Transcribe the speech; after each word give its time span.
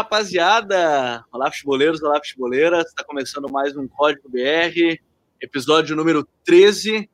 rapaziada! 0.00 1.22
Olá, 1.30 1.52
futeboleiros, 1.52 2.02
olá, 2.02 2.18
futeboleiras. 2.24 2.86
Está 2.86 3.04
começando 3.04 3.50
mais 3.50 3.76
um 3.76 3.86
Código 3.86 4.30
BR, 4.30 4.98
episódio 5.38 5.94
número 5.94 6.26
13, 6.42 7.06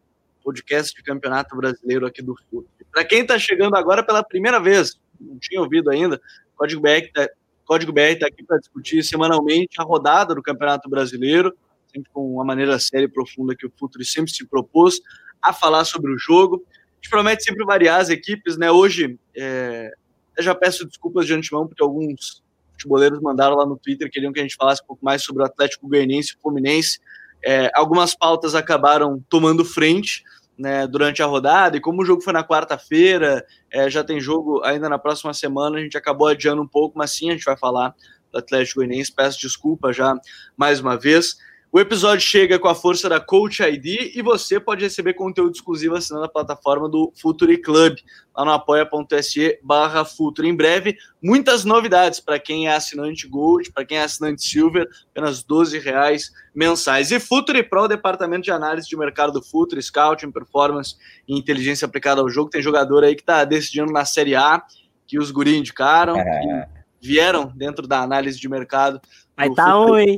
podcast 0.44 0.94
de 0.94 1.02
Campeonato 1.02 1.56
Brasileiro 1.56 2.06
aqui 2.06 2.22
do 2.22 2.36
Futebol. 2.36 2.64
Para 2.92 3.04
quem 3.04 3.22
está 3.22 3.40
chegando 3.40 3.74
agora 3.74 4.04
pela 4.04 4.22
primeira 4.22 4.60
vez, 4.60 5.00
não 5.20 5.36
tinha 5.36 5.60
ouvido 5.60 5.90
ainda, 5.90 6.20
Código 6.54 6.80
BR 6.80 7.06
está 7.06 7.28
Código 7.64 7.92
BR 7.92 8.20
tá 8.20 8.28
aqui 8.28 8.44
para 8.44 8.58
discutir 8.58 9.02
semanalmente 9.02 9.80
a 9.80 9.82
rodada 9.82 10.32
do 10.32 10.40
Campeonato 10.40 10.88
Brasileiro, 10.88 11.52
sempre 11.92 12.08
com 12.12 12.34
uma 12.34 12.44
maneira 12.44 12.78
séria 12.78 13.06
e 13.06 13.08
profunda 13.08 13.56
que 13.56 13.66
o 13.66 13.72
Futuro 13.76 14.04
sempre 14.04 14.32
se 14.32 14.46
propôs 14.46 15.00
a 15.42 15.52
falar 15.52 15.84
sobre 15.84 16.12
o 16.12 16.16
jogo. 16.16 16.64
A 16.68 16.94
gente 16.98 17.10
promete 17.10 17.42
sempre 17.42 17.64
variar 17.64 18.00
as 18.00 18.10
equipes, 18.10 18.56
né? 18.56 18.70
Hoje, 18.70 19.18
é, 19.36 19.90
eu 20.38 20.44
já 20.44 20.54
peço 20.54 20.86
desculpas 20.86 21.26
de 21.26 21.34
antemão, 21.34 21.66
porque 21.66 21.82
alguns 21.82 22.45
futeboleiros 22.76 23.20
mandaram 23.20 23.56
lá 23.56 23.66
no 23.66 23.76
Twitter, 23.76 24.10
queriam 24.10 24.32
que 24.32 24.40
a 24.40 24.42
gente 24.42 24.56
falasse 24.56 24.82
um 24.82 24.86
pouco 24.86 25.04
mais 25.04 25.22
sobre 25.22 25.42
o 25.42 25.46
Atlético 25.46 25.88
Goianiense 25.88 26.32
e 26.32 26.36
o 26.36 26.40
Fluminense. 26.40 27.00
É, 27.44 27.70
algumas 27.74 28.14
pautas 28.14 28.54
acabaram 28.54 29.22
tomando 29.28 29.64
frente 29.64 30.22
né, 30.58 30.86
durante 30.86 31.22
a 31.22 31.26
rodada, 31.26 31.76
e 31.76 31.80
como 31.80 32.02
o 32.02 32.04
jogo 32.04 32.22
foi 32.22 32.32
na 32.32 32.42
quarta-feira, 32.42 33.44
é, 33.70 33.90
já 33.90 34.02
tem 34.02 34.20
jogo 34.20 34.62
ainda 34.64 34.88
na 34.88 34.98
próxima 34.98 35.34
semana, 35.34 35.76
a 35.76 35.80
gente 35.80 35.98
acabou 35.98 36.28
adiando 36.28 36.62
um 36.62 36.66
pouco, 36.66 36.96
mas 36.96 37.12
sim, 37.12 37.28
a 37.28 37.32
gente 37.32 37.44
vai 37.44 37.56
falar 37.56 37.94
do 38.32 38.38
Atlético 38.38 38.80
Goianiense. 38.80 39.12
Peço 39.12 39.40
desculpa 39.40 39.92
já 39.92 40.14
mais 40.56 40.80
uma 40.80 40.96
vez. 40.96 41.36
O 41.72 41.80
episódio 41.80 42.26
chega 42.26 42.58
com 42.58 42.68
a 42.68 42.74
força 42.74 43.08
da 43.08 43.20
Coach 43.20 43.62
ID 43.62 44.16
e 44.16 44.22
você 44.22 44.58
pode 44.58 44.84
receber 44.84 45.14
conteúdo 45.14 45.52
exclusivo 45.52 45.96
assinando 45.96 46.24
a 46.24 46.28
plataforma 46.28 46.88
do 46.88 47.12
Futuri 47.20 47.58
Club, 47.58 47.98
lá 48.34 48.44
no 48.44 48.52
apoia.se 48.52 49.58
barra 49.62 50.04
Futuri. 50.04 50.48
Em 50.48 50.54
breve, 50.54 50.96
muitas 51.22 51.64
novidades 51.64 52.20
para 52.20 52.38
quem 52.38 52.68
é 52.68 52.74
assinante 52.74 53.28
Gold, 53.28 53.72
para 53.72 53.84
quem 53.84 53.98
é 53.98 54.04
assinante 54.04 54.42
Silver, 54.42 54.88
apenas 55.10 55.42
12 55.42 55.78
reais 55.78 56.30
mensais. 56.54 57.10
E 57.10 57.20
Futuri 57.20 57.62
Pro, 57.62 57.82
o 57.82 57.88
departamento 57.88 58.44
de 58.44 58.52
análise 58.52 58.88
de 58.88 58.96
mercado 58.96 59.32
do 59.32 59.42
Futuri, 59.42 59.82
Scouting, 59.82 60.30
Performance 60.30 60.94
e 61.28 61.36
Inteligência 61.36 61.84
aplicada 61.84 62.20
ao 62.20 62.28
jogo. 62.30 62.48
Tem 62.48 62.62
jogador 62.62 63.04
aí 63.04 63.14
que 63.14 63.22
está 63.22 63.44
decidindo 63.44 63.92
na 63.92 64.04
Série 64.04 64.36
A, 64.36 64.62
que 65.06 65.18
os 65.18 65.30
guri 65.30 65.56
indicaram, 65.56 66.16
é. 66.16 66.68
que 67.00 67.06
vieram 67.06 67.52
dentro 67.54 67.86
da 67.86 68.00
análise 68.00 68.40
de 68.40 68.48
mercado. 68.48 69.00
Vai 69.36 69.50
tá 69.50 69.74
hein? 70.00 70.16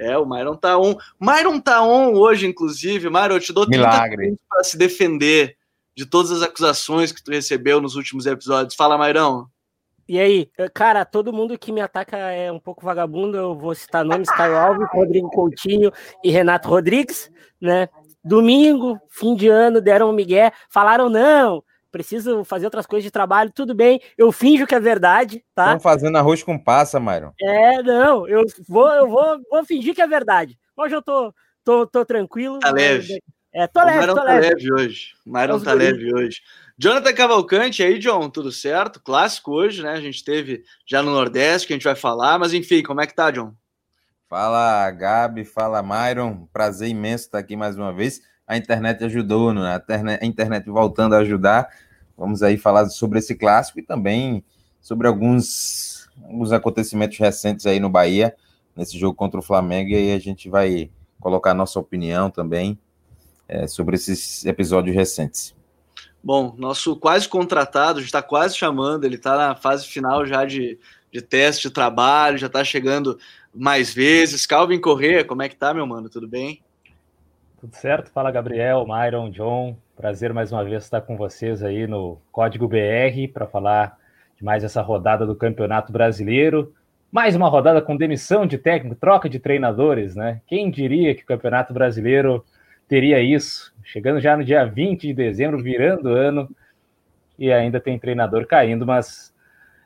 É, 0.00 0.16
o 0.16 0.24
Myron 0.24 0.56
tá 0.56 0.78
on. 0.78 0.96
Myron 1.20 1.60
tá 1.60 1.82
on 1.82 2.14
hoje, 2.14 2.46
inclusive. 2.46 3.10
Myron, 3.10 3.34
eu 3.34 3.40
te 3.40 3.52
dou 3.52 3.66
30 3.66 3.86
Milagre. 3.86 4.34
para 4.48 4.64
se 4.64 4.78
defender 4.78 5.56
de 5.94 6.06
todas 6.06 6.30
as 6.30 6.40
acusações 6.40 7.12
que 7.12 7.22
tu 7.22 7.30
recebeu 7.30 7.82
nos 7.82 7.96
últimos 7.96 8.24
episódios. 8.24 8.74
Fala, 8.74 8.96
Mairão. 8.96 9.46
E 10.08 10.18
aí, 10.18 10.50
cara, 10.72 11.04
todo 11.04 11.34
mundo 11.34 11.58
que 11.58 11.70
me 11.70 11.82
ataca 11.82 12.16
é 12.16 12.50
um 12.50 12.58
pouco 12.58 12.84
vagabundo. 12.84 13.36
Eu 13.36 13.54
vou 13.54 13.74
citar 13.74 14.04
nomes: 14.04 14.30
Caio 14.30 14.56
Alves, 14.56 14.88
Rodrigo 14.90 15.28
Coutinho 15.28 15.92
e 16.24 16.30
Renato 16.30 16.68
Rodrigues, 16.68 17.30
né? 17.60 17.86
Domingo, 18.24 18.98
fim 19.08 19.34
de 19.34 19.48
ano, 19.48 19.80
deram 19.80 20.10
um 20.10 20.14
migué, 20.14 20.52
falaram 20.68 21.08
não, 21.08 21.62
preciso 21.90 22.44
fazer 22.44 22.66
outras 22.66 22.86
coisas 22.86 23.04
de 23.04 23.10
trabalho, 23.10 23.52
tudo 23.54 23.74
bem, 23.74 24.00
eu 24.16 24.30
finjo 24.32 24.66
que 24.66 24.74
é 24.74 24.80
verdade, 24.80 25.44
tá? 25.54 25.66
Estão 25.66 25.80
fazendo 25.80 26.16
arroz 26.16 26.42
com 26.42 26.58
passa, 26.58 27.00
Myron. 27.00 27.32
É, 27.40 27.82
não, 27.82 28.26
eu 28.28 28.44
vou, 28.68 28.88
eu 28.88 29.08
vou, 29.08 29.40
vou 29.50 29.64
fingir 29.64 29.94
que 29.94 30.02
é 30.02 30.06
verdade. 30.06 30.58
Hoje 30.76 30.94
eu 30.94 31.02
tô, 31.02 31.34
tô, 31.64 31.86
tô 31.86 32.04
tranquilo. 32.04 32.58
Tá 32.60 32.70
leve. 32.70 33.20
É, 33.52 33.66
tô 33.66 33.84
leve, 33.84 34.04
o 34.04 34.06
tô 34.08 34.14
tá 34.14 34.22
leve. 34.22 34.48
leve 34.48 34.72
hoje. 34.72 35.14
O 35.26 35.32
Myron 35.32 35.60
tá 35.60 35.72
leve 35.72 36.14
hoje. 36.14 36.40
Jonathan 36.78 37.12
Cavalcante 37.12 37.82
aí, 37.82 37.98
John, 37.98 38.30
tudo 38.30 38.50
certo? 38.50 39.00
Clássico 39.02 39.52
hoje, 39.52 39.82
né? 39.82 39.92
A 39.92 40.00
gente 40.00 40.24
teve 40.24 40.62
já 40.86 41.02
no 41.02 41.10
Nordeste, 41.10 41.66
que 41.66 41.72
a 41.72 41.76
gente 41.76 41.84
vai 41.84 41.96
falar, 41.96 42.38
mas 42.38 42.54
enfim, 42.54 42.82
como 42.82 43.00
é 43.00 43.06
que 43.06 43.14
tá, 43.14 43.30
John? 43.30 43.52
Fala, 44.28 44.90
Gabi, 44.92 45.44
fala, 45.44 45.82
Myron. 45.82 46.46
Prazer 46.52 46.88
imenso 46.88 47.24
estar 47.24 47.38
aqui 47.38 47.56
mais 47.56 47.76
uma 47.76 47.92
vez 47.92 48.22
a 48.50 48.56
internet 48.56 49.04
ajudou, 49.04 49.54
né? 49.54 49.80
a 50.20 50.26
internet 50.26 50.68
voltando 50.68 51.14
a 51.14 51.18
ajudar. 51.18 51.72
Vamos 52.20 52.42
aí 52.42 52.58
falar 52.58 52.86
sobre 52.90 53.18
esse 53.18 53.34
clássico 53.34 53.78
e 53.78 53.82
também 53.82 54.44
sobre 54.78 55.08
alguns, 55.08 56.06
alguns 56.22 56.52
acontecimentos 56.52 57.16
recentes 57.16 57.64
aí 57.64 57.80
no 57.80 57.88
Bahia, 57.88 58.36
nesse 58.76 58.98
jogo 58.98 59.14
contra 59.14 59.40
o 59.40 59.42
Flamengo, 59.42 59.88
e 59.88 59.94
aí 59.94 60.12
a 60.12 60.18
gente 60.18 60.50
vai 60.50 60.90
colocar 61.18 61.52
a 61.52 61.54
nossa 61.54 61.80
opinião 61.80 62.30
também 62.30 62.78
é, 63.48 63.66
sobre 63.66 63.96
esses 63.96 64.44
episódios 64.44 64.94
recentes. 64.94 65.56
Bom, 66.22 66.54
nosso 66.58 66.94
quase 66.94 67.26
contratado, 67.26 68.00
está 68.00 68.20
quase 68.20 68.54
chamando, 68.54 69.04
ele 69.04 69.16
está 69.16 69.38
na 69.38 69.56
fase 69.56 69.86
final 69.86 70.26
já 70.26 70.44
de, 70.44 70.78
de 71.10 71.22
teste 71.22 71.68
de 71.68 71.74
trabalho, 71.74 72.36
já 72.36 72.48
está 72.48 72.62
chegando 72.62 73.18
mais 73.54 73.94
vezes. 73.94 74.44
Calvin 74.44 74.78
Corrêa, 74.78 75.24
como 75.24 75.40
é 75.40 75.48
que 75.48 75.56
tá, 75.56 75.72
meu 75.72 75.86
mano? 75.86 76.10
Tudo 76.10 76.28
bem? 76.28 76.62
Tudo 77.60 77.76
certo? 77.76 78.10
Fala 78.10 78.30
Gabriel, 78.30 78.86
Myron, 78.86 79.28
John. 79.28 79.76
Prazer 79.94 80.32
mais 80.32 80.50
uma 80.50 80.64
vez 80.64 80.82
estar 80.82 81.02
com 81.02 81.14
vocês 81.14 81.62
aí 81.62 81.86
no 81.86 82.16
Código 82.32 82.66
BR 82.66 83.30
para 83.34 83.46
falar 83.46 83.98
de 84.34 84.42
mais 84.42 84.64
essa 84.64 84.80
rodada 84.80 85.26
do 85.26 85.36
Campeonato 85.36 85.92
Brasileiro. 85.92 86.72
Mais 87.12 87.36
uma 87.36 87.50
rodada 87.50 87.82
com 87.82 87.98
demissão 87.98 88.46
de 88.46 88.56
técnico, 88.56 88.96
troca 88.96 89.28
de 89.28 89.38
treinadores, 89.38 90.16
né? 90.16 90.40
Quem 90.46 90.70
diria 90.70 91.14
que 91.14 91.22
o 91.22 91.26
Campeonato 91.26 91.74
Brasileiro 91.74 92.42
teria 92.88 93.20
isso? 93.20 93.74
Chegando 93.84 94.20
já 94.20 94.34
no 94.34 94.42
dia 94.42 94.64
20 94.64 95.08
de 95.08 95.12
dezembro, 95.12 95.62
virando 95.62 96.08
ano, 96.08 96.48
e 97.38 97.52
ainda 97.52 97.78
tem 97.78 97.98
treinador 97.98 98.46
caindo, 98.46 98.86
mas 98.86 99.34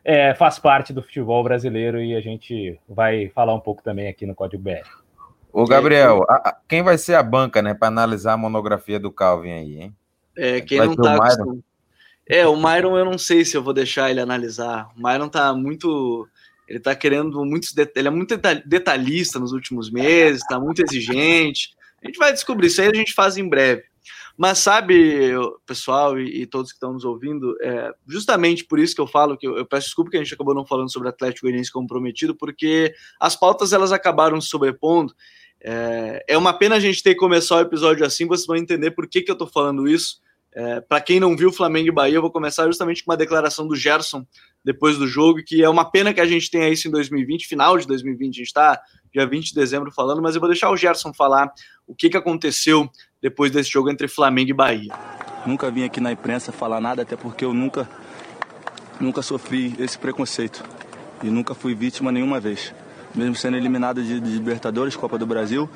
é, 0.05 0.33
faz 0.33 0.61
parte 0.61 0.93
do 0.93 1.03
futebol 1.03 1.43
brasileiro 1.43 2.01
e 2.01 2.15
a 2.15 2.21
gente 2.21 2.79
vai 2.89 3.31
falar 3.31 3.53
um 3.53 3.61
pouco 3.61 3.83
também 3.83 4.07
aqui 4.07 4.25
no 4.27 4.34
Código 4.34 4.63
BR. 4.63 5.03
Ô, 5.54 5.65
Gabriel, 5.66 6.25
a, 6.28 6.48
a, 6.48 6.56
quem 6.69 6.82
vai 6.82 6.98
ser 6.98 7.15
a 7.15 7.22
banca, 7.22 7.62
né, 7.62 7.75
para 7.75 7.87
analisar 7.87 8.32
a 8.32 8.37
monografia 8.37 8.98
do 8.98 9.12
Calvin 9.12 9.53
aí, 9.53 9.78
hein? 9.82 9.97
É, 10.37 10.60
quem 10.60 10.78
vai 10.78 10.88
não 10.88 10.97
tá. 10.97 11.16
O 11.16 11.22
Myron? 11.22 11.60
É, 12.28 12.44
o 12.44 12.56
Myron 12.56 12.98
eu 12.98 13.04
não 13.04 13.16
sei 13.16 13.44
se 13.44 13.56
eu 13.56 13.62
vou 13.62 13.72
deixar 13.72 14.10
ele 14.10 14.20
analisar. 14.20 14.91
O 14.97 15.00
Myron 15.00 15.28
tá 15.28 15.54
muito. 15.54 16.26
Ele 16.66 16.81
tá 16.81 16.92
querendo 16.97 17.44
muitos. 17.44 17.72
Ele 17.94 18.09
é 18.09 18.10
muito 18.10 18.37
detalhista 18.66 19.38
nos 19.38 19.53
últimos 19.53 19.92
meses, 19.92 20.42
tá 20.44 20.59
muito 20.59 20.82
exigente. 20.82 21.71
A 22.03 22.06
gente 22.09 22.19
vai 22.19 22.32
descobrir 22.32 22.66
isso 22.66 22.81
aí, 22.81 22.88
a 22.88 22.97
gente 22.97 23.15
faz 23.15 23.36
em 23.36 23.48
breve. 23.48 23.84
Mas 24.36 24.59
sabe, 24.59 25.32
pessoal 25.65 26.19
e, 26.19 26.42
e 26.42 26.47
todos 26.47 26.72
que 26.72 26.76
estão 26.76 26.92
nos 26.92 27.04
ouvindo, 27.04 27.56
é, 27.62 27.92
justamente 28.09 28.65
por 28.65 28.81
isso 28.81 28.92
que 28.92 29.00
eu 29.00 29.06
falo 29.06 29.38
que 29.38 29.47
eu, 29.47 29.56
eu, 29.56 29.65
peço 29.65 29.86
desculpa 29.86 30.10
que 30.10 30.16
a 30.16 30.21
gente 30.21 30.34
acabou 30.34 30.53
não 30.53 30.66
falando 30.66 30.91
sobre 30.92 31.09
Atlético 31.09 31.47
Goianiense 31.47 31.71
comprometido, 31.71 32.34
porque 32.34 32.92
as 33.21 33.36
pautas 33.36 33.72
elas 33.72 33.92
acabaram 33.92 34.41
se 34.41 34.48
sobrepondo 34.48 35.15
é, 35.67 36.23
é 36.29 36.37
uma 36.37 36.53
pena 36.53 36.75
a 36.75 36.81
gente 36.81 37.03
ter 37.03 37.15
que 37.15 37.21
começar 37.21 37.57
o 37.57 37.61
episódio 37.61 38.05
assim, 38.05 38.27
vocês 38.27 38.47
vão 38.47 38.55
entender 38.55 38.91
por 38.91 39.09
que, 39.09 39.23
que 39.23 39.31
eu 39.31 39.37
tô 39.37 39.47
falando 39.47 39.89
isso. 39.89 40.23
É, 40.55 40.81
para 40.83 41.01
quem 41.01 41.19
não 41.19 41.35
viu 41.35 41.51
Flamengo 41.51 41.89
e 41.89 41.91
Bahia, 41.91 42.17
eu 42.17 42.21
vou 42.21 42.31
começar 42.31 42.67
justamente 42.67 43.03
com 43.03 43.11
uma 43.11 43.17
declaração 43.17 43.67
do 43.67 43.75
Gerson 43.75 44.27
depois 44.63 44.99
do 44.99 45.09
jogo, 45.09 45.43
que 45.43 45.65
é 45.65 45.69
uma 45.69 45.91
pena 45.91 46.13
que 46.13 46.21
a 46.21 46.27
gente 46.27 46.51
tenha 46.51 46.69
isso 46.69 46.87
em 46.87 46.91
2020, 46.91 47.49
final 47.49 47.79
de 47.79 47.87
2020, 47.87 48.35
a 48.35 48.39
gente 48.39 48.47
está 48.47 48.81
dia 49.13 49.27
20 49.27 49.49
de 49.49 49.55
dezembro 49.55 49.91
falando, 49.91 50.21
mas 50.21 50.35
eu 50.35 50.41
vou 50.41 50.49
deixar 50.49 50.71
o 50.71 50.77
Gerson 50.77 51.15
falar 51.15 51.51
o 51.87 51.95
que, 51.95 52.11
que 52.11 52.17
aconteceu 52.17 52.89
depois 53.21 53.51
desse 53.51 53.71
jogo 53.71 53.91
entre 53.91 54.07
Flamengo 54.07 54.51
e 54.51 54.55
Bahia. 54.55 54.93
Nunca 55.47 55.71
vim 55.71 55.85
aqui 55.85 55.99
na 55.99 56.13
imprensa 56.13 56.53
falar 56.53 56.81
nada, 56.81 57.03
até 57.03 57.17
porque 57.17 57.45
eu 57.45 57.55
nunca, 57.55 57.89
nunca 59.01 59.23
sofri 59.23 59.75
esse 59.79 59.99
preconceito 59.99 60.63
e 61.23 61.27
nunca 61.27 61.55
fui 61.55 61.75
vítima 61.75 62.13
nenhuma 62.13 62.39
vez 62.39 62.73
mesmo 63.15 63.35
sendo 63.35 63.57
eliminado 63.57 64.03
de, 64.03 64.21
de 64.21 64.31
Libertadores, 64.33 64.97
Copa 64.97 65.17
do 65.17 65.27
Brasil, 65.27 65.69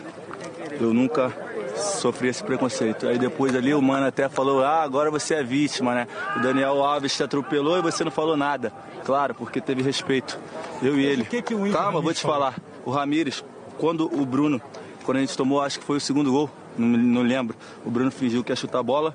eu 0.81 0.93
nunca 0.93 1.33
sofri 1.77 2.29
esse 2.29 2.43
preconceito. 2.43 3.07
Aí 3.07 3.19
depois 3.19 3.55
ali 3.55 3.73
o 3.73 3.81
mano 3.81 4.07
até 4.07 4.29
falou: 4.29 4.65
Ah, 4.65 4.83
agora 4.83 5.11
você 5.11 5.35
é 5.35 5.43
vítima, 5.43 5.95
né? 5.95 6.09
O 6.37 6.41
Daniel 6.41 6.83
Alves 6.83 7.17
te 7.17 7.23
atropelou 7.23 7.79
e 7.79 7.83
você 7.83 8.05
não 8.05 8.11
falou 8.11 8.37
nada. 8.37 8.73
Claro, 9.05 9.35
porque 9.35 9.61
teve 9.61 9.83
respeito. 9.83 10.39
Eu 10.83 10.99
e 10.99 11.05
ele. 11.05 11.25
Que 11.25 11.41
que 11.41 11.55
Calma, 11.71 12.01
vou 12.01 12.13
te 12.13 12.23
falar. 12.23 12.57
O 12.85 12.91
Ramires, 12.91 13.45
quando 13.79 14.13
o 14.13 14.27
Bruno, 14.27 14.61
quando 15.05 15.19
a 15.19 15.21
gente 15.21 15.37
tomou, 15.37 15.61
acho 15.61 15.79
que 15.79 15.85
foi 15.85 15.99
o 15.99 16.01
segundo 16.01 16.31
gol, 16.31 16.51
não, 16.77 16.87
não 16.87 17.23
lembro. 17.23 17.57
O 17.85 17.91
Bruno 17.91 18.11
fingiu 18.11 18.43
que 18.43 18.53
ia 18.53 18.57
chutar 18.57 18.81
a 18.81 18.83
bola 18.83 19.15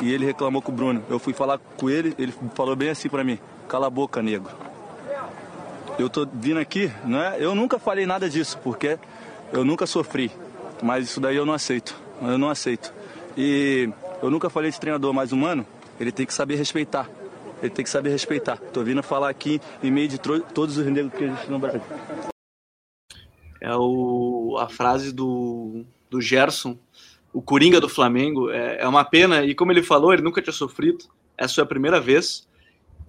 e 0.00 0.12
ele 0.12 0.24
reclamou 0.24 0.62
com 0.62 0.72
o 0.72 0.74
Bruno. 0.74 1.02
Eu 1.08 1.18
fui 1.18 1.32
falar 1.32 1.58
com 1.76 1.90
ele, 1.90 2.14
ele 2.18 2.32
falou 2.54 2.76
bem 2.76 2.90
assim 2.90 3.08
para 3.08 3.24
mim: 3.24 3.38
Cala 3.68 3.86
a 3.86 3.90
boca, 3.90 4.22
nego 4.22 4.48
eu 5.98 6.10
tô 6.10 6.26
vindo 6.26 6.58
aqui, 6.58 6.90
né? 7.04 7.36
Eu 7.38 7.54
nunca 7.54 7.78
falei 7.78 8.06
nada 8.06 8.28
disso, 8.28 8.58
porque 8.62 8.98
eu 9.52 9.64
nunca 9.64 9.86
sofri. 9.86 10.30
Mas 10.82 11.06
isso 11.06 11.20
daí 11.20 11.36
eu 11.36 11.46
não 11.46 11.54
aceito. 11.54 11.94
Eu 12.20 12.38
não 12.38 12.50
aceito. 12.50 12.92
E 13.36 13.88
eu 14.22 14.30
nunca 14.30 14.50
falei 14.50 14.70
de 14.70 14.80
treinador 14.80 15.12
mais 15.12 15.32
humano, 15.32 15.66
ele 15.98 16.10
tem 16.10 16.26
que 16.26 16.34
saber 16.34 16.56
respeitar. 16.56 17.08
Ele 17.62 17.70
tem 17.70 17.84
que 17.84 17.90
saber 17.90 18.10
respeitar. 18.10 18.56
Tô 18.56 18.82
vindo 18.82 19.02
falar 19.02 19.28
aqui 19.28 19.60
em 19.82 19.90
meio 19.90 20.08
de 20.08 20.18
todos 20.18 20.76
os 20.76 20.86
negros 20.86 21.12
que 21.14 21.24
existem 21.24 21.50
no 21.50 21.58
Brasil. 21.58 21.82
É 23.60 23.74
o, 23.74 24.56
a 24.58 24.68
frase 24.68 25.12
do, 25.12 25.84
do 26.10 26.20
Gerson, 26.20 26.76
o 27.32 27.40
Coringa 27.40 27.80
do 27.80 27.88
Flamengo. 27.88 28.50
É, 28.50 28.80
é 28.80 28.88
uma 28.88 29.04
pena, 29.04 29.44
e 29.44 29.54
como 29.54 29.72
ele 29.72 29.82
falou, 29.82 30.12
ele 30.12 30.22
nunca 30.22 30.42
tinha 30.42 30.52
sofrido. 30.52 31.04
Essa 31.38 31.54
foi 31.54 31.64
a 31.64 31.66
primeira 31.66 32.00
vez. 32.00 32.46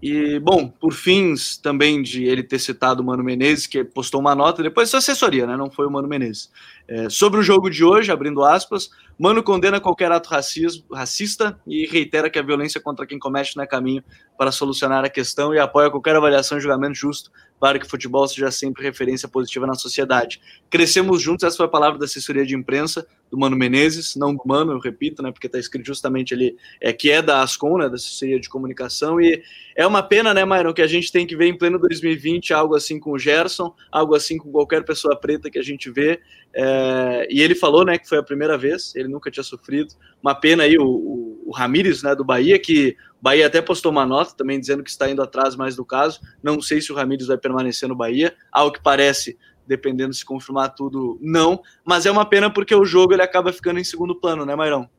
E, 0.08 0.38
bom, 0.38 0.68
por 0.68 0.94
fins 0.94 1.58
também 1.58 2.00
de 2.00 2.26
ele 2.26 2.44
ter 2.44 2.60
citado 2.60 3.02
o 3.02 3.06
Mano 3.06 3.24
Menezes, 3.24 3.66
que 3.66 3.84
postou 3.84 4.22
uma 4.22 4.36
nota, 4.36 4.62
depois 4.62 4.88
sua 4.88 5.00
assessoria, 5.00 5.48
né? 5.48 5.58
Não 5.58 5.72
foi 5.72 5.88
o 5.88 5.90
Mano 5.90 6.08
Menezes. 6.08 6.52
É, 6.88 7.10
sobre 7.10 7.40
o 7.40 7.44
jogo 7.44 7.72
de 7.72 7.84
hoje, 7.84 8.12
abrindo 8.12 8.44
aspas, 8.44 8.92
Mano 9.18 9.42
condena 9.42 9.80
qualquer 9.80 10.12
ato 10.12 10.30
racismo, 10.30 10.84
racista 10.94 11.60
e 11.66 11.86
reitera 11.86 12.30
que 12.30 12.38
a 12.38 12.42
violência 12.42 12.82
contra 12.82 13.06
quem 13.06 13.18
comete 13.18 13.56
não 13.56 13.64
é 13.64 13.68
caminho 13.68 14.04
para 14.38 14.52
solucionar 14.52 15.06
a 15.06 15.10
questão 15.10 15.54
e 15.54 15.60
apoia 15.60 15.90
qualquer 15.90 16.16
avaliação 16.16 16.58
e 16.58 16.62
julgamento 16.62 16.96
justo 16.96 17.32
para 17.60 17.80
que 17.80 17.86
o 17.86 17.90
futebol 17.90 18.28
seja 18.28 18.52
sempre 18.52 18.84
referência 18.84 19.28
positiva 19.28 19.66
na 19.66 19.76
sociedade. 19.76 20.42
Crescemos 20.70 21.22
juntos, 21.22 21.44
essa 21.44 21.56
foi 21.56 21.66
a 21.66 21.70
palavra 21.70 21.98
da 21.98 22.06
assessoria 22.06 22.46
de 22.46 22.56
imprensa 22.56 23.08
do 23.32 23.38
Mano 23.38 23.56
Menezes, 23.56 24.16
não 24.16 24.36
do 24.36 24.44
Mano, 24.46 24.74
eu 24.74 24.80
repito, 24.80 25.24
né, 25.24 25.32
porque 25.32 25.48
está 25.48 25.58
escrito 25.58 25.86
justamente 25.86 26.34
ali, 26.34 26.56
é, 26.80 26.94
que 26.94 27.10
é 27.10 27.22
da 27.22 27.42
Ascom, 27.42 27.78
né, 27.78 27.90
da 27.90 27.96
assessoria 27.96 28.40
de 28.40 28.50
comunicação, 28.50 29.20
e 29.20 29.42
é 29.76 29.88
uma 29.88 30.04
pena, 30.04 30.34
né, 30.34 30.46
Myron, 30.46 30.74
que 30.74 30.82
a 30.82 30.88
gente 30.88 31.12
tem 31.12 31.26
que 31.26 31.36
ver 31.36 31.48
em 31.48 31.58
pleno 31.58 31.80
2020 31.80 32.54
algo 32.54 32.76
assim 32.76 33.00
com 33.00 33.12
o 33.12 33.20
Gerson, 33.20 33.74
algo 33.92 34.16
assim 34.16 34.38
com 34.38 34.52
qualquer 34.52 34.84
pessoa 34.84 35.16
preta 35.16 35.50
que 35.50 35.58
a 35.58 35.64
gente 35.64 35.90
vê, 35.90 36.20
é, 36.58 37.28
e 37.30 37.42
ele 37.42 37.54
falou, 37.54 37.84
né, 37.84 37.98
que 37.98 38.08
foi 38.08 38.18
a 38.18 38.24
primeira 38.24 38.58
vez, 38.58 38.96
ele 38.96 39.10
nunca 39.10 39.30
tinha 39.30 39.44
sofrido. 39.44 39.94
Uma 40.24 40.34
pena 40.34 40.64
aí 40.64 40.78
o, 40.78 40.86
o, 40.86 41.44
o 41.48 41.52
Ramires, 41.52 42.02
né, 42.02 42.16
do 42.16 42.24
Bahia, 42.24 42.58
que 42.58 42.96
Bahia 43.22 43.46
até 43.46 43.62
postou 43.62 43.92
uma 43.92 44.06
nota 44.06 44.34
também 44.38 44.58
dizendo 44.58 44.82
que 44.82 44.90
está 44.90 45.10
indo 45.10 45.22
atrás 45.22 45.58
mais 45.58 45.76
do 45.76 45.84
caso. 45.84 46.22
Não 46.42 46.62
sei 46.62 46.80
se 46.80 46.94
o 46.94 46.96
Ramires 46.96 47.28
vai 47.28 47.38
permanecer 47.38 47.90
no 47.90 47.96
Bahia, 47.96 48.34
ao 48.50 48.72
que 48.72 48.82
parece, 48.82 49.38
dependendo 49.68 50.14
se 50.14 50.24
confirmar 50.24 50.74
tudo, 50.74 51.20
não. 51.22 51.62
Mas 51.84 52.06
é 52.06 52.12
uma 52.12 52.26
pena 52.26 52.50
porque 52.50 52.74
o 52.74 52.86
jogo 52.86 53.12
ele 53.12 53.22
acaba 53.22 53.52
ficando 53.52 53.80
em 53.82 53.84
segundo 53.84 54.16
plano, 54.16 54.46
né, 54.46 54.56
Mairão? 54.56 54.90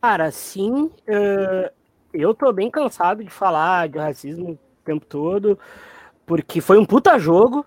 Cara, 0.00 0.30
sim. 0.30 0.84
Uh, 1.08 1.68
eu 2.12 2.32
tô 2.32 2.52
bem 2.52 2.70
cansado 2.70 3.24
de 3.24 3.30
falar 3.30 3.88
de 3.88 3.98
racismo 3.98 4.52
o 4.52 4.58
tempo 4.84 5.04
todo, 5.04 5.58
porque 6.24 6.60
foi 6.60 6.78
um 6.78 6.84
puta 6.84 7.18
jogo 7.18 7.66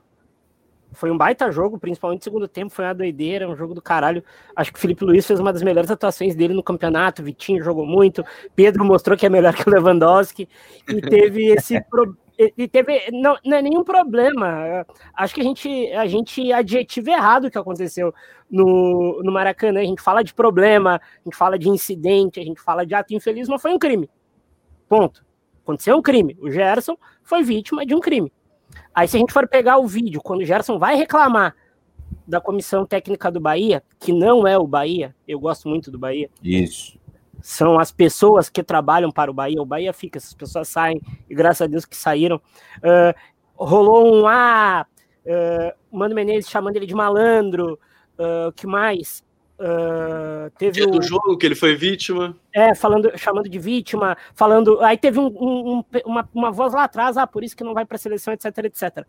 foi 0.91 1.11
um 1.11 1.17
baita 1.17 1.51
jogo, 1.51 1.77
principalmente 1.77 2.19
no 2.19 2.23
segundo 2.23 2.47
tempo, 2.47 2.73
foi 2.73 2.85
uma 2.85 2.93
doideira, 2.93 3.47
um 3.47 3.55
jogo 3.55 3.73
do 3.73 3.81
caralho. 3.81 4.23
Acho 4.55 4.71
que 4.71 4.79
o 4.79 4.81
Felipe 4.81 5.05
Luiz 5.05 5.25
fez 5.25 5.39
uma 5.39 5.53
das 5.53 5.61
melhores 5.61 5.91
atuações 5.91 6.35
dele 6.35 6.53
no 6.53 6.63
campeonato, 6.63 7.23
Vitinho 7.23 7.63
jogou 7.63 7.85
muito, 7.85 8.23
Pedro 8.55 8.83
mostrou 8.83 9.17
que 9.17 9.25
é 9.25 9.29
melhor 9.29 9.53
que 9.53 9.67
o 9.67 9.71
Lewandowski, 9.71 10.47
e 10.87 11.01
teve 11.01 11.47
esse 11.51 11.81
pro... 11.89 12.17
e 12.37 12.67
teve 12.67 13.11
não, 13.11 13.37
não 13.45 13.57
é 13.57 13.61
nenhum 13.61 13.83
problema. 13.83 14.85
Acho 15.13 15.35
que 15.35 15.41
a 15.41 15.43
gente 15.43 15.91
a 15.93 16.07
gente 16.07 16.51
adjetiva 16.51 17.11
errado 17.11 17.45
o 17.45 17.51
que 17.51 17.57
aconteceu 17.57 18.13
no, 18.49 19.21
no 19.23 19.31
Maracanã. 19.31 19.81
A 19.81 19.85
gente 19.85 20.01
fala 20.01 20.23
de 20.23 20.33
problema, 20.33 20.95
a 20.95 21.23
gente 21.23 21.35
fala 21.35 21.59
de 21.59 21.69
incidente, 21.69 22.39
a 22.39 22.43
gente 22.43 22.61
fala 22.61 22.85
de 22.85 22.95
ato 22.95 23.13
infeliz, 23.13 23.47
mas 23.47 23.61
foi 23.61 23.73
um 23.73 23.79
crime. 23.79 24.09
Ponto. 24.87 25.25
Aconteceu 25.63 25.97
um 25.97 26.01
crime. 26.01 26.37
O 26.39 26.49
Gerson 26.49 26.97
foi 27.21 27.43
vítima 27.43 27.85
de 27.85 27.93
um 27.93 27.99
crime. 27.99 28.31
Aí, 28.93 29.07
se 29.07 29.17
a 29.17 29.19
gente 29.19 29.33
for 29.33 29.47
pegar 29.47 29.77
o 29.77 29.87
vídeo, 29.87 30.21
quando 30.21 30.41
o 30.41 30.45
Gerson 30.45 30.79
vai 30.79 30.95
reclamar 30.95 31.55
da 32.27 32.41
comissão 32.41 32.85
técnica 32.85 33.31
do 33.31 33.39
Bahia, 33.39 33.83
que 33.99 34.11
não 34.11 34.47
é 34.47 34.57
o 34.57 34.67
Bahia, 34.67 35.15
eu 35.27 35.39
gosto 35.39 35.69
muito 35.69 35.89
do 35.91 35.97
Bahia. 35.97 36.29
Isso. 36.43 36.97
São 37.41 37.79
as 37.79 37.91
pessoas 37.91 38.49
que 38.49 38.63
trabalham 38.63 39.11
para 39.11 39.31
o 39.31 39.33
Bahia. 39.33 39.61
O 39.61 39.65
Bahia 39.65 39.93
fica, 39.93 40.17
essas 40.17 40.33
pessoas 40.33 40.67
saem, 40.67 40.99
e 41.29 41.35
graças 41.35 41.61
a 41.61 41.67
Deus 41.67 41.85
que 41.85 41.95
saíram. 41.95 42.37
Uh, 42.77 43.13
rolou 43.55 44.13
um 44.13 44.27
ah, 44.27 44.85
uh, 45.25 45.97
Mano 45.97 46.15
Menezes 46.15 46.49
chamando 46.49 46.75
ele 46.75 46.85
de 46.85 46.95
malandro. 46.95 47.79
O 48.17 48.49
uh, 48.49 48.51
que 48.53 48.65
mais? 48.65 49.23
Uh, 49.59 50.51
teve 50.57 50.83
o... 50.83 50.91
do 50.91 51.01
jogo 51.01 51.35
que 51.35 51.45
ele 51.45 51.55
foi 51.55 51.75
vítima. 51.75 52.35
É, 52.53 52.75
falando, 52.75 53.11
chamando 53.17 53.49
de 53.49 53.57
vítima, 53.57 54.15
falando. 54.35 54.79
Aí 54.81 54.97
teve 54.97 55.19
um, 55.19 55.27
um, 55.27 55.83
uma, 56.05 56.29
uma 56.33 56.51
voz 56.51 56.73
lá 56.73 56.83
atrás, 56.83 57.17
ah, 57.17 57.25
por 57.25 57.43
isso 57.43 57.55
que 57.55 57.63
não 57.63 57.73
vai 57.73 57.85
para 57.85 57.95
a 57.95 57.99
seleção, 57.99 58.33
etc, 58.33 58.45
etc. 58.59 59.07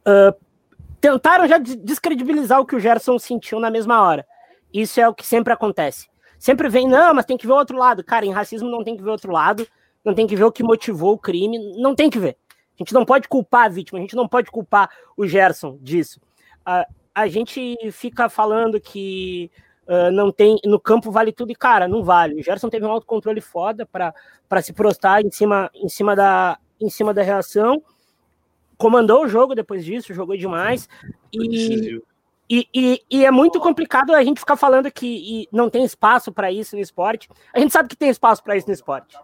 Uh, 0.00 0.34
tentaram 1.00 1.48
já 1.48 1.56
descredibilizar 1.58 2.60
o 2.60 2.66
que 2.66 2.76
o 2.76 2.80
Gerson 2.80 3.18
sentiu 3.18 3.58
na 3.58 3.70
mesma 3.70 4.02
hora. 4.02 4.26
Isso 4.72 5.00
é 5.00 5.08
o 5.08 5.14
que 5.14 5.26
sempre 5.26 5.52
acontece. 5.52 6.08
Sempre 6.38 6.68
vem, 6.68 6.86
não, 6.86 7.14
mas 7.14 7.24
tem 7.24 7.36
que 7.36 7.46
ver 7.46 7.52
o 7.52 7.56
outro 7.56 7.76
lado. 7.76 8.04
Cara, 8.04 8.26
em 8.26 8.32
racismo 8.32 8.68
não 8.68 8.84
tem 8.84 8.96
que 8.96 9.02
ver 9.02 9.08
o 9.08 9.12
outro 9.12 9.32
lado, 9.32 9.66
não 10.04 10.14
tem 10.14 10.26
que 10.26 10.36
ver 10.36 10.44
o 10.44 10.52
que 10.52 10.62
motivou 10.62 11.14
o 11.14 11.18
crime, 11.18 11.58
não 11.76 11.94
tem 11.94 12.10
que 12.10 12.18
ver. 12.18 12.36
A 12.78 12.82
gente 12.82 12.94
não 12.94 13.04
pode 13.04 13.28
culpar 13.28 13.66
a 13.66 13.68
vítima, 13.68 13.98
a 13.98 14.02
gente 14.02 14.16
não 14.16 14.28
pode 14.28 14.50
culpar 14.50 14.90
o 15.16 15.26
Gerson 15.26 15.78
disso. 15.80 16.20
Uh, 16.60 16.99
a 17.14 17.26
gente 17.28 17.76
fica 17.92 18.28
falando 18.28 18.80
que 18.80 19.50
uh, 19.86 20.10
não 20.12 20.30
tem 20.30 20.58
no 20.64 20.78
campo 20.78 21.10
vale 21.10 21.32
tudo 21.32 21.52
e 21.52 21.54
cara, 21.54 21.88
não 21.88 22.02
vale. 22.02 22.40
O 22.40 22.42
Gerson 22.42 22.68
teve 22.68 22.84
um 22.86 22.90
autocontrole 22.90 23.40
foda 23.40 23.86
para 23.86 24.62
se 24.62 24.72
prostar 24.72 25.24
em 25.24 25.30
cima 25.30 25.70
em 25.74 25.88
cima 25.88 26.14
da 26.14 26.58
em 26.80 26.88
cima 26.88 27.12
da 27.12 27.22
reação. 27.22 27.82
Comandou 28.76 29.24
o 29.24 29.28
jogo 29.28 29.54
depois 29.54 29.84
disso, 29.84 30.14
jogou 30.14 30.36
demais 30.36 30.88
e 31.32 32.00
e, 32.52 32.66
e, 32.74 33.02
e, 33.08 33.24
é 33.24 33.30
muito 33.30 33.60
complicado 33.60 34.12
a 34.12 34.24
gente 34.24 34.40
ficar 34.40 34.56
falando 34.56 34.90
que 34.90 35.46
não 35.52 35.70
tem 35.70 35.84
espaço 35.84 36.32
para 36.32 36.50
isso 36.50 36.74
no 36.74 36.82
esporte. 36.82 37.28
A 37.54 37.60
gente 37.60 37.72
sabe 37.72 37.88
que 37.88 37.94
tem 37.94 38.10
espaço 38.10 38.42
para 38.42 38.56
isso 38.56 38.66
no 38.66 38.72
esporte. 38.72 39.16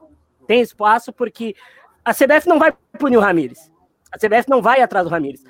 Tem 0.47 0.61
espaço 0.61 1.13
porque 1.13 1.57
a 2.05 2.15
CBF 2.15 2.49
não 2.49 2.57
vai 2.57 2.73
punir 2.97 3.17
o 3.17 3.21
Ramires. 3.21 3.69
A 4.13 4.17
CBF 4.17 4.49
não 4.49 4.63
vai 4.63 4.81
atrás 4.81 5.05
do 5.05 5.11
Ramires 5.11 5.43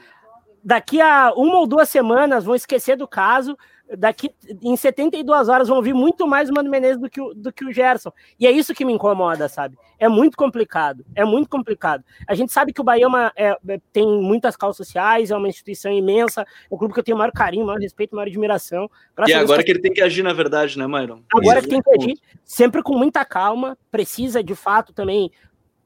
daqui 0.67 1.01
a 1.01 1.33
uma 1.37 1.61
ou 1.61 1.67
duas 1.67 1.89
semanas 1.89 2.45
vão 2.45 2.57
esquecer 2.57 2.97
do 2.97 3.07
caso, 3.07 3.57
daqui 3.97 4.35
em 4.61 4.77
72 4.77 5.49
horas 5.49 5.69
vão 5.69 5.77
ouvir 5.77 5.95
muito 5.95 6.27
mais 6.27 6.51
o 6.51 6.53
Mano 6.53 6.69
Menezes 6.69 7.01
do 7.01 7.09
que 7.09 7.21
o, 7.21 7.33
do 7.33 7.53
que 7.53 7.65
o 7.65 7.73
Gerson. 7.73 8.11
E 8.37 8.49
é 8.49 8.51
isso 8.51 8.75
que 8.75 8.85
me 8.85 8.93
incomoda, 8.93 9.49
sabe? 9.49 9.79
É 9.97 10.09
muito 10.09 10.37
complicado, 10.37 11.07
é 11.15 11.25
muito 11.25 11.49
complicado. 11.49 12.03
A 12.27 12.35
gente 12.35 12.53
sabe 12.53 12.73
que 12.73 12.81
o 12.81 12.85
Bahia 12.85 13.05
é 13.05 13.07
uma, 13.07 13.33
é, 13.37 13.57
tem 13.93 14.05
muitas 14.21 14.57
causas 14.57 14.77
sociais, 14.77 15.31
é 15.31 15.37
uma 15.37 15.49
instituição 15.49 15.93
imensa, 15.93 16.43
é 16.43 16.75
um 16.75 16.77
clube 16.77 16.93
que 16.93 16.99
eu 16.99 17.05
tenho 17.05 17.17
maior 17.17 17.31
carinho, 17.31 17.65
maior 17.65 17.79
respeito, 17.79 18.17
maior 18.17 18.27
admiração. 18.27 18.91
e 19.25 19.35
agora 19.35 19.63
que 19.63 19.71
ele 19.71 19.81
tem 19.81 19.93
que 19.93 20.03
agir, 20.03 20.25
na 20.25 20.33
verdade, 20.33 20.77
né, 20.77 20.89
Myron? 20.89 21.23
Agora 21.33 21.63
que 21.63 21.69
tem 21.69 21.81
que 21.81 21.91
agir, 21.91 22.19
sempre 22.45 22.83
com 22.83 22.99
muita 22.99 23.25
calma, 23.25 23.79
precisa 23.89 24.43
de 24.43 24.57
fato 24.57 24.93
também 24.93 25.31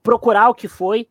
procurar 0.03 0.49
o 0.49 0.55
que 0.55 0.69
foi, 0.69 1.07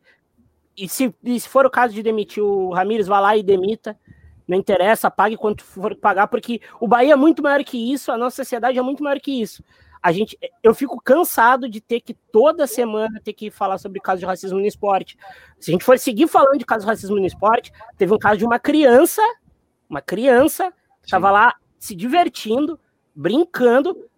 e 0.76 0.88
se, 0.88 1.14
e 1.22 1.40
se 1.40 1.48
for 1.48 1.66
o 1.66 1.70
caso 1.70 1.94
de 1.94 2.02
demitir 2.02 2.42
o 2.42 2.70
Ramires, 2.72 3.06
vá 3.06 3.20
lá 3.20 3.36
e 3.36 3.42
demita. 3.42 3.98
Não 4.46 4.56
interessa, 4.56 5.10
pague 5.10 5.36
quanto 5.36 5.62
for 5.62 5.94
pagar, 5.94 6.26
porque 6.26 6.60
o 6.80 6.88
Bahia 6.88 7.12
é 7.12 7.16
muito 7.16 7.42
maior 7.42 7.62
que 7.62 7.92
isso, 7.92 8.10
a 8.10 8.18
nossa 8.18 8.36
sociedade 8.36 8.78
é 8.78 8.82
muito 8.82 9.02
maior 9.02 9.20
que 9.20 9.30
isso. 9.30 9.62
A 10.02 10.12
gente, 10.12 10.36
eu 10.62 10.74
fico 10.74 11.00
cansado 11.00 11.68
de 11.68 11.80
ter 11.80 12.00
que 12.00 12.14
toda 12.14 12.66
semana 12.66 13.20
ter 13.22 13.34
que 13.34 13.50
falar 13.50 13.76
sobre 13.78 14.00
casos 14.00 14.20
de 14.20 14.26
racismo 14.26 14.58
no 14.58 14.66
esporte. 14.66 15.16
Se 15.58 15.70
a 15.70 15.72
gente 15.72 15.84
for 15.84 15.98
seguir 15.98 16.26
falando 16.26 16.58
de 16.58 16.64
casos 16.64 16.84
de 16.84 16.90
racismo 16.90 17.16
no 17.16 17.26
esporte, 17.26 17.70
teve 17.98 18.12
um 18.12 18.18
caso 18.18 18.38
de 18.38 18.44
uma 18.44 18.58
criança, 18.58 19.22
uma 19.88 20.00
criança, 20.00 20.72
estava 21.02 21.30
lá 21.30 21.54
se 21.78 21.94
divertindo, 21.94 22.80
brincando, 23.14 24.08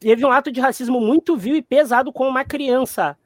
teve 0.00 0.26
um 0.26 0.30
ato 0.30 0.50
de 0.50 0.60
racismo 0.60 1.00
muito 1.00 1.36
vil 1.36 1.56
e 1.56 1.62
pesado 1.62 2.12
com 2.12 2.28
uma 2.28 2.44
criança. 2.44 3.16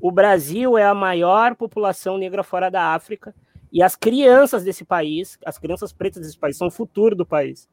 O 0.00 0.12
Brasil 0.12 0.78
é 0.78 0.84
a 0.84 0.94
maior 0.94 1.56
população 1.56 2.16
negra 2.16 2.44
fora 2.44 2.70
da 2.70 2.94
África 2.94 3.34
e 3.72 3.82
as 3.82 3.96
crianças 3.96 4.62
desse 4.62 4.84
país, 4.84 5.36
as 5.44 5.58
crianças 5.58 5.92
pretas 5.92 6.22
desse 6.22 6.38
país, 6.38 6.56
são 6.56 6.68
o 6.68 6.70
futuro 6.70 7.16
do 7.16 7.26
país. 7.26 7.68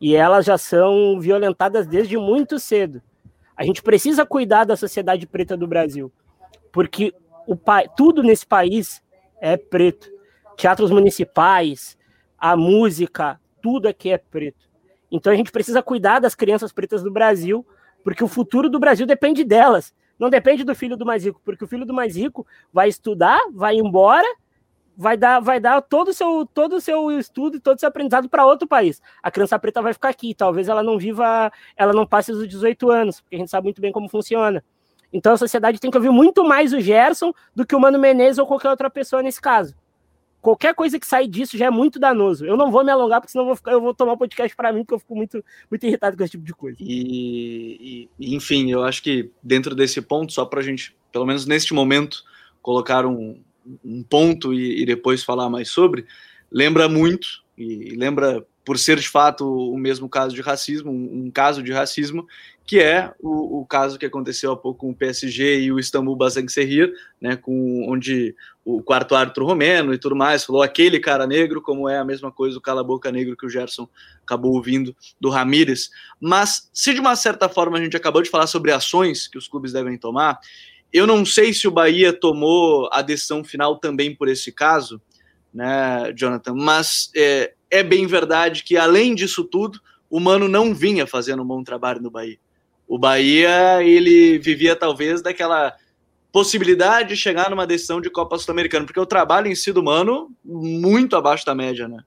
E 0.00 0.16
elas 0.16 0.44
já 0.44 0.58
são 0.58 1.20
violentadas 1.20 1.86
desde 1.86 2.16
muito 2.16 2.58
cedo. 2.58 3.00
A 3.56 3.64
gente 3.64 3.82
precisa 3.82 4.26
cuidar 4.26 4.64
da 4.64 4.76
sociedade 4.76 5.26
preta 5.26 5.56
do 5.56 5.66
Brasil, 5.66 6.10
porque 6.72 7.14
o 7.46 7.56
tudo 7.96 8.22
nesse 8.22 8.46
país 8.46 9.02
é 9.40 9.56
preto. 9.56 10.10
Teatros 10.56 10.90
municipais, 10.90 11.96
a 12.36 12.56
música, 12.56 13.40
tudo 13.62 13.86
aqui 13.86 14.10
é 14.10 14.18
preto. 14.18 14.68
Então 15.10 15.32
a 15.32 15.36
gente 15.36 15.52
precisa 15.52 15.82
cuidar 15.82 16.18
das 16.18 16.34
crianças 16.34 16.72
pretas 16.72 17.02
do 17.02 17.10
Brasil, 17.10 17.64
porque 18.02 18.24
o 18.24 18.28
futuro 18.28 18.68
do 18.68 18.80
Brasil 18.80 19.06
depende 19.06 19.44
delas. 19.44 19.94
Não 20.20 20.28
depende 20.28 20.62
do 20.62 20.74
filho 20.74 20.98
do 20.98 21.06
mais 21.06 21.24
rico, 21.24 21.40
porque 21.42 21.64
o 21.64 21.66
filho 21.66 21.86
do 21.86 21.94
mais 21.94 22.14
rico 22.14 22.46
vai 22.70 22.90
estudar, 22.90 23.40
vai 23.50 23.76
embora, 23.76 24.28
vai 24.94 25.16
dar, 25.16 25.40
vai 25.40 25.58
dar 25.58 25.80
todo 25.80 26.08
o 26.08 26.12
seu, 26.12 26.46
todo 26.52 26.76
o 26.76 26.80
seu 26.80 27.10
estudo 27.18 27.56
e 27.56 27.60
todo 27.60 27.78
o 27.78 27.80
seu 27.80 27.88
aprendizado 27.88 28.28
para 28.28 28.44
outro 28.44 28.68
país. 28.68 29.00
A 29.22 29.30
criança 29.30 29.58
preta 29.58 29.80
vai 29.80 29.94
ficar 29.94 30.10
aqui, 30.10 30.34
talvez 30.34 30.68
ela 30.68 30.82
não 30.82 30.98
viva, 30.98 31.50
ela 31.74 31.94
não 31.94 32.06
passe 32.06 32.30
os 32.30 32.46
18 32.46 32.90
anos, 32.90 33.22
porque 33.22 33.36
a 33.36 33.38
gente 33.38 33.50
sabe 33.50 33.64
muito 33.64 33.80
bem 33.80 33.90
como 33.90 34.10
funciona. 34.10 34.62
Então 35.10 35.32
a 35.32 35.38
sociedade 35.38 35.80
tem 35.80 35.90
que 35.90 35.96
ouvir 35.96 36.10
muito 36.10 36.44
mais 36.44 36.74
o 36.74 36.80
Gerson 36.80 37.32
do 37.56 37.66
que 37.66 37.74
o 37.74 37.80
Mano 37.80 37.98
Menezes 37.98 38.38
ou 38.38 38.46
qualquer 38.46 38.68
outra 38.68 38.90
pessoa 38.90 39.22
nesse 39.22 39.40
caso 39.40 39.74
qualquer 40.40 40.74
coisa 40.74 40.98
que 40.98 41.06
sair 41.06 41.28
disso 41.28 41.56
já 41.56 41.66
é 41.66 41.70
muito 41.70 41.98
danoso. 41.98 42.44
Eu 42.44 42.56
não 42.56 42.70
vou 42.70 42.84
me 42.84 42.90
alongar, 42.90 43.20
porque 43.20 43.32
senão 43.32 43.44
eu 43.44 43.48
vou, 43.48 43.56
ficar, 43.56 43.72
eu 43.72 43.80
vou 43.80 43.94
tomar 43.94 44.12
o 44.12 44.18
podcast 44.18 44.56
para 44.56 44.72
mim, 44.72 44.80
porque 44.80 44.94
eu 44.94 44.98
fico 44.98 45.14
muito, 45.14 45.44
muito 45.70 45.86
irritado 45.86 46.16
com 46.16 46.22
esse 46.22 46.32
tipo 46.32 46.44
de 46.44 46.54
coisa. 46.54 46.78
E, 46.80 48.08
e 48.18 48.34
enfim, 48.34 48.70
eu 48.70 48.82
acho 48.82 49.02
que 49.02 49.30
dentro 49.42 49.74
desse 49.74 50.00
ponto, 50.00 50.32
só 50.32 50.44
para 50.44 50.60
a 50.60 50.62
gente, 50.62 50.94
pelo 51.12 51.26
menos 51.26 51.46
neste 51.46 51.74
momento, 51.74 52.24
colocar 52.62 53.06
um, 53.06 53.40
um 53.84 54.02
ponto 54.02 54.52
e, 54.52 54.82
e, 54.82 54.86
depois 54.86 55.22
falar 55.22 55.48
mais 55.48 55.70
sobre, 55.70 56.06
lembra 56.50 56.88
muito, 56.88 57.42
e 57.56 57.94
lembra, 57.96 58.44
por 58.64 58.78
ser 58.78 58.98
de 58.98 59.08
fato 59.08 59.46
o 59.46 59.76
mesmo 59.76 60.08
caso 60.08 60.34
de 60.34 60.40
racismo, 60.40 60.90
um, 60.90 61.26
um 61.26 61.30
caso 61.30 61.62
de 61.62 61.72
racismo, 61.72 62.26
que 62.70 62.78
é 62.78 63.12
o, 63.18 63.62
o, 63.62 63.66
caso 63.66 63.98
que 63.98 64.06
aconteceu 64.06 64.52
há 64.52 64.56
pouco 64.56 64.78
com 64.78 64.90
o 64.90 64.94
PSG 64.94 65.62
e 65.62 65.72
o 65.72 65.80
Istambul 65.80 66.14
Basaksehir, 66.14 66.94
né, 67.20 67.34
com 67.34 67.90
onde 67.90 68.32
o 68.64 68.80
quarto 68.80 69.16
árbitro 69.16 69.44
romeno 69.44 69.92
e 69.92 69.98
tudo 69.98 70.14
mais 70.14 70.44
falou 70.44 70.62
aquele 70.62 71.00
cara 71.00 71.26
negro, 71.26 71.60
como 71.60 71.88
é 71.88 71.98
a 71.98 72.04
mesma 72.04 72.30
coisa 72.30 72.56
o 72.56 72.60
cala-boca 72.60 73.10
negro 73.10 73.36
que 73.36 73.44
o 73.44 73.48
Gerson 73.48 73.88
acabou 74.22 74.52
ouvindo 74.54 74.94
do 75.20 75.30
Ramires. 75.30 75.90
Mas 76.20 76.70
se 76.72 76.94
de 76.94 77.00
uma 77.00 77.16
certa 77.16 77.48
forma 77.48 77.76
a 77.76 77.82
gente 77.82 77.96
acabou 77.96 78.22
de 78.22 78.30
falar 78.30 78.46
sobre 78.46 78.70
ações 78.70 79.26
que 79.26 79.36
os 79.36 79.48
clubes 79.48 79.72
devem 79.72 79.98
tomar, 79.98 80.38
eu 80.92 81.08
não 81.08 81.26
sei 81.26 81.52
se 81.52 81.66
o 81.66 81.72
Bahia 81.72 82.12
tomou 82.12 82.88
a 82.92 83.02
decisão 83.02 83.42
final 83.42 83.78
também 83.78 84.14
por 84.14 84.28
esse 84.28 84.52
caso, 84.52 85.02
né, 85.52 86.12
Jonathan? 86.14 86.54
Mas 86.54 87.10
é, 87.16 87.52
é 87.68 87.82
bem 87.82 88.06
verdade 88.06 88.62
que, 88.62 88.76
além 88.76 89.12
disso 89.12 89.42
tudo, 89.42 89.80
o 90.08 90.20
Mano 90.20 90.46
não 90.46 90.72
vinha 90.72 91.04
fazendo 91.04 91.42
um 91.42 91.46
bom 91.46 91.64
trabalho 91.64 92.00
no 92.00 92.12
Bahia. 92.12 92.38
O 92.90 92.98
Bahia, 92.98 93.84
ele 93.84 94.36
vivia 94.40 94.74
talvez 94.74 95.22
daquela 95.22 95.76
possibilidade 96.32 97.10
de 97.10 97.16
chegar 97.16 97.48
numa 97.48 97.64
decisão 97.64 98.00
de 98.00 98.10
Copa 98.10 98.36
Sul-Americana, 98.36 98.84
porque 98.84 98.98
o 98.98 99.06
trabalho 99.06 99.46
em 99.46 99.54
si 99.54 99.72
do 99.72 99.80
Mano, 99.80 100.28
muito 100.44 101.14
abaixo 101.14 101.46
da 101.46 101.54
média, 101.54 101.86
né? 101.86 102.02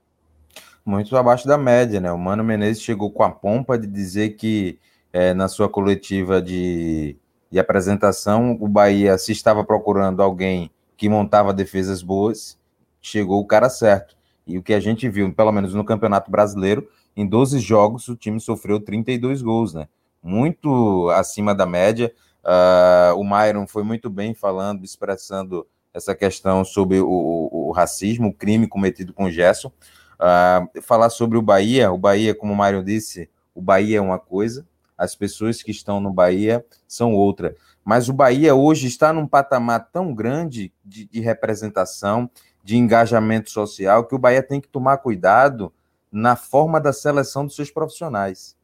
Muito 0.84 1.16
abaixo 1.16 1.48
da 1.48 1.56
média, 1.56 2.02
né? 2.02 2.12
O 2.12 2.18
Mano 2.18 2.44
Menezes 2.44 2.82
chegou 2.82 3.10
com 3.10 3.22
a 3.22 3.30
pompa 3.30 3.78
de 3.78 3.86
dizer 3.86 4.36
que 4.36 4.78
é, 5.10 5.32
na 5.32 5.48
sua 5.48 5.70
coletiva 5.70 6.42
de, 6.42 7.16
de 7.50 7.58
apresentação, 7.58 8.54
o 8.60 8.68
Bahia, 8.68 9.16
se 9.16 9.32
estava 9.32 9.64
procurando 9.64 10.22
alguém 10.22 10.70
que 10.98 11.08
montava 11.08 11.54
defesas 11.54 12.02
boas, 12.02 12.58
chegou 13.00 13.40
o 13.40 13.46
cara 13.46 13.70
certo. 13.70 14.14
E 14.46 14.58
o 14.58 14.62
que 14.62 14.74
a 14.74 14.80
gente 14.80 15.08
viu, 15.08 15.32
pelo 15.32 15.50
menos 15.50 15.72
no 15.72 15.82
Campeonato 15.82 16.30
Brasileiro, 16.30 16.86
em 17.16 17.26
12 17.26 17.58
jogos 17.58 18.06
o 18.06 18.14
time 18.14 18.38
sofreu 18.38 18.78
32 18.78 19.40
gols, 19.40 19.72
né? 19.72 19.88
Muito 20.24 21.10
acima 21.10 21.54
da 21.54 21.66
média. 21.66 22.10
Uh, 22.42 23.14
o 23.18 23.22
Myron 23.22 23.66
foi 23.66 23.82
muito 23.82 24.08
bem 24.08 24.34
falando, 24.34 24.82
expressando 24.82 25.66
essa 25.92 26.14
questão 26.14 26.64
sobre 26.64 26.98
o, 26.98 27.06
o, 27.06 27.68
o 27.68 27.72
racismo, 27.72 28.28
o 28.28 28.32
crime 28.32 28.66
cometido 28.66 29.12
com 29.12 29.24
o 29.24 29.30
Gerson. 29.30 29.68
Uh, 29.68 30.80
falar 30.80 31.10
sobre 31.10 31.36
o 31.36 31.42
Bahia, 31.42 31.92
o 31.92 31.98
Bahia, 31.98 32.34
como 32.34 32.54
o 32.54 32.56
Myron 32.56 32.82
disse, 32.82 33.28
o 33.54 33.60
Bahia 33.60 33.98
é 33.98 34.00
uma 34.00 34.18
coisa, 34.18 34.66
as 34.96 35.14
pessoas 35.14 35.62
que 35.62 35.70
estão 35.70 36.00
no 36.00 36.10
Bahia 36.10 36.64
são 36.88 37.12
outra. 37.12 37.54
Mas 37.84 38.08
o 38.08 38.12
Bahia 38.14 38.54
hoje 38.54 38.86
está 38.86 39.12
num 39.12 39.26
patamar 39.26 39.90
tão 39.92 40.14
grande 40.14 40.72
de, 40.82 41.04
de 41.04 41.20
representação, 41.20 42.30
de 42.62 42.78
engajamento 42.78 43.50
social, 43.50 44.06
que 44.06 44.14
o 44.14 44.18
Bahia 44.18 44.42
tem 44.42 44.58
que 44.58 44.68
tomar 44.68 44.96
cuidado 44.98 45.70
na 46.10 46.34
forma 46.34 46.80
da 46.80 46.94
seleção 46.94 47.44
dos 47.44 47.54
seus 47.54 47.70
profissionais. 47.70 48.56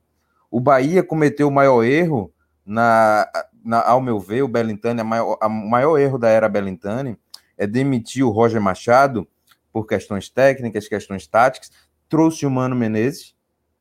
O 0.51 0.61
Bahia 0.61 1.03
cometeu 1.03 1.49
o 1.49 1.53
maior 1.53 1.85
erro, 1.85 2.33
na, 2.65 3.27
na 3.65 3.83
ao 3.87 4.01
meu 4.01 4.19
ver, 4.19 4.43
o 4.43 4.49
Belintani, 4.49 5.01
o 5.03 5.49
maior, 5.49 5.99
erro 5.99 6.19
da 6.19 6.29
era 6.29 6.49
Belintani 6.49 7.17
é 7.57 7.67
demitir 7.67 8.25
o 8.25 8.31
Roger 8.31 8.61
Machado 8.61 9.29
por 9.73 9.87
questões 9.87 10.29
técnicas, 10.29 10.89
questões 10.89 11.27
táticas, 11.27 11.71
trouxe 12.09 12.47
o 12.47 12.51
Mano 12.51 12.75
Menezes, 12.75 13.35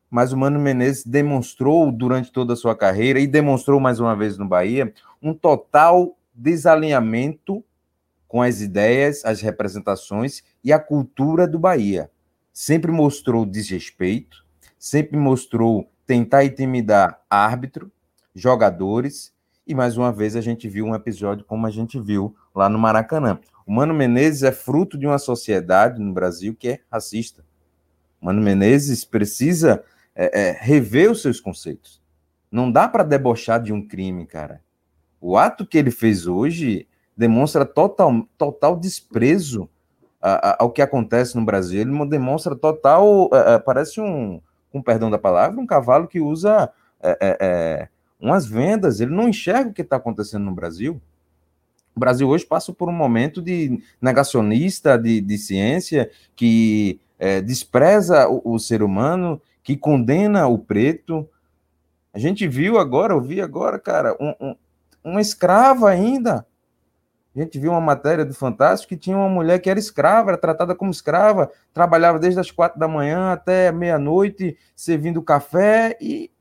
mas 0.10 0.34
o 0.34 0.38
Mano 0.38 0.60
Menezes 0.60 1.06
demonstrou 1.06 1.92
durante 1.92 2.32
toda 2.32 2.54
a 2.54 2.56
sua 2.56 2.76
carreira 2.76 3.20
e 3.20 3.28
demonstrou 3.28 3.80
mais 3.80 4.00
uma 4.00 4.16
vez 4.16 4.38
no 4.38 4.48
Bahia 4.48 4.94
um 5.22 5.34
total 5.34 6.18
desalinhamento 6.34 7.64
com 8.28 8.42
as 8.42 8.62
ideias, 8.62 9.24
as 9.26 9.42
representações 9.42 10.44
e 10.64 10.72
a 10.72 10.80
cultura 10.80 11.48
do 11.48 11.58
Bahia. 11.58 12.12
Sempre 12.52 12.92
mostrou 12.92 13.46
desrespeito, 13.46 14.46
sempre 14.78 15.18
mostrou 15.18 15.90
tentar 16.10 16.44
intimidar 16.44 17.22
árbitro, 17.30 17.92
jogadores, 18.34 19.32
e 19.68 19.76
mais 19.76 19.96
uma 19.96 20.12
vez 20.12 20.36
a 20.36 20.42
gente 20.42 20.68
viu 20.68 20.84
um 20.84 20.96
episódio 20.96 21.46
como 21.46 21.68
a 21.68 21.70
gente 21.70 22.00
viu 22.00 22.36
lá 22.56 22.68
no 22.68 22.80
Maracanã. 22.80 23.40
O 23.64 23.72
Mano 23.72 23.94
Menezes 23.94 24.42
é 24.42 24.52
fruto 24.52 24.98
de 24.98 25.06
uma 25.06 25.20
sociedade 25.20 26.02
no 26.02 26.12
Brasil 26.12 26.56
que 26.56 26.68
é 26.70 26.80
racista. 26.92 27.46
O 28.20 28.26
Mano 28.26 28.42
Menezes 28.42 29.06
precisa 29.06 29.84
é, 30.16 30.48
é, 30.48 30.52
rever 30.60 31.12
os 31.12 31.22
seus 31.22 31.40
conceitos. 31.40 32.02
Não 32.52 32.72
dá 32.72 32.88
para 32.88 33.04
debochar 33.04 33.62
de 33.62 33.72
um 33.72 33.88
crime, 33.88 34.26
cara. 34.26 34.62
O 35.22 35.38
ato 35.38 35.64
que 35.64 35.78
ele 35.78 35.92
fez 35.92 36.26
hoje 36.26 36.88
demonstra 37.16 37.64
total, 37.64 38.28
total 38.36 38.76
desprezo 38.76 39.70
a, 40.20 40.50
a, 40.50 40.58
ao 40.64 40.72
que 40.72 40.82
acontece 40.82 41.36
no 41.36 41.46
Brasil. 41.46 41.82
Ele 41.82 42.06
demonstra 42.08 42.56
total, 42.56 43.30
a, 43.32 43.38
é, 43.38 43.54
é, 43.54 43.60
parece 43.60 44.02
um, 44.02 44.42
com 44.72 44.82
perdão 44.82 45.10
da 45.10 45.18
palavra, 45.18 45.60
um 45.60 45.66
cavalo 45.66 46.08
que 46.08 46.20
usa 46.20 46.72
é, 47.02 47.18
é, 47.22 47.38
é 47.42 47.90
umas 48.20 48.46
vendas. 48.46 49.00
Ele 49.00 49.12
não 49.16 49.30
enxerga 49.30 49.70
o 49.70 49.74
que 49.74 49.82
está 49.82 49.96
acontecendo 49.96 50.44
no 50.44 50.54
Brasil. 50.54 51.02
O 51.96 52.00
Brasil 52.00 52.28
hoje 52.28 52.46
passa 52.46 52.72
por 52.72 52.90
um 52.90 52.94
momento 52.94 53.42
de 53.42 53.82
negacionista 54.02 54.98
de, 54.98 55.22
de 55.22 55.38
ciência 55.38 56.10
que 56.36 57.00
é, 57.18 57.42
despreza 57.42 58.30
o, 58.30 58.54
o, 58.54 58.60
ser 58.60 58.84
humano, 58.84 59.42
que 59.64 59.76
condena 59.76 60.48
o 60.48 60.58
preto. 60.58 61.28
A 62.14 62.20
gente 62.20 62.48
viu 62.48 62.78
agora, 62.78 63.14
eu 63.14 63.22
vi 63.22 63.42
agora, 63.42 63.80
cara, 63.80 64.16
um, 64.20 64.34
um, 64.40 64.56
uma 65.04 65.22
escrava 65.22 65.90
ainda 65.90 66.46
a 67.36 67.40
gente 67.40 67.60
viu 67.60 67.72
uma 67.72 67.82
matéria 67.82 68.26
do 68.26 68.34
Fantástico 68.34 68.90
que 68.90 68.98
tinha 68.98 69.16
uma 69.16 69.30
mulher 69.30 69.60
que 69.60 69.70
era 69.70 69.80
escrava, 69.80 70.32
era 70.32 70.38
tratada 70.38 70.74
como 70.76 70.92
escrava, 70.92 71.52
trabalhava 71.74 72.20
desde 72.20 72.40
as 72.40 72.50
quatro 72.52 72.80
da 72.80 72.88
manhã 72.88 73.32
até 73.32 73.72
meia-noite, 73.72 74.58
servindo 74.76 75.22
café 75.22 75.98
e 76.02 76.32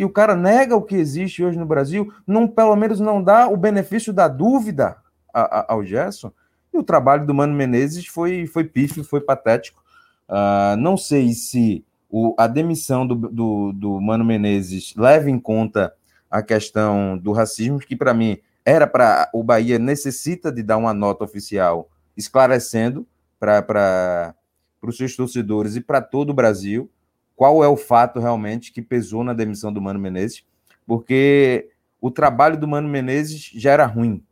e 0.00 0.04
o 0.04 0.08
cara 0.08 0.34
nega 0.34 0.74
o 0.74 0.80
que 0.80 0.96
existe 0.96 1.44
hoje 1.44 1.58
no 1.58 1.66
Brasil, 1.66 2.10
não 2.26 2.48
pelo 2.48 2.74
menos 2.74 2.98
não 3.00 3.22
dá 3.22 3.46
o 3.48 3.56
benefício 3.56 4.14
da 4.14 4.28
dúvida 4.28 4.96
a, 5.32 5.58
a, 5.58 5.74
ao 5.74 5.84
Gerson. 5.84 6.32
E 6.72 6.78
o 6.78 6.82
trabalho 6.82 7.26
do 7.26 7.34
Mano 7.34 7.54
Menezes 7.54 8.06
foi, 8.06 8.46
foi 8.46 8.64
pífio, 8.64 9.04
foi 9.04 9.20
patético. 9.20 9.84
Uh, 10.26 10.74
não 10.78 10.96
sei 10.96 11.34
se 11.34 11.84
o, 12.08 12.34
a 12.38 12.46
demissão 12.46 13.06
do, 13.06 13.14
do, 13.14 13.72
do 13.74 14.00
Mano 14.00 14.24
Menezes 14.24 14.94
leva 14.96 15.28
em 15.28 15.38
conta 15.38 15.92
a 16.30 16.42
questão 16.42 17.18
do 17.18 17.32
racismo, 17.32 17.78
que 17.78 17.94
para 17.94 18.14
mim 18.14 18.38
era 18.64 18.86
para 18.86 19.30
o 19.32 19.42
Bahia 19.42 19.78
necessita 19.78 20.52
de 20.52 20.62
dar 20.62 20.76
uma 20.76 20.92
nota 20.92 21.24
oficial 21.24 21.90
esclarecendo 22.16 23.06
para 23.38 24.34
os 24.82 24.96
seus 24.96 25.16
torcedores 25.16 25.76
e 25.76 25.80
para 25.80 26.00
todo 26.00 26.30
o 26.30 26.34
Brasil 26.34 26.90
qual 27.34 27.64
é 27.64 27.68
o 27.68 27.76
fato 27.76 28.20
realmente 28.20 28.70
que 28.70 28.82
pesou 28.82 29.24
na 29.24 29.32
demissão 29.32 29.72
do 29.72 29.80
Mano 29.80 29.98
Menezes, 29.98 30.44
porque 30.86 31.70
o 31.98 32.10
trabalho 32.10 32.58
do 32.58 32.68
Mano 32.68 32.86
Menezes 32.86 33.50
já 33.54 33.72
era 33.72 33.86
ruim, 33.86 34.22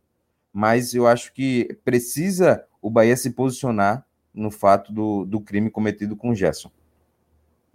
mas 0.53 0.93
eu 0.93 1.07
acho 1.07 1.33
que 1.33 1.79
precisa 1.83 2.67
o 2.83 2.91
Bahia 2.91 3.17
se 3.17 3.31
posicionar 3.31 4.05
no 4.35 4.51
fato 4.51 4.93
do, 4.93 5.25
do 5.25 5.41
crime 5.41 5.71
cometido 5.71 6.17
com 6.17 6.31
o 6.31 6.35
Gerson. 6.35 6.71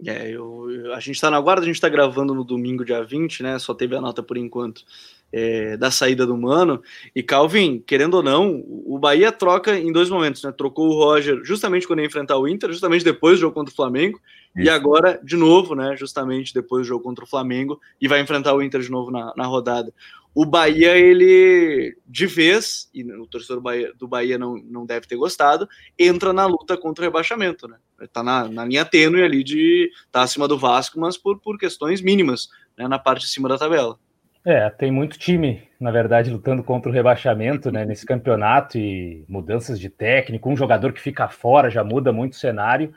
É, 0.04 0.30
eu, 0.30 0.92
a 0.94 1.00
gente 1.00 1.16
está 1.16 1.30
na 1.30 1.40
guarda, 1.40 1.62
a 1.62 1.66
gente 1.66 1.76
está 1.76 1.88
gravando 1.88 2.34
no 2.34 2.44
domingo, 2.44 2.84
dia 2.84 3.02
20, 3.02 3.42
né? 3.42 3.58
Só 3.58 3.74
teve 3.74 3.94
a 3.96 4.00
nota 4.00 4.22
por 4.22 4.36
enquanto 4.36 4.84
é, 5.32 5.76
da 5.76 5.90
saída 5.90 6.24
do 6.24 6.36
Mano. 6.36 6.82
E 7.14 7.22
Calvin, 7.22 7.82
querendo 7.84 8.14
ou 8.14 8.22
não, 8.22 8.62
o 8.66 8.98
Bahia 8.98 9.32
troca 9.32 9.78
em 9.78 9.92
dois 9.92 10.08
momentos, 10.08 10.42
né? 10.42 10.52
Trocou 10.52 10.88
o 10.88 10.94
Roger 10.94 11.40
justamente 11.44 11.86
quando 11.86 12.00
ia 12.00 12.06
enfrentar 12.06 12.38
o 12.38 12.46
Inter, 12.46 12.70
justamente 12.70 13.04
depois 13.04 13.38
do 13.38 13.40
jogo 13.40 13.54
contra 13.54 13.72
o 13.72 13.76
Flamengo, 13.76 14.20
Isso. 14.56 14.66
e 14.66 14.68
agora 14.68 15.20
de 15.22 15.36
novo, 15.36 15.74
né? 15.74 15.96
Justamente 15.96 16.54
depois 16.54 16.82
do 16.82 16.88
jogo 16.88 17.02
contra 17.02 17.24
o 17.24 17.28
Flamengo, 17.28 17.80
e 18.00 18.06
vai 18.06 18.20
enfrentar 18.20 18.54
o 18.54 18.62
Inter 18.62 18.80
de 18.80 18.90
novo 18.90 19.10
na, 19.10 19.32
na 19.36 19.46
rodada 19.46 19.92
o 20.34 20.44
Bahia, 20.44 20.96
ele, 20.96 21.96
de 22.06 22.26
vez, 22.26 22.90
e 22.92 23.04
o 23.04 23.26
torcedor 23.26 23.62
do 23.96 24.08
Bahia, 24.08 24.36
não, 24.36 24.56
não 24.56 24.84
deve 24.84 25.06
ter 25.06 25.14
gostado, 25.16 25.68
entra 25.96 26.32
na 26.32 26.44
luta 26.44 26.76
contra 26.76 27.02
o 27.02 27.06
rebaixamento, 27.06 27.68
né? 27.68 27.76
Tá 28.12 28.22
na, 28.22 28.48
na 28.48 28.64
linha 28.64 28.84
tênue 28.84 29.22
ali 29.22 29.44
de 29.44 29.90
tá 30.10 30.22
acima 30.22 30.48
do 30.48 30.58
Vasco, 30.58 30.98
mas 30.98 31.16
por, 31.16 31.38
por 31.40 31.56
questões 31.56 32.02
mínimas, 32.02 32.48
né, 32.76 32.88
na 32.88 32.98
parte 32.98 33.22
de 33.22 33.28
cima 33.28 33.48
da 33.48 33.56
tabela. 33.56 33.96
É, 34.44 34.68
tem 34.68 34.90
muito 34.90 35.18
time, 35.18 35.62
na 35.80 35.90
verdade, 35.90 36.30
lutando 36.30 36.62
contra 36.62 36.90
o 36.90 36.92
rebaixamento, 36.92 37.70
né, 37.70 37.84
nesse 37.84 38.04
campeonato 38.04 38.76
e 38.76 39.24
mudanças 39.28 39.78
de 39.78 39.88
técnico, 39.88 40.50
um 40.50 40.56
jogador 40.56 40.92
que 40.92 41.00
fica 41.00 41.28
fora 41.28 41.70
já 41.70 41.84
muda 41.84 42.12
muito 42.12 42.32
o 42.32 42.36
cenário. 42.36 42.92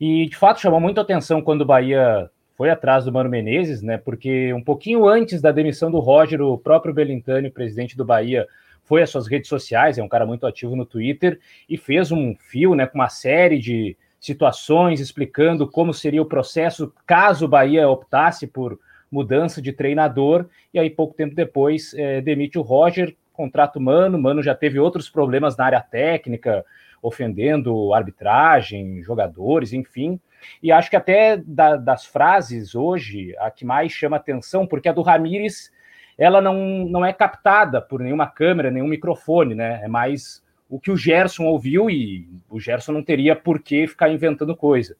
E 0.00 0.26
de 0.26 0.36
fato 0.36 0.60
chamou 0.60 0.80
muita 0.80 1.02
atenção 1.02 1.42
quando 1.42 1.60
o 1.60 1.66
Bahia 1.66 2.28
foi 2.56 2.70
atrás 2.70 3.04
do 3.04 3.12
Mano 3.12 3.30
Menezes, 3.30 3.82
né? 3.82 3.98
Porque 3.98 4.52
um 4.52 4.62
pouquinho 4.62 5.06
antes 5.06 5.40
da 5.40 5.52
demissão 5.52 5.90
do 5.90 5.98
Roger, 5.98 6.40
o 6.40 6.58
próprio 6.58 6.94
Belintani, 6.94 7.50
presidente 7.50 7.96
do 7.96 8.04
Bahia, 8.04 8.46
foi 8.84 9.02
às 9.02 9.10
suas 9.10 9.26
redes 9.26 9.48
sociais, 9.48 9.98
é 9.98 10.02
um 10.02 10.08
cara 10.08 10.26
muito 10.26 10.46
ativo 10.46 10.76
no 10.76 10.84
Twitter, 10.84 11.38
e 11.68 11.76
fez 11.76 12.10
um 12.10 12.34
fio, 12.34 12.74
né, 12.74 12.86
com 12.86 12.98
uma 12.98 13.08
série 13.08 13.58
de 13.58 13.96
situações 14.20 15.00
explicando 15.00 15.68
como 15.68 15.92
seria 15.92 16.22
o 16.22 16.26
processo 16.26 16.92
caso 17.06 17.44
o 17.44 17.48
Bahia 17.48 17.88
optasse 17.88 18.46
por 18.46 18.78
mudança 19.10 19.60
de 19.60 19.72
treinador, 19.72 20.46
e 20.72 20.78
aí 20.78 20.88
pouco 20.88 21.14
tempo 21.14 21.34
depois 21.34 21.92
é, 21.94 22.20
demite 22.20 22.58
o 22.58 22.62
Roger, 22.62 23.14
contrato 23.32 23.80
Mano, 23.80 24.18
Mano 24.18 24.42
já 24.42 24.54
teve 24.54 24.78
outros 24.78 25.08
problemas 25.10 25.56
na 25.56 25.64
área 25.64 25.80
técnica, 25.80 26.64
ofendendo 27.02 27.92
arbitragem, 27.92 29.02
jogadores, 29.02 29.72
enfim. 29.72 30.20
E 30.62 30.72
acho 30.72 30.90
que 30.90 30.96
até 30.96 31.36
da, 31.36 31.76
das 31.76 32.04
frases 32.04 32.74
hoje, 32.74 33.34
a 33.38 33.50
que 33.50 33.64
mais 33.64 33.92
chama 33.92 34.16
atenção, 34.16 34.66
porque 34.66 34.88
a 34.88 34.92
do 34.92 35.02
Ramires, 35.02 35.72
ela 36.16 36.40
não, 36.40 36.86
não 36.86 37.04
é 37.04 37.12
captada 37.12 37.80
por 37.80 38.00
nenhuma 38.00 38.26
câmera, 38.26 38.70
nenhum 38.70 38.88
microfone, 38.88 39.54
né? 39.54 39.80
É 39.82 39.88
mais 39.88 40.42
o 40.68 40.80
que 40.80 40.90
o 40.90 40.96
Gerson 40.96 41.44
ouviu 41.44 41.90
e 41.90 42.28
o 42.48 42.58
Gerson 42.58 42.92
não 42.92 43.02
teria 43.02 43.36
por 43.36 43.60
que 43.60 43.86
ficar 43.86 44.08
inventando 44.08 44.56
coisa. 44.56 44.96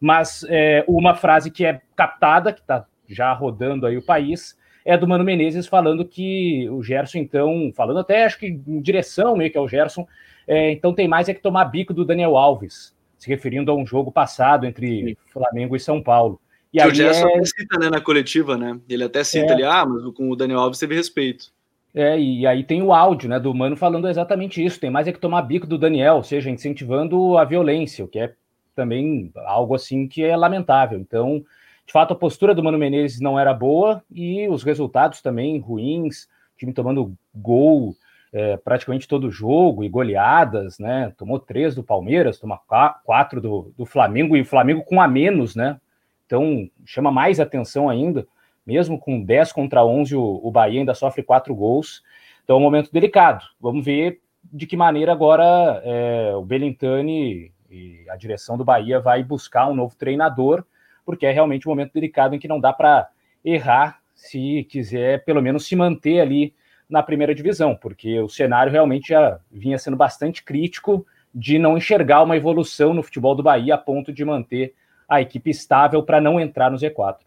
Mas 0.00 0.44
é, 0.48 0.84
uma 0.86 1.14
frase 1.14 1.50
que 1.50 1.64
é 1.64 1.80
captada, 1.96 2.52
que 2.52 2.60
está 2.60 2.86
já 3.08 3.32
rodando 3.32 3.86
aí 3.86 3.96
o 3.96 4.04
país, 4.04 4.56
é 4.84 4.96
do 4.96 5.08
Mano 5.08 5.24
Menezes 5.24 5.66
falando 5.66 6.04
que 6.04 6.68
o 6.70 6.80
Gerson, 6.82 7.18
então, 7.18 7.72
falando 7.74 7.98
até 7.98 8.24
acho 8.24 8.38
que 8.38 8.46
em 8.46 8.80
direção 8.80 9.36
meio 9.36 9.50
que 9.50 9.58
ao 9.58 9.68
Gerson, 9.68 10.06
é, 10.46 10.70
então 10.70 10.94
tem 10.94 11.08
mais 11.08 11.28
é 11.28 11.34
que 11.34 11.42
tomar 11.42 11.64
bico 11.64 11.92
do 11.92 12.04
Daniel 12.04 12.36
Alves, 12.36 12.95
se 13.18 13.28
referindo 13.28 13.70
a 13.70 13.74
um 13.74 13.86
jogo 13.86 14.12
passado 14.12 14.66
entre 14.66 15.10
Sim. 15.10 15.16
Flamengo 15.32 15.76
e 15.76 15.80
São 15.80 16.02
Paulo. 16.02 16.40
E 16.72 16.78
que 16.78 16.86
o 16.86 16.94
Gerson 16.94 17.28
é... 17.28 17.44
cita 17.44 17.78
né, 17.78 17.90
na 17.90 18.00
coletiva, 18.00 18.56
né? 18.56 18.78
Ele 18.88 19.04
até 19.04 19.24
cita 19.24 19.52
é... 19.52 19.52
ali, 19.52 19.62
ah, 19.64 19.86
mas 19.86 20.14
com 20.14 20.30
o 20.30 20.36
Daniel 20.36 20.60
Alves 20.60 20.78
teve 20.78 20.94
respeito. 20.94 21.54
É, 21.94 22.20
e 22.20 22.46
aí 22.46 22.62
tem 22.62 22.82
o 22.82 22.92
áudio, 22.92 23.26
né, 23.26 23.40
do 23.40 23.54
Mano 23.54 23.74
falando 23.74 24.06
exatamente 24.06 24.62
isso. 24.62 24.78
Tem 24.78 24.90
mais 24.90 25.08
é 25.08 25.12
que 25.12 25.18
tomar 25.18 25.40
bico 25.42 25.66
do 25.66 25.78
Daniel, 25.78 26.16
ou 26.16 26.22
seja, 26.22 26.50
incentivando 26.50 27.38
a 27.38 27.44
violência, 27.44 28.04
o 28.04 28.08
que 28.08 28.18
é 28.18 28.34
também 28.74 29.32
algo 29.46 29.74
assim 29.74 30.06
que 30.06 30.22
é 30.22 30.36
lamentável. 30.36 30.98
Então, 30.98 31.42
de 31.86 31.92
fato, 31.92 32.12
a 32.12 32.16
postura 32.16 32.54
do 32.54 32.62
Mano 32.62 32.76
Menezes 32.76 33.18
não 33.18 33.38
era 33.38 33.54
boa 33.54 34.04
e 34.12 34.46
os 34.48 34.62
resultados 34.62 35.22
também 35.22 35.58
ruins, 35.58 36.24
o 36.24 36.58
time 36.58 36.74
tomando 36.74 37.16
gol 37.34 37.96
é, 38.36 38.54
praticamente 38.58 39.08
todo 39.08 39.30
jogo 39.30 39.82
e 39.82 39.88
goleadas, 39.88 40.78
né? 40.78 41.10
Tomou 41.16 41.38
três 41.38 41.74
do 41.74 41.82
Palmeiras, 41.82 42.38
tomou 42.38 42.60
quatro 43.02 43.40
do, 43.40 43.72
do 43.78 43.86
Flamengo 43.86 44.36
e 44.36 44.42
o 44.42 44.44
Flamengo 44.44 44.84
com 44.84 45.00
a 45.00 45.08
menos, 45.08 45.56
né? 45.56 45.80
Então 46.26 46.68
chama 46.84 47.10
mais 47.10 47.40
atenção 47.40 47.88
ainda, 47.88 48.26
mesmo 48.66 48.98
com 48.98 49.22
10 49.22 49.52
contra 49.52 49.82
11, 49.82 50.14
o, 50.14 50.40
o 50.42 50.50
Bahia 50.50 50.80
ainda 50.80 50.92
sofre 50.92 51.22
quatro 51.22 51.54
gols. 51.54 52.02
Então 52.44 52.56
é 52.56 52.58
um 52.58 52.62
momento 52.62 52.92
delicado. 52.92 53.42
Vamos 53.58 53.82
ver 53.82 54.20
de 54.44 54.66
que 54.66 54.76
maneira 54.76 55.12
agora 55.12 55.80
é, 55.82 56.34
o 56.36 56.42
Belintani 56.42 57.50
e 57.70 58.04
a 58.10 58.16
direção 58.16 58.58
do 58.58 58.66
Bahia 58.66 59.00
vai 59.00 59.24
buscar 59.24 59.66
um 59.66 59.74
novo 59.74 59.96
treinador 59.96 60.62
porque 61.06 61.24
é 61.24 61.32
realmente 61.32 61.66
um 61.66 61.70
momento 61.70 61.94
delicado 61.94 62.34
em 62.34 62.38
que 62.38 62.48
não 62.48 62.60
dá 62.60 62.70
para 62.70 63.08
errar 63.42 63.98
se 64.14 64.66
quiser 64.68 65.24
pelo 65.24 65.40
menos 65.40 65.66
se 65.66 65.74
manter 65.74 66.20
ali 66.20 66.52
na 66.88 67.02
primeira 67.02 67.34
divisão, 67.34 67.74
porque 67.74 68.20
o 68.20 68.28
cenário 68.28 68.72
realmente 68.72 69.08
já 69.08 69.38
vinha 69.50 69.78
sendo 69.78 69.96
bastante 69.96 70.42
crítico 70.42 71.06
de 71.34 71.58
não 71.58 71.76
enxergar 71.76 72.22
uma 72.22 72.36
evolução 72.36 72.94
no 72.94 73.02
futebol 73.02 73.34
do 73.34 73.42
Bahia 73.42 73.74
a 73.74 73.78
ponto 73.78 74.12
de 74.12 74.24
manter 74.24 74.74
a 75.08 75.20
equipe 75.20 75.50
estável 75.50 76.02
para 76.02 76.20
não 76.20 76.40
entrar 76.40 76.70
no 76.70 76.78
Z4. 76.78 77.18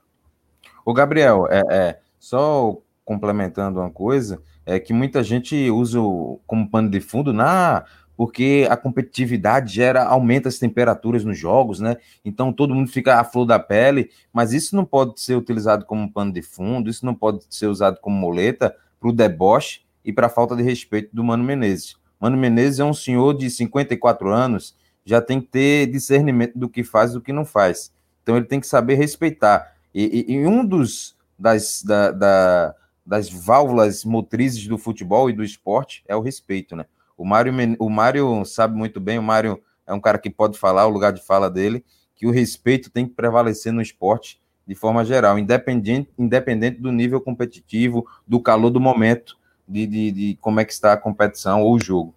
O 0.86 0.94
Gabriel, 0.94 1.48
é, 1.50 1.64
é, 1.70 2.00
só 2.18 2.78
complementando 3.06 3.80
uma 3.80 3.90
coisa, 3.90 4.42
é 4.66 4.80
que 4.80 4.94
muita 4.94 5.24
gente 5.24 5.70
usa 5.70 6.00
como 6.46 6.70
pano 6.70 6.90
de 6.90 7.00
fundo 7.00 7.34
na 7.34 7.86
porque 8.16 8.68
a 8.70 8.76
competitividade 8.76 9.74
gera 9.74 10.04
aumenta 10.04 10.50
as 10.50 10.60
temperaturas 10.60 11.24
nos 11.24 11.38
jogos, 11.38 11.80
né? 11.80 11.96
Então 12.26 12.52
todo 12.52 12.76
mundo 12.76 12.92
fica 12.92 13.18
à 13.18 13.24
flor 13.24 13.46
da 13.46 13.58
pele, 13.58 14.10
mas 14.34 14.52
isso 14.52 14.76
não 14.76 14.84
pode 14.84 15.22
ser 15.22 15.36
utilizado 15.36 15.86
como 15.86 16.12
pano 16.12 16.34
de 16.34 16.42
fundo, 16.42 16.90
isso 16.90 17.06
não 17.06 17.16
pode 17.16 17.46
ser 17.50 17.68
usado 17.68 17.98
como 18.02 18.18
moleta 18.18 18.76
para 19.00 19.10
o 19.10 19.14
deboche 19.14 19.82
e 20.04 20.12
para 20.12 20.28
a 20.28 20.30
falta 20.30 20.56
de 20.56 20.64
respeito 20.64 21.16
do 21.16 21.24
Mano 21.24 21.44
Menezes. 21.44 21.96
Mano 22.20 22.38
Menezes 22.38 22.80
é 22.80 22.84
um 22.84 22.94
senhor 22.94 23.34
de 23.38 23.50
54 23.50 24.30
anos, 24.30 24.76
já 25.06 25.22
tem 25.22 25.40
que 25.40 25.48
ter 25.48 25.88
discernimento 25.88 26.58
do 26.58 26.70
que 26.70 26.84
faz 26.84 27.12
e 27.12 27.14
do 27.14 27.22
que 27.22 27.34
não 27.34 27.46
faz. 27.46 27.92
Então 28.22 28.36
ele 28.36 28.46
tem 28.46 28.60
que 28.60 28.68
saber 28.68 28.96
respeitar. 28.96 29.76
E, 29.94 30.26
e, 30.28 30.34
e 30.34 30.46
um 30.46 30.66
dos 30.66 31.16
das, 31.38 31.82
da, 31.84 32.12
da, 32.12 32.76
das 33.06 33.30
válvulas 33.30 34.04
motrizes 34.04 34.68
do 34.68 34.78
futebol 34.78 35.30
e 35.30 35.34
do 35.34 35.44
esporte 35.44 36.04
é 36.08 36.16
o 36.16 36.22
respeito, 36.22 36.76
né? 36.76 36.86
O 37.18 37.26
Mário, 37.26 37.54
o 37.80 37.90
Mário 37.90 38.46
sabe 38.46 38.78
muito 38.78 39.00
bem, 39.00 39.18
o 39.18 39.24
Mário 39.24 39.62
é 39.86 39.94
um 39.94 40.00
cara 40.00 40.18
que 40.18 40.30
pode 40.30 40.58
falar, 40.58 40.86
o 40.86 40.92
lugar 40.92 41.12
de 41.12 41.22
fala 41.22 41.50
dele, 41.50 41.84
que 42.16 42.28
o 42.28 42.32
respeito 42.32 42.90
tem 42.90 43.08
que 43.08 43.14
prevalecer 43.14 43.74
no 43.74 43.82
esporte 43.82 44.40
de 44.70 44.76
forma 44.76 45.04
geral, 45.04 45.40
independente, 45.40 46.12
independente 46.16 46.80
do 46.80 46.92
nível 46.92 47.20
competitivo, 47.20 48.06
do 48.28 48.40
calor 48.40 48.70
do 48.70 48.80
momento, 48.80 49.36
de, 49.68 49.88
de, 49.88 50.12
de 50.12 50.38
como 50.40 50.60
é 50.60 50.66
que 50.66 50.72
está 50.72 50.94
a 50.94 50.98
competição 50.98 51.64
ou 51.64 51.74
o 51.74 51.80
jogo. 51.80 52.14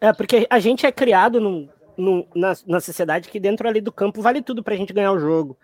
É, 0.00 0.12
porque 0.12 0.46
a 0.48 0.60
gente 0.60 0.86
é 0.86 0.92
criado 0.92 1.40
no, 1.40 1.68
no, 1.96 2.24
na, 2.36 2.54
na 2.68 2.78
sociedade 2.78 3.28
que 3.28 3.40
dentro 3.40 3.66
ali 3.66 3.80
do 3.80 3.90
campo 3.90 4.22
vale 4.22 4.40
tudo 4.40 4.62
para 4.62 4.74
a 4.74 4.76
gente 4.76 4.92
ganhar 4.92 5.10
o 5.10 5.18
jogo. 5.18 5.58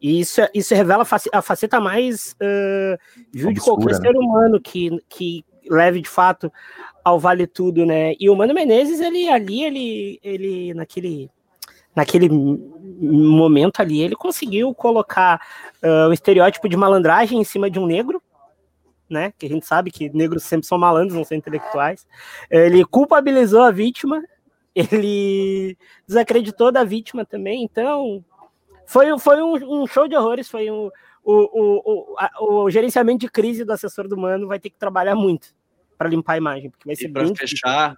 E 0.00 0.20
isso, 0.20 0.40
isso 0.54 0.72
revela 0.72 1.04
a 1.32 1.42
faceta 1.42 1.80
mais 1.80 2.36
uh, 2.40 2.96
de 3.32 3.60
qualquer 3.60 3.94
né? 3.94 4.00
ser 4.02 4.16
humano 4.16 4.60
que, 4.60 5.02
que 5.08 5.44
leve 5.68 6.00
de 6.00 6.08
fato 6.08 6.52
ao 7.02 7.18
Vale 7.18 7.48
Tudo, 7.48 7.84
né? 7.84 8.14
E 8.20 8.30
o 8.30 8.36
Mano 8.36 8.54
Menezes, 8.54 9.00
ele 9.00 9.28
ali, 9.28 9.64
ele, 9.64 10.20
ele 10.22 10.74
naquele, 10.74 11.28
naquele 11.94 12.28
momento 12.30 13.80
ali, 13.80 14.00
ele 14.00 14.14
conseguiu 14.14 14.74
colocar 14.74 15.40
uh, 15.82 16.08
o 16.08 16.12
estereótipo 16.12 16.68
de 16.68 16.76
malandragem 16.76 17.40
em 17.40 17.44
cima 17.44 17.70
de 17.70 17.78
um 17.78 17.86
negro, 17.86 18.22
né? 19.08 19.32
Que 19.38 19.46
a 19.46 19.48
gente 19.48 19.66
sabe 19.66 19.90
que 19.90 20.08
negros 20.10 20.44
sempre 20.44 20.66
são 20.66 20.78
malandros, 20.78 21.16
não 21.16 21.24
são 21.24 21.36
intelectuais. 21.36 22.06
Ele 22.50 22.84
culpabilizou 22.84 23.62
a 23.62 23.70
vítima, 23.70 24.22
ele 24.74 25.76
desacreditou 26.06 26.72
da 26.72 26.82
vítima 26.84 27.24
também, 27.24 27.62
então 27.62 28.24
foi, 28.86 29.18
foi 29.18 29.42
um, 29.42 29.82
um 29.82 29.86
show 29.86 30.08
de 30.08 30.16
horrores, 30.16 30.48
foi 30.48 30.70
um, 30.70 30.90
o, 31.24 31.32
o, 31.32 32.16
o, 32.40 32.64
o 32.64 32.70
gerenciamento 32.70 33.20
de 33.20 33.30
crise 33.30 33.64
do 33.64 33.72
assessor 33.72 34.08
do 34.08 34.16
Mano 34.16 34.48
vai 34.48 34.58
ter 34.58 34.70
que 34.70 34.78
trabalhar 34.78 35.14
muito 35.14 35.54
para 35.96 36.08
limpar 36.08 36.34
a 36.34 36.38
imagem, 36.38 36.70
porque 36.70 36.86
vai 36.86 36.96
ser 36.96 37.08
e 37.08 37.12
para 37.12 37.34
fechar, 37.34 37.96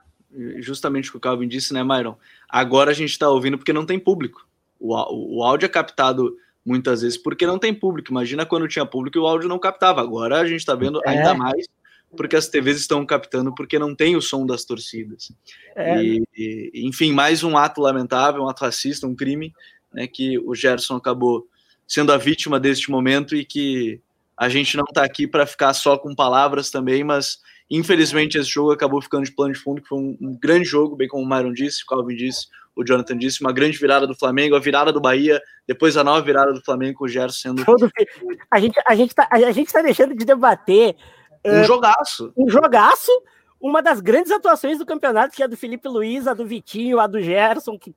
justamente 0.58 1.08
o 1.08 1.12
que 1.12 1.16
o 1.18 1.20
Calvin 1.20 1.48
disse, 1.48 1.72
né, 1.72 1.82
Myron? 1.82 2.16
Agora 2.48 2.90
a 2.90 2.94
gente 2.94 3.10
está 3.10 3.28
ouvindo 3.28 3.58
porque 3.58 3.72
não 3.72 3.86
tem 3.86 3.98
público. 3.98 4.46
O, 4.78 4.94
o, 4.94 5.38
o 5.38 5.44
áudio 5.44 5.66
é 5.66 5.68
captado 5.68 6.36
muitas 6.64 7.02
vezes 7.02 7.18
porque 7.18 7.46
não 7.46 7.58
tem 7.58 7.74
público. 7.74 8.10
Imagina 8.10 8.46
quando 8.46 8.68
tinha 8.68 8.86
público 8.86 9.18
e 9.18 9.20
o 9.20 9.26
áudio 9.26 9.48
não 9.48 9.58
captava. 9.58 10.00
Agora 10.00 10.40
a 10.40 10.46
gente 10.46 10.60
está 10.60 10.74
vendo 10.74 11.00
é. 11.04 11.10
ainda 11.10 11.34
mais 11.34 11.66
porque 12.14 12.36
as 12.36 12.48
TVs 12.48 12.78
estão 12.78 13.04
captando 13.04 13.54
porque 13.54 13.78
não 13.78 13.94
tem 13.94 14.16
o 14.16 14.22
som 14.22 14.46
das 14.46 14.64
torcidas. 14.64 15.32
É. 15.74 16.02
E, 16.02 16.22
e, 16.36 16.86
enfim, 16.86 17.12
mais 17.12 17.42
um 17.42 17.56
ato 17.56 17.80
lamentável, 17.80 18.42
um 18.42 18.48
ato 18.48 18.64
racista, 18.64 19.06
um 19.06 19.14
crime, 19.14 19.52
né, 19.92 20.06
que 20.06 20.38
o 20.38 20.54
Gerson 20.54 20.96
acabou 20.96 21.46
sendo 21.86 22.12
a 22.12 22.16
vítima 22.16 22.58
deste 22.58 22.90
momento 22.90 23.36
e 23.36 23.44
que 23.44 24.00
a 24.36 24.48
gente 24.48 24.76
não 24.76 24.84
está 24.84 25.04
aqui 25.04 25.26
para 25.26 25.46
ficar 25.46 25.74
só 25.74 25.98
com 25.98 26.14
palavras 26.14 26.70
também, 26.70 27.04
mas 27.04 27.40
Infelizmente, 27.70 28.37
esse 28.37 28.50
jogo 28.50 28.72
acabou 28.72 29.00
ficando 29.00 29.24
de 29.24 29.33
plano 29.33 29.55
de 29.55 29.59
fundo, 29.59 29.81
que 29.81 29.88
foi 29.88 29.98
um, 29.98 30.16
um 30.20 30.38
grande 30.38 30.64
jogo, 30.64 30.96
bem 30.96 31.09
como 31.09 31.24
o 31.24 31.29
Myron 31.29 31.53
disse, 31.53 31.83
o 31.83 31.87
Calvin 31.87 32.14
disse, 32.14 32.46
o 32.77 32.85
Jonathan 32.85 33.16
disse, 33.16 33.40
uma 33.40 33.53
grande 33.53 33.79
virada 33.79 34.07
do 34.07 34.14
Flamengo, 34.14 34.55
a 34.55 34.61
virada 34.61 34.92
do 34.92 35.00
Bahia, 35.00 35.40
depois 35.66 35.96
a 35.96 36.05
nova 36.05 36.20
virada 36.20 36.53
do 36.53 36.62
Flamengo 36.62 36.98
com 36.98 37.05
o 37.05 37.09
Gerson 37.09 37.38
sendo. 37.38 37.64
Todo... 37.64 37.90
A 38.50 38.61
gente, 38.61 38.81
a, 38.87 38.94
gente 38.94 39.14
tá, 39.14 39.29
a 39.31 39.53
gente 39.53 39.72
tá 39.72 39.81
deixando 39.81 40.14
de 40.14 40.24
debater. 40.24 40.94
Um 41.44 41.62
uh, 41.62 41.64
jogaço. 41.64 42.33
Um 42.37 42.48
jogaço. 42.48 43.11
Uma 43.61 43.81
das 43.81 44.00
grandes 44.00 44.31
atuações 44.31 44.79
do 44.79 44.85
campeonato, 44.85 45.35
que 45.35 45.42
é 45.42 45.46
a 45.46 45.48
do 45.48 45.57
Felipe 45.57 45.88
Luiz, 45.88 46.27
a 46.27 46.35
do 46.35 46.46
Vitinho, 46.46 47.00
a 47.00 47.07
do 47.07 47.22
Gerson, 47.22 47.79
que 47.79 47.94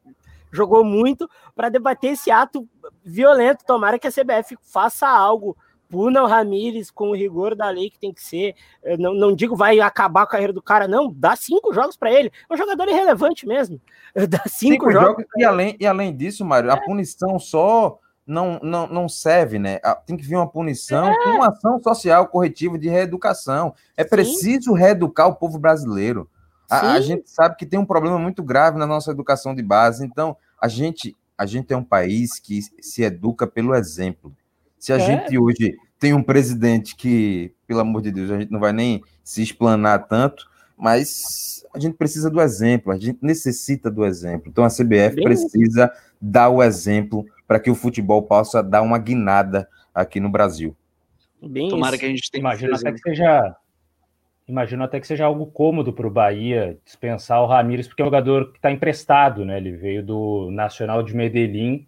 jogou 0.49 0.83
muito, 0.83 1.29
para 1.53 1.67
debater 1.67 2.13
esse 2.13 2.31
ato 2.31 2.65
violento. 3.03 3.65
Tomara 3.65 3.99
que 3.99 4.07
a 4.07 4.11
CBF 4.11 4.57
faça 4.61 5.07
algo 5.09 5.57
puna 5.89 6.23
o 6.23 6.27
Ramires 6.27 6.91
com 6.91 7.09
o 7.09 7.15
rigor 7.15 7.55
da 7.55 7.69
lei 7.69 7.89
que 7.89 7.99
tem 7.99 8.13
que 8.13 8.23
ser. 8.23 8.55
Eu 8.83 8.97
não, 8.97 9.13
não 9.13 9.35
digo 9.35 9.55
vai 9.55 9.79
acabar 9.79 10.23
a 10.23 10.27
carreira 10.27 10.53
do 10.53 10.61
cara, 10.61 10.87
não. 10.87 11.11
Dá 11.11 11.35
cinco 11.35 11.73
jogos 11.73 11.95
para 11.95 12.11
ele. 12.11 12.31
É 12.49 12.53
um 12.53 12.57
jogador 12.57 12.87
irrelevante 12.87 13.47
mesmo. 13.47 13.79
Dá 14.15 14.43
cinco, 14.47 14.85
cinco 14.85 14.91
jogos. 14.91 15.07
jogos 15.09 15.25
e, 15.35 15.43
além, 15.43 15.77
e 15.79 15.85
além 15.85 16.15
disso, 16.15 16.45
Mário, 16.45 16.69
é. 16.69 16.73
a 16.73 16.77
punição 16.77 17.39
só 17.39 17.99
não, 18.27 18.59
não, 18.61 18.87
não 18.87 19.09
serve, 19.09 19.57
né? 19.57 19.79
Tem 20.05 20.17
que 20.17 20.25
vir 20.25 20.35
uma 20.35 20.47
punição 20.47 21.07
é. 21.07 21.23
com 21.23 21.29
uma 21.29 21.47
ação 21.47 21.81
social 21.81 22.27
corretiva 22.27 22.77
de 22.77 22.89
reeducação. 22.89 23.73
É 23.95 24.03
preciso 24.03 24.73
Sim. 24.73 24.77
reeducar 24.77 25.27
o 25.29 25.35
povo 25.35 25.57
brasileiro. 25.57 26.29
A, 26.69 26.93
a, 26.93 26.99
gente 26.99 27.29
sabe 27.29 27.55
que 27.55 27.65
tem 27.65 27.79
um 27.79 27.85
problema 27.85 28.19
muito 28.19 28.43
grave 28.43 28.77
na 28.77 28.85
nossa 28.85 29.11
educação 29.11 29.55
de 29.55 29.63
base. 29.63 30.05
Então, 30.05 30.35
a 30.61 30.67
gente, 30.67 31.15
a 31.37 31.45
gente 31.45 31.73
é 31.73 31.77
um 31.77 31.83
país 31.83 32.37
que 32.39 32.61
se 32.81 33.03
educa 33.03 33.47
pelo 33.47 33.73
exemplo. 33.73 34.35
Se 34.79 34.93
a 34.93 34.97
é. 34.97 34.99
gente 34.99 35.37
hoje 35.37 35.75
tem 35.99 36.13
um 36.13 36.23
presidente 36.23 36.95
que, 36.95 37.53
pelo 37.65 37.79
amor 37.79 38.01
de 38.01 38.11
Deus, 38.11 38.31
a 38.31 38.39
gente 38.39 38.51
não 38.51 38.59
vai 38.59 38.71
nem 38.71 39.03
se 39.23 39.41
explanar 39.41 40.07
tanto, 40.07 40.47
mas 40.77 41.65
a 41.73 41.79
gente 41.79 41.95
precisa 41.95 42.29
do 42.29 42.41
exemplo, 42.41 42.91
a 42.91 42.97
gente 42.97 43.19
necessita 43.21 43.89
do 43.89 44.05
exemplo. 44.05 44.49
Então 44.49 44.63
a 44.63 44.69
CBF 44.69 45.15
Bem... 45.15 45.23
precisa 45.23 45.91
dar 46.21 46.49
o 46.49 46.61
exemplo 46.61 47.25
para 47.47 47.59
que 47.59 47.69
o 47.69 47.75
futebol 47.75 48.23
possa 48.23 48.61
dar 48.61 48.81
uma 48.81 48.97
guinada 48.97 49.67
aqui 49.93 50.19
no 50.19 50.29
Brasil. 50.29 50.75
Bem 51.41 51.69
Tomara 51.69 51.95
isso. 51.95 51.99
que 51.99 52.05
a 52.05 52.09
gente 52.09 52.31
tenha. 52.31 52.41
Imagina 52.41 52.75
até 52.75 52.91
que 52.91 52.99
seja 52.99 53.55
imagino 54.47 54.83
até 54.83 54.99
que 54.99 55.07
seja 55.07 55.25
algo 55.25 55.45
cômodo 55.47 55.91
para 55.91 56.07
o 56.07 56.11
Bahia 56.11 56.77
dispensar 56.85 57.41
o 57.41 57.47
Ramires, 57.47 57.87
porque 57.87 58.01
é 58.01 58.05
um 58.05 58.07
jogador 58.07 58.51
que 58.51 58.57
está 58.57 58.71
emprestado, 58.71 59.43
né? 59.43 59.57
Ele 59.57 59.71
veio 59.71 60.03
do 60.03 60.49
Nacional 60.51 61.03
de 61.03 61.15
Medellín, 61.15 61.85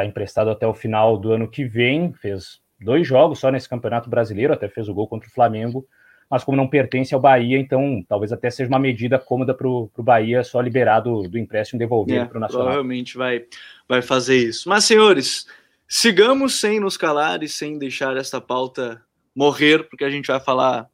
está 0.00 0.04
emprestado 0.06 0.50
até 0.50 0.66
o 0.66 0.74
final 0.74 1.18
do 1.18 1.32
ano 1.32 1.48
que 1.48 1.64
vem, 1.64 2.12
fez 2.14 2.60
dois 2.80 3.06
jogos 3.06 3.38
só 3.38 3.50
nesse 3.50 3.68
Campeonato 3.68 4.08
Brasileiro, 4.08 4.52
até 4.52 4.68
fez 4.68 4.88
o 4.88 4.94
gol 4.94 5.06
contra 5.06 5.28
o 5.28 5.32
Flamengo, 5.32 5.86
mas 6.30 6.44
como 6.44 6.56
não 6.56 6.68
pertence 6.68 7.12
ao 7.14 7.20
Bahia, 7.20 7.58
então 7.58 8.04
talvez 8.08 8.32
até 8.32 8.50
seja 8.50 8.68
uma 8.68 8.78
medida 8.78 9.18
cômoda 9.18 9.52
para 9.52 9.68
o 9.68 9.90
Bahia 9.98 10.42
só 10.42 10.60
liberar 10.60 11.00
do, 11.00 11.22
do 11.22 11.38
empréstimo 11.38 11.78
e 11.78 11.84
devolver 11.84 12.22
é, 12.22 12.24
para 12.24 12.38
o 12.38 12.40
Nacional. 12.40 12.66
Provavelmente 12.66 13.16
vai, 13.16 13.44
vai 13.88 14.00
fazer 14.00 14.36
isso. 14.36 14.68
Mas, 14.68 14.84
senhores, 14.84 15.46
sigamos 15.86 16.58
sem 16.58 16.80
nos 16.80 16.96
calar 16.96 17.42
e 17.42 17.48
sem 17.48 17.78
deixar 17.78 18.16
esta 18.16 18.40
pauta 18.40 19.02
morrer, 19.34 19.88
porque 19.88 20.04
a 20.04 20.10
gente 20.10 20.28
vai 20.28 20.40
falar 20.40 20.88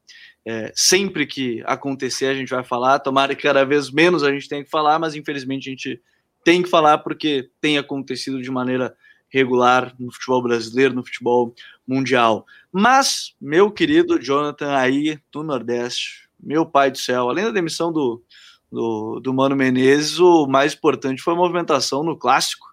é, 0.47 0.73
sempre 0.75 1.27
que 1.27 1.63
acontecer, 1.67 2.27
a 2.27 2.35
gente 2.35 2.51
vai 2.51 2.65
falar. 2.65 2.99
Tomara 3.01 3.35
que 3.35 3.43
cada 3.43 3.65
vez 3.65 3.91
menos 3.91 4.23
a 4.23 4.33
gente 4.33 4.49
tenha 4.49 4.65
que 4.65 4.71
falar, 4.71 4.99
mas 4.99 5.15
infelizmente 5.15 5.69
a 5.69 5.73
gente 5.73 6.01
tem 6.47 6.63
que 6.63 6.71
falar 6.71 6.99
porque 6.99 7.51
tem 7.61 7.77
acontecido 7.77 8.41
de 8.41 8.53
maneira 8.53 8.97
regular 9.29 9.93
no 9.99 10.13
futebol 10.13 10.41
brasileiro, 10.41 10.95
no 10.95 11.05
futebol 11.05 11.53
mundial. 11.85 12.47
Mas, 12.71 13.35
meu 13.41 13.69
querido 13.69 14.23
Jonathan, 14.23 14.73
aí 14.77 15.19
do 15.33 15.43
Nordeste, 15.43 16.29
meu 16.39 16.65
pai 16.65 16.93
do 16.93 16.99
céu, 16.99 17.29
além 17.29 17.47
da 17.47 17.51
demissão 17.51 17.93
do, 17.93 18.23
do, 18.71 19.19
do 19.19 19.35
Mano 19.35 19.57
Menezes, 19.57 20.21
o 20.21 20.47
mais 20.47 20.73
importante 20.73 21.21
foi 21.21 21.35
a 21.35 21.37
movimentação 21.37 22.05
no 22.05 22.17
clássico, 22.17 22.69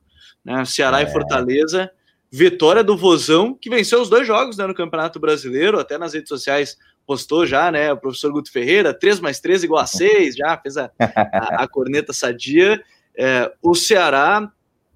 né? 0.45 0.63
Ceará 0.65 0.99
é. 1.01 1.05
e 1.05 1.11
Fortaleza 1.11 1.89
vitória 2.31 2.83
do 2.83 2.95
Vozão, 2.95 3.55
que 3.59 3.71
venceu 3.71 4.01
os 4.01 4.09
dois 4.09 4.25
jogos 4.25 4.57
né, 4.57 4.67
no 4.67 4.73
Campeonato 4.73 5.19
Brasileiro, 5.19 5.79
até 5.79 5.97
nas 5.97 6.13
redes 6.13 6.29
sociais 6.29 6.77
postou 7.07 7.45
já, 7.45 7.71
né? 7.71 7.91
O 7.91 7.97
professor 7.97 8.31
Guto 8.31 8.51
Ferreira, 8.51 8.93
3 8.93 9.19
mais 9.19 9.39
3 9.39 9.63
igual 9.63 9.81
a 9.81 9.85
6, 9.87 10.35
já 10.35 10.57
fez 10.57 10.77
a, 10.77 10.91
a, 10.99 11.63
a 11.63 11.67
corneta 11.67 12.13
sadia. 12.13 12.83
É, 13.17 13.51
o 13.61 13.75
Ceará 13.75 14.51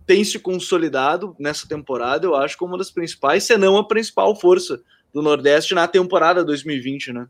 tem 0.06 0.23
se 0.23 0.39
consolidado 0.39 1.36
nessa 1.38 1.67
temporada, 1.67 2.25
eu 2.25 2.36
acho, 2.36 2.58
como 2.58 2.71
uma 2.71 2.77
das 2.77 2.91
principais, 2.91 3.43
se 3.43 3.58
não 3.58 3.77
a 3.77 3.88
principal 3.88 4.36
força 4.36 4.80
do 5.13 5.21
Nordeste 5.21 5.75
na 5.75 5.88
temporada 5.88 6.43
2020, 6.43 7.13
né? 7.13 7.27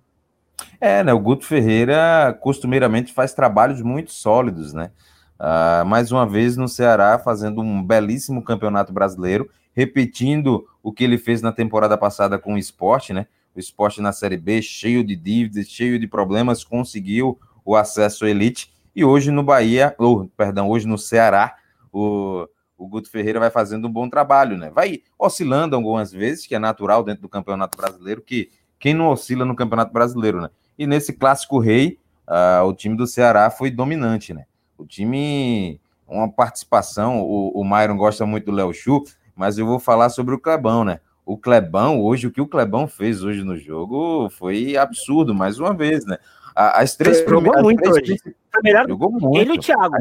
É, 0.80 1.04
né? 1.04 1.14
O 1.14 1.20
Guto 1.20 1.46
Ferreira 1.46 2.38
costumeiramente 2.42 3.14
faz 3.14 3.34
trabalhos 3.34 3.82
muito 3.82 4.12
sólidos, 4.12 4.74
né? 4.74 4.92
Uh, 5.40 5.86
mais 5.86 6.12
uma 6.12 6.26
vez 6.26 6.58
no 6.58 6.68
Ceará, 6.68 7.20
fazendo 7.20 7.62
um 7.62 7.84
belíssimo 7.84 8.44
campeonato 8.44 8.92
brasileiro 8.92 9.50
repetindo 9.78 10.68
o 10.82 10.92
que 10.92 11.04
ele 11.04 11.20
fez 11.20 11.40
na 11.40 11.52
temporada 11.52 11.96
passada 11.96 12.40
com 12.40 12.56
o 12.56 12.58
esporte, 12.58 13.14
né? 13.14 13.28
O 13.56 13.60
esporte 13.60 14.02
na 14.02 14.12
Série 14.12 14.36
B, 14.36 14.60
cheio 14.60 15.04
de 15.04 15.16
dívidas, 15.16 15.68
cheio 15.68 16.00
de 16.00 16.08
problemas, 16.08 16.64
conseguiu 16.64 17.40
o 17.64 17.76
acesso 17.76 18.26
à 18.26 18.30
elite. 18.32 18.74
E 18.98 19.06
hoje 19.06 19.30
no 19.30 19.44
Bahia, 19.44 19.94
ou, 20.00 20.28
perdão, 20.36 20.68
hoje 20.72 20.88
no 20.88 20.98
Ceará, 20.98 21.56
o, 21.94 22.48
o 22.76 22.88
Guto 22.88 23.12
Ferreira 23.12 23.40
vai 23.40 23.52
fazendo 23.52 23.88
um 23.88 23.92
bom 23.92 24.10
trabalho, 24.10 24.58
né? 24.58 24.72
Vai 24.72 25.04
oscilando 25.20 25.76
algumas 25.76 26.12
vezes, 26.12 26.48
que 26.48 26.56
é 26.56 26.58
natural 26.58 27.04
dentro 27.04 27.22
do 27.22 27.30
Campeonato 27.30 27.78
Brasileiro, 27.78 28.24
que 28.24 28.50
quem 28.80 28.96
não 28.96 29.10
oscila 29.10 29.46
no 29.46 29.56
Campeonato 29.56 29.94
Brasileiro, 29.94 30.42
né? 30.42 30.50
E 30.80 30.88
nesse 30.88 31.14
clássico 31.14 31.60
rei, 31.60 32.00
uh, 32.28 32.66
o 32.66 32.74
time 32.74 32.98
do 32.98 33.06
Ceará 33.06 33.52
foi 33.52 33.70
dominante, 33.70 34.34
né? 34.34 34.46
O 34.76 34.84
time, 34.84 35.80
uma 36.08 36.28
participação, 36.28 37.22
o, 37.22 37.52
o 37.52 37.64
Myron 37.64 37.98
gosta 37.98 38.26
muito 38.26 38.46
do 38.46 38.52
Léo 38.52 38.74
Chu, 38.74 39.04
mas 39.36 39.60
eu 39.60 39.68
vou 39.68 39.78
falar 39.78 40.10
sobre 40.10 40.34
o 40.34 40.40
Clebão, 40.40 40.84
né? 40.84 41.02
O 41.24 41.38
Clebão, 41.38 42.02
hoje, 42.02 42.26
o 42.26 42.32
que 42.32 42.42
o 42.42 42.48
Clebão 42.48 42.88
fez 42.88 43.24
hoje 43.24 43.44
no 43.44 43.60
jogo 43.60 44.28
foi 44.32 44.76
absurdo, 44.76 45.36
mais 45.36 45.60
uma 45.60 45.72
vez, 45.72 46.04
né? 46.04 46.18
As 46.58 46.96
três 46.96 47.20
jogou 47.20 47.62
muito 47.62 47.80
três 47.80 47.96
hoje. 47.96 48.36
Primeiro, 48.62 48.90
jogou 48.90 49.12
muito. 49.12 49.38
Ele 49.38 49.54
e 49.54 49.58
o 49.58 49.60
Thiago. 49.60 49.96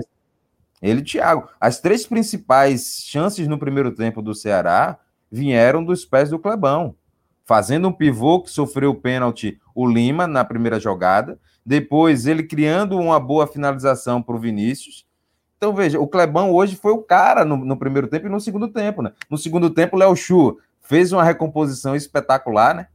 Ele 0.83 1.01
e 1.01 1.03
o 1.03 1.05
Thiago. 1.05 1.49
As 1.61 1.81
três 1.81 2.07
principais 2.07 3.03
chances 3.05 3.49
no 3.49 3.59
primeiro 3.59 3.93
tempo 3.93 4.21
do 4.23 4.35
Ceará 4.35 4.99
vieram 5.31 5.85
dos 5.85 6.05
pés 6.05 6.31
do 6.31 6.39
Clebão. 6.39 6.95
Fazendo 7.45 7.89
um 7.89 7.93
pivô 7.93 8.41
que 8.41 8.51
sofreu 8.51 8.91
o 8.91 8.95
pênalti, 8.95 9.61
o 9.75 9.87
Lima, 9.87 10.27
na 10.27 10.45
primeira 10.45 10.81
jogada. 10.81 11.39
Depois, 11.65 12.27
ele 12.27 12.43
criando 12.43 12.99
uma 12.99 13.21
boa 13.21 13.47
finalização 13.47 14.23
para 14.23 14.35
o 14.35 14.39
Vinícius. 14.39 15.07
Então, 15.57 15.75
veja, 15.75 15.99
o 15.99 16.07
Clebão 16.07 16.53
hoje 16.53 16.77
foi 16.77 16.93
o 16.93 17.03
cara 17.03 17.45
no, 17.45 17.57
no 17.57 17.77
primeiro 17.77 18.09
tempo 18.09 18.27
e 18.27 18.31
no 18.31 18.41
segundo 18.41 18.69
tempo, 18.69 19.01
né? 19.01 19.13
No 19.31 19.39
segundo 19.39 19.71
tempo, 19.71 19.97
o 19.97 19.99
Léo 19.99 20.15
Chu 20.15 20.59
fez 20.83 21.13
uma 21.13 21.25
recomposição 21.25 21.97
espetacular, 21.97 22.75
né? 22.75 22.89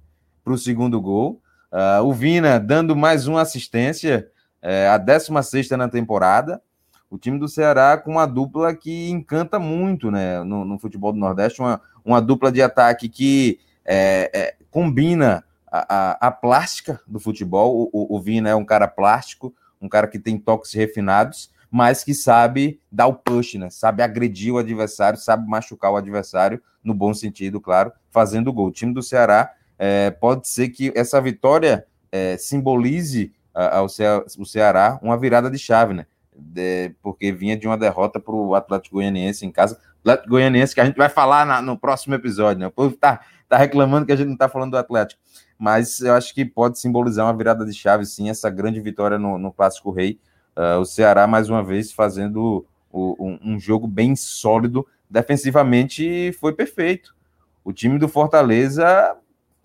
Para 0.44 0.54
o 0.54 0.58
segundo 0.58 1.02
gol. 1.02 1.42
Uh, 1.72 2.04
o 2.04 2.14
Vina 2.14 2.60
dando 2.60 2.96
mais 2.96 3.28
uma 3.28 3.42
assistência, 3.42 4.30
é, 4.62 4.88
a 4.88 4.98
16 4.98 5.70
na 5.72 5.90
temporada. 5.90 6.62
O 7.10 7.18
time 7.18 7.38
do 7.38 7.48
Ceará 7.48 7.98
com 7.98 8.12
uma 8.12 8.26
dupla 8.26 8.74
que 8.74 9.10
encanta 9.10 9.60
muito 9.60 10.10
né, 10.10 10.44
no, 10.44 10.64
no 10.64 10.80
futebol 10.80 11.12
do 11.12 11.20
Nordeste, 11.20 11.60
uma, 11.60 11.82
uma 12.06 12.22
dupla 12.22 12.52
de 12.52 12.62
ataque 12.62 13.10
que 13.10 13.60
é, 13.86 14.32
é, 14.34 14.56
combina 14.70 15.44
a, 15.70 15.96
a, 15.96 16.28
a, 16.28 16.32
plástica 16.32 17.02
do 17.06 17.20
futebol. 17.20 17.90
O, 17.94 18.16
o, 18.16 18.16
o 18.16 18.22
Vina 18.22 18.50
é 18.50 18.56
um 18.56 18.64
cara 18.64 18.88
plástico, 18.88 19.54
um 19.82 19.90
cara 19.90 20.08
que 20.08 20.20
tem 20.20 20.38
toques 20.38 20.74
refinados, 20.74 21.52
mas 21.70 22.04
que 22.04 22.14
sabe 22.14 22.80
dar 22.92 23.08
o 23.08 23.14
push, 23.14 23.56
né? 23.56 23.70
Sabe 23.70 24.04
agredir 24.04 24.54
o 24.54 24.58
adversário, 24.58 25.18
sabe 25.18 25.48
machucar 25.48 25.92
o 25.92 25.98
adversário, 25.98 26.62
no 26.84 26.94
bom 26.94 27.14
sentido, 27.14 27.62
claro, 27.62 27.92
fazendo 28.10 28.52
gol. 28.52 28.68
O 28.68 28.72
time 28.72 28.94
do 28.94 29.04
Ceará 29.04 29.54
é, 29.78 30.12
pode 30.12 30.48
ser 30.48 30.70
que 30.70 30.92
essa 30.96 31.20
vitória 31.22 31.86
é, 32.12 32.38
simbolize 32.38 33.34
ao 33.54 33.88
Ceará 33.90 35.00
uma 35.02 35.18
virada 35.18 35.50
de 35.50 35.58
chave, 35.58 35.94
né? 35.94 36.06
De, 36.36 36.96
porque 37.02 37.32
vinha 37.32 37.58
de 37.58 37.68
uma 37.68 37.78
derrota 37.78 38.20
para 38.20 38.34
o 38.34 38.56
Atlético 38.56 38.96
Goianiense 38.96 39.46
em 39.46 39.52
casa. 39.52 39.80
Atlético 40.00 40.30
Goianiense 40.30 40.74
que 40.74 40.82
a 40.82 40.86
gente 40.86 40.98
vai 40.98 41.10
falar 41.10 41.46
na, 41.46 41.62
no 41.62 41.78
próximo 41.78 42.16
episódio, 42.16 42.60
né? 42.60 42.68
O 42.68 42.72
povo 42.72 42.96
tá, 42.96 43.22
tá 43.48 43.58
reclamando 43.58 44.06
que 44.06 44.12
a 44.12 44.16
gente 44.16 44.30
não 44.30 44.38
tá 44.38 44.50
falando 44.50 44.72
do 44.72 44.78
Atlético. 44.78 45.22
Mas 45.60 46.00
eu 46.02 46.14
acho 46.14 46.34
que 46.34 46.44
pode 46.44 46.80
simbolizar 46.80 47.26
uma 47.26 47.38
virada 47.38 47.66
de 47.66 47.74
chave, 47.74 48.06
sim, 48.06 48.30
essa 48.30 48.50
grande 48.50 48.80
vitória 48.80 49.20
no, 49.20 49.38
no 49.38 49.52
Clássico 49.52 49.92
Rei 49.92 50.20
Uh, 50.56 50.80
o 50.80 50.86
Ceará, 50.86 51.26
mais 51.28 51.50
uma 51.50 51.64
vez, 51.64 51.92
fazendo 51.92 52.66
o, 52.92 53.16
um, 53.20 53.54
um, 53.54 53.60
jogo 53.60 53.88
bem 53.88 54.16
sólido. 54.16 54.86
Defensivamente 55.10 56.32
foi 56.34 56.54
perfeito. 56.54 57.16
O 57.64 57.72
time 57.72 57.98
do 57.98 58.08
Fortaleza 58.08 59.16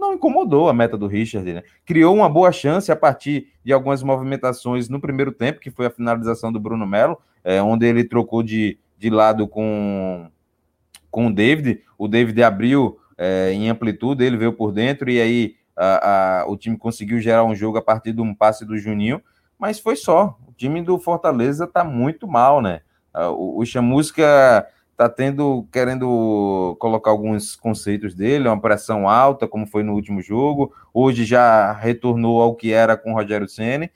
não 0.07 0.15
incomodou 0.15 0.69
a 0.69 0.73
meta 0.73 0.97
do 0.97 1.07
Richard, 1.07 1.53
né? 1.53 1.63
Criou 1.85 2.15
uma 2.15 2.29
boa 2.29 2.51
chance 2.53 2.91
a 2.91 2.97
partir 2.97 3.49
de 3.65 3.73
algumas 3.73 4.03
movimentações 4.03 4.89
no 4.89 5.01
primeiro 5.01 5.33
tempo, 5.33 5.61
que 5.61 5.71
foi 5.71 5.87
a 5.87 5.91
finalização 5.91 6.53
do 6.53 6.61
Bruno 6.61 6.87
Melo, 6.87 7.19
é, 7.45 7.61
onde 7.63 7.87
ele 7.87 8.05
trocou 8.05 8.43
de, 8.43 8.79
de 8.99 9.11
lado 9.11 9.47
com, 9.47 10.31
com 11.11 11.27
o 11.27 11.35
David. 11.35 11.83
O 11.99 12.09
David 12.09 12.43
abriu 12.43 12.99
é, 13.19 13.53
em 13.53 13.69
amplitude, 13.69 14.25
ele 14.25 14.37
veio 14.37 14.53
por 14.53 14.73
dentro, 14.73 15.11
e 15.11 15.21
aí 15.21 15.55
a, 15.77 16.41
a, 16.41 16.47
o 16.49 16.57
time 16.57 16.77
conseguiu 16.77 17.21
gerar 17.21 17.45
um 17.45 17.55
jogo 17.55 17.79
a 17.79 17.83
partir 17.83 18.13
de 18.13 18.21
um 18.21 18.35
passe 18.35 18.65
do 18.65 18.79
Juninho, 18.79 19.21
mas 19.59 19.79
foi 19.79 19.97
só 19.97 20.39
time 20.57 20.83
do 20.83 20.99
Fortaleza 20.99 21.67
tá 21.67 21.85
muito 21.85 22.27
mal, 22.27 22.61
né? 22.61 22.81
Ah, 23.13 23.31
o, 23.31 23.59
o 23.59 23.67
Chamusca 23.67 24.67
tá 24.97 25.09
tendo, 25.09 25.69
querendo 25.71 26.75
colocar 26.81 27.11
alguns 27.11 27.55
conceitos 27.55 28.15
dele, 28.15 28.49
uma 28.49 28.61
pressão 28.61 29.09
alta, 29.09 29.47
como 29.47 29.67
foi 29.67 29.83
no 29.83 29.93
último 29.93 30.23
jogo. 30.23 30.75
Hoje 30.93 31.25
já 31.25 31.73
retornou 31.73 32.41
ao 32.41 32.55
que 32.55 32.73
era 32.73 32.97
com 32.97 33.13
o 33.13 33.15
Rogério 33.15 33.49
Ceni, 33.49 33.91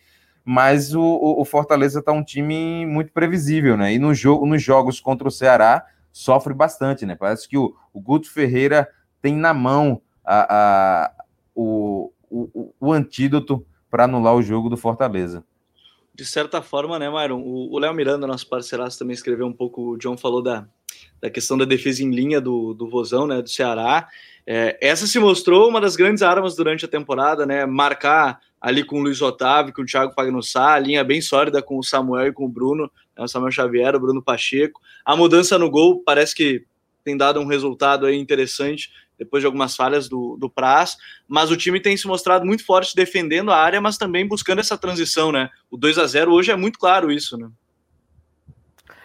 mas 0.45 0.95
o, 0.95 1.03
o, 1.03 1.45
Fortaleza 1.45 2.03
tá 2.03 2.13
um 2.13 2.23
time 2.23 2.85
muito 2.85 3.13
previsível, 3.13 3.77
né? 3.77 3.95
E 3.95 3.99
no 3.99 4.13
jogo, 4.13 4.45
nos 4.45 4.63
jogos 4.63 5.01
contra 5.01 5.27
o 5.27 5.31
Ceará 5.31 5.87
sofre 6.13 6.53
bastante, 6.53 7.07
né? 7.07 7.15
Parece 7.15 7.49
que 7.49 7.57
o, 7.57 7.75
o 7.95 8.01
Guto 8.01 8.31
Ferreira 8.31 8.87
tem 9.23 9.35
na 9.35 9.55
mão 9.55 10.03
a, 10.25 10.57
a 11.07 11.13
o, 11.55 12.13
o, 12.29 12.75
o 12.79 12.93
antídoto 12.93 13.65
para 13.91 14.05
anular 14.05 14.35
o 14.35 14.43
jogo 14.43 14.69
do 14.69 14.77
Fortaleza 14.77 15.45
de 16.21 16.27
certa 16.27 16.61
forma, 16.61 16.99
né, 16.99 17.09
Myron? 17.09 17.41
O 17.43 17.79
Léo 17.79 17.95
Miranda, 17.95 18.27
nosso 18.27 18.47
parceiraço, 18.47 18.99
também 18.99 19.15
escreveu 19.15 19.47
um 19.47 19.53
pouco, 19.55 19.93
o 19.93 19.97
John 19.97 20.19
falou 20.19 20.43
da, 20.43 20.69
da 21.21 21.31
questão 21.31 21.57
da 21.59 21.65
defesa 21.65 22.03
em 22.03 22.11
linha 22.11 22.41
do, 22.41 22.75
do 22.75 22.89
Vozão, 22.89 23.27
né, 23.27 23.43
do 23.43 23.49
Ceará. 23.49 24.09
É, 24.47 24.79
essa 24.81 25.07
se 25.07 25.19
mostrou 25.19 25.69
uma 25.69 25.81
das 25.81 25.97
grandes 25.97 26.23
armas 26.23 26.57
durante 26.57 26.85
a 26.85 26.89
temporada, 26.89 27.45
né? 27.45 27.67
Marcar 27.67 28.41
ali 28.61 28.85
com 28.85 28.99
o 28.99 29.03
Luiz 29.03 29.23
Otávio, 29.23 29.73
com 29.73 29.83
o 29.83 29.87
Thiago 29.87 30.15
Pagnussá, 30.15 30.75
a 30.75 30.79
linha 30.79 31.05
bem 31.05 31.21
sólida 31.21 31.63
com 31.63 31.79
o 31.79 31.85
Samuel 31.85 32.29
e 32.29 32.33
com 32.33 32.45
o 32.45 32.49
Bruno, 32.49 32.91
né, 33.17 33.25
o 33.25 33.29
Samuel 33.29 33.53
Xavier, 33.53 33.95
o 33.95 34.01
Bruno 34.01 34.23
Pacheco. 34.23 34.81
A 35.05 35.17
mudança 35.17 35.59
no 35.59 35.71
gol 35.71 36.03
parece 36.05 36.35
que 36.35 36.65
tem 37.05 37.17
dado 37.17 37.41
um 37.41 37.47
resultado 37.47 38.07
aí 38.07 38.17
interessante 38.17 38.91
depois 39.17 39.43
de 39.43 39.47
algumas 39.47 39.77
falhas 39.77 40.09
do, 40.09 40.37
do 40.39 40.49
Praz, 40.49 40.97
mas 41.29 41.51
o 41.51 41.57
time 41.57 41.79
tem 41.79 41.95
se 41.95 42.07
mostrado 42.07 42.47
muito 42.47 42.65
forte 42.65 42.97
defendendo 42.97 43.51
a 43.51 43.57
área, 43.57 43.81
mas 43.81 43.99
também 43.99 44.27
buscando 44.27 44.61
essa 44.61 44.79
transição, 44.79 45.31
né? 45.31 45.51
O 45.71 45.77
2 45.77 45.99
a 45.99 46.07
0 46.07 46.33
hoje 46.33 46.51
é 46.51 46.57
muito 46.57 46.79
claro 46.79 47.13
isso, 47.13 47.37
né? 47.37 47.51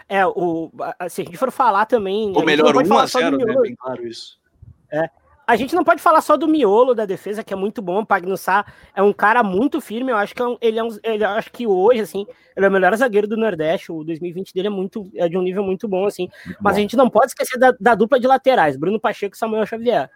É, 0.08 0.26
o, 0.26 0.72
se 1.10 1.22
a 1.22 1.26
gente 1.26 1.38
for 1.38 1.52
falar 1.52 1.86
também. 1.86 2.32
Ou 2.36 2.46
melhor, 2.46 2.76
1 2.76 2.98
a 2.98 3.06
0 3.06 3.38
né? 3.38 3.56
Bem 3.62 3.76
claro 3.76 4.08
isso. 4.08 4.38
É, 4.92 5.10
a 5.48 5.56
gente 5.56 5.76
não 5.76 5.84
pode 5.84 6.02
falar 6.02 6.22
só 6.22 6.36
do 6.36 6.48
miolo 6.48 6.96
da 6.96 7.06
defesa, 7.06 7.44
que 7.44 7.54
é 7.54 7.56
muito 7.56 7.82
bom. 7.82 8.02
O 8.02 8.06
Pagnussá 8.06 8.66
é 8.96 9.02
um 9.02 9.14
cara 9.14 9.44
muito 9.44 9.80
firme. 9.80 10.12
Eu 10.12 10.18
acho 10.18 10.34
que 10.34 10.42
é 10.42 10.48
um, 10.48 10.58
ele 10.60 10.80
é 10.80 10.84
um, 10.84 10.90
ele, 11.04 11.24
acho 11.24 11.52
que 11.52 11.68
hoje, 11.68 12.02
assim, 12.02 12.26
ele 12.56 12.66
é 12.66 12.70
o 12.70 12.72
melhor 12.72 12.96
zagueiro 12.96 13.28
do 13.28 13.38
Nordeste. 13.38 13.92
O 13.92 14.04
2020 14.04 14.54
dele 14.54 14.68
é 14.68 14.72
muito 14.72 15.10
é 15.16 15.30
de 15.30 15.38
um 15.38 15.42
nível 15.42 15.64
muito 15.64 15.88
bom, 15.88 16.06
assim. 16.06 16.30
Muito 16.46 16.58
Mas 16.62 16.74
bom. 16.74 16.78
a 16.78 16.82
gente 16.82 16.98
não 16.98 17.10
pode 17.10 17.28
esquecer 17.28 17.60
da, 17.60 17.74
da, 17.80 17.94
dupla 17.94 18.20
de 18.20 18.26
laterais, 18.26 18.76
Bruno 18.76 19.00
Pacheco 19.00 19.36
e 19.36 19.38
Samuel 19.38 19.66
Xavier. 19.68 20.10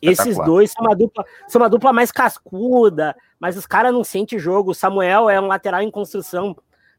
Esses 0.00 0.36
dois 0.38 0.72
são 0.72 0.84
uma 0.84 0.96
dupla, 0.96 1.24
são 1.46 1.60
uma 1.60 1.68
dupla 1.68 1.92
mais 1.92 2.10
cascuda, 2.10 3.14
mas 3.38 3.56
os 3.56 3.66
caras 3.66 3.92
não 3.92 4.02
sentem 4.02 4.38
jogo. 4.38 4.70
O 4.70 4.74
Samuel 4.74 5.28
é 5.28 5.38
um 5.38 5.46
lateral 5.46 5.82
em 5.82 5.90
construção 5.90 6.56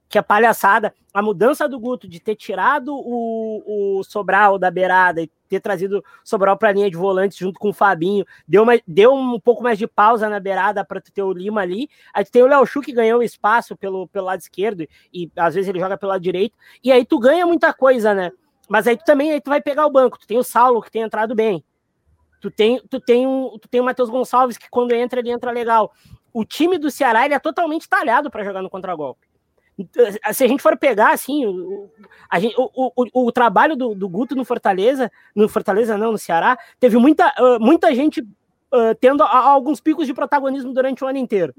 que 0.07 0.17
é 0.17 0.21
palhaçada. 0.21 0.93
A 1.13 1.21
mudança 1.21 1.67
do 1.67 1.79
Guto 1.79 2.07
de 2.07 2.19
ter 2.19 2.35
tirado 2.35 2.93
o, 2.93 3.99
o 3.99 4.03
Sobral 4.03 4.59
da 4.59 4.69
beirada 4.69 5.21
e 5.21 5.31
ter 5.47 5.59
trazido 5.59 6.03
Sobral 6.23 6.57
para 6.57 6.69
a 6.69 6.71
linha 6.71 6.89
de 6.89 6.97
volantes 6.97 7.37
junto 7.37 7.59
com 7.59 7.69
o 7.69 7.73
Fabinho, 7.73 8.25
deu, 8.47 8.63
uma, 8.63 8.73
deu 8.85 9.13
um 9.13 9.39
pouco 9.39 9.63
mais 9.63 9.77
de 9.77 9.87
pausa 9.87 10.27
na 10.29 10.39
beirada 10.39 10.83
para 10.83 11.01
ter 11.01 11.23
o 11.23 11.31
Lima 11.31 11.61
ali. 11.61 11.89
Aí 12.13 12.25
tu 12.25 12.31
tem 12.31 12.43
o 12.43 12.47
Léo 12.47 12.65
Chu 12.65 12.81
que 12.81 12.91
ganhou 12.91 13.23
espaço 13.23 13.75
pelo, 13.75 14.07
pelo 14.07 14.25
lado 14.25 14.41
esquerdo 14.41 14.85
e 15.13 15.31
às 15.35 15.55
vezes 15.55 15.69
ele 15.69 15.79
joga 15.79 15.97
pelo 15.97 16.11
lado 16.11 16.21
direito. 16.21 16.55
E 16.83 16.91
aí 16.91 17.05
tu 17.05 17.19
ganha 17.19 17.45
muita 17.45 17.73
coisa, 17.73 18.13
né? 18.13 18.31
Mas 18.67 18.87
aí 18.87 18.97
tu 18.97 19.05
também 19.05 19.31
aí 19.31 19.39
tu 19.39 19.49
vai 19.49 19.61
pegar 19.61 19.85
o 19.85 19.91
banco. 19.91 20.19
Tu 20.19 20.27
tem 20.27 20.37
o 20.37 20.43
Saulo 20.43 20.81
que 20.81 20.91
tem 20.91 21.03
entrado 21.03 21.33
bem. 21.33 21.63
Tu 22.41 22.51
tem, 22.51 22.81
tu 22.89 22.99
tem, 22.99 23.25
um, 23.25 23.57
tu 23.59 23.67
tem 23.67 23.79
o 23.81 23.83
Matheus 23.83 24.09
Gonçalves 24.09 24.57
que 24.57 24.69
quando 24.69 24.91
entra 24.91 25.19
ele 25.19 25.31
entra 25.31 25.51
legal. 25.51 25.93
O 26.33 26.43
time 26.43 26.77
do 26.77 26.91
Ceará 26.91 27.25
ele 27.25 27.33
é 27.33 27.39
totalmente 27.39 27.87
talhado 27.87 28.29
para 28.29 28.43
jogar 28.43 28.61
no 28.61 28.69
contragolpe 28.69 29.24
se 30.33 30.43
a 30.43 30.47
gente 30.47 30.63
for 30.63 30.77
pegar 30.77 31.11
assim 31.11 31.45
o, 31.45 31.89
gente, 32.39 32.55
o, 32.57 32.91
o, 32.95 33.27
o 33.27 33.31
trabalho 33.31 33.75
do, 33.75 33.93
do, 33.93 34.07
Guto 34.07 34.35
no 34.35 34.45
Fortaleza, 34.45 35.11
no 35.35 35.49
Fortaleza 35.49 35.97
não, 35.97 36.13
no 36.13 36.17
Ceará, 36.17 36.57
teve 36.79 36.97
muita, 36.97 37.27
uh, 37.39 37.59
muita 37.59 37.93
gente 37.93 38.21
uh, 38.21 38.95
tendo 38.99 39.21
alguns 39.23 39.81
picos 39.81 40.07
de 40.07 40.13
protagonismo 40.13 40.73
durante 40.73 41.03
o 41.03 41.07
ano 41.07 41.17
inteiro. 41.17 41.53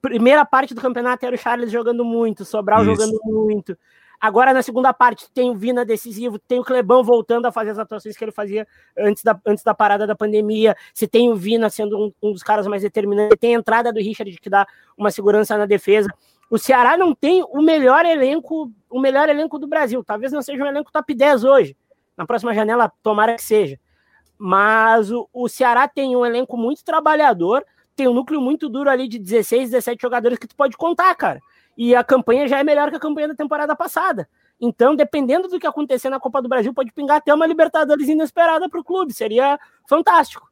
Primeira 0.00 0.44
parte 0.44 0.74
do 0.74 0.80
campeonato 0.80 1.24
era 1.26 1.34
o 1.34 1.38
Charles 1.38 1.70
jogando 1.70 2.04
muito, 2.04 2.44
Sobral 2.44 2.82
Isso. 2.82 2.94
jogando 2.94 3.18
muito. 3.24 3.76
Agora, 4.22 4.54
na 4.54 4.62
segunda 4.62 4.92
parte, 4.92 5.28
tem 5.32 5.50
o 5.50 5.54
Vina 5.56 5.84
decisivo, 5.84 6.38
tem 6.38 6.60
o 6.60 6.62
Clebão 6.62 7.02
voltando 7.02 7.46
a 7.46 7.50
fazer 7.50 7.70
as 7.70 7.78
atuações 7.80 8.16
que 8.16 8.24
ele 8.24 8.30
fazia 8.30 8.64
antes 8.96 9.24
da, 9.24 9.36
antes 9.44 9.64
da 9.64 9.74
parada 9.74 10.06
da 10.06 10.14
pandemia. 10.14 10.76
Se 10.94 11.08
tem 11.08 11.28
o 11.28 11.34
Vina 11.34 11.68
sendo 11.68 11.98
um, 11.98 12.12
um 12.22 12.32
dos 12.32 12.44
caras 12.44 12.68
mais 12.68 12.82
determinantes, 12.82 13.36
tem 13.40 13.56
a 13.56 13.58
entrada 13.58 13.92
do 13.92 13.98
Richard 13.98 14.32
que 14.38 14.48
dá 14.48 14.64
uma 14.96 15.10
segurança 15.10 15.58
na 15.58 15.66
defesa. 15.66 16.08
O 16.52 16.58
Ceará 16.58 16.98
não 16.98 17.14
tem 17.14 17.42
o 17.42 17.62
melhor 17.62 18.04
elenco, 18.04 18.70
o 18.90 19.00
melhor 19.00 19.26
elenco 19.26 19.58
do 19.58 19.66
Brasil. 19.66 20.04
Talvez 20.04 20.30
não 20.32 20.42
seja 20.42 20.62
um 20.62 20.66
elenco 20.66 20.92
top 20.92 21.14
10 21.14 21.44
hoje. 21.44 21.74
Na 22.14 22.26
próxima 22.26 22.52
janela, 22.52 22.92
tomara 23.02 23.36
que 23.36 23.42
seja. 23.42 23.80
Mas 24.36 25.10
o, 25.10 25.26
o 25.32 25.48
Ceará 25.48 25.88
tem 25.88 26.14
um 26.14 26.26
elenco 26.26 26.54
muito 26.54 26.84
trabalhador, 26.84 27.64
tem 27.96 28.06
um 28.06 28.12
núcleo 28.12 28.38
muito 28.38 28.68
duro 28.68 28.90
ali 28.90 29.08
de 29.08 29.18
16, 29.18 29.70
17 29.70 30.02
jogadores 30.02 30.38
que 30.38 30.46
tu 30.46 30.54
pode 30.54 30.76
contar, 30.76 31.14
cara. 31.14 31.40
E 31.74 31.94
a 31.94 32.04
campanha 32.04 32.46
já 32.46 32.58
é 32.58 32.62
melhor 32.62 32.90
que 32.90 32.96
a 32.96 33.00
campanha 33.00 33.28
da 33.28 33.34
temporada 33.34 33.74
passada. 33.74 34.28
Então, 34.60 34.94
dependendo 34.94 35.48
do 35.48 35.58
que 35.58 35.66
acontecer 35.66 36.10
na 36.10 36.20
Copa 36.20 36.42
do 36.42 36.50
Brasil, 36.50 36.74
pode 36.74 36.92
pingar 36.92 37.16
até 37.16 37.32
uma 37.32 37.46
Libertadores 37.46 38.06
inesperada 38.10 38.68
para 38.68 38.78
o 38.78 38.84
clube. 38.84 39.14
Seria 39.14 39.58
fantástico. 39.88 40.51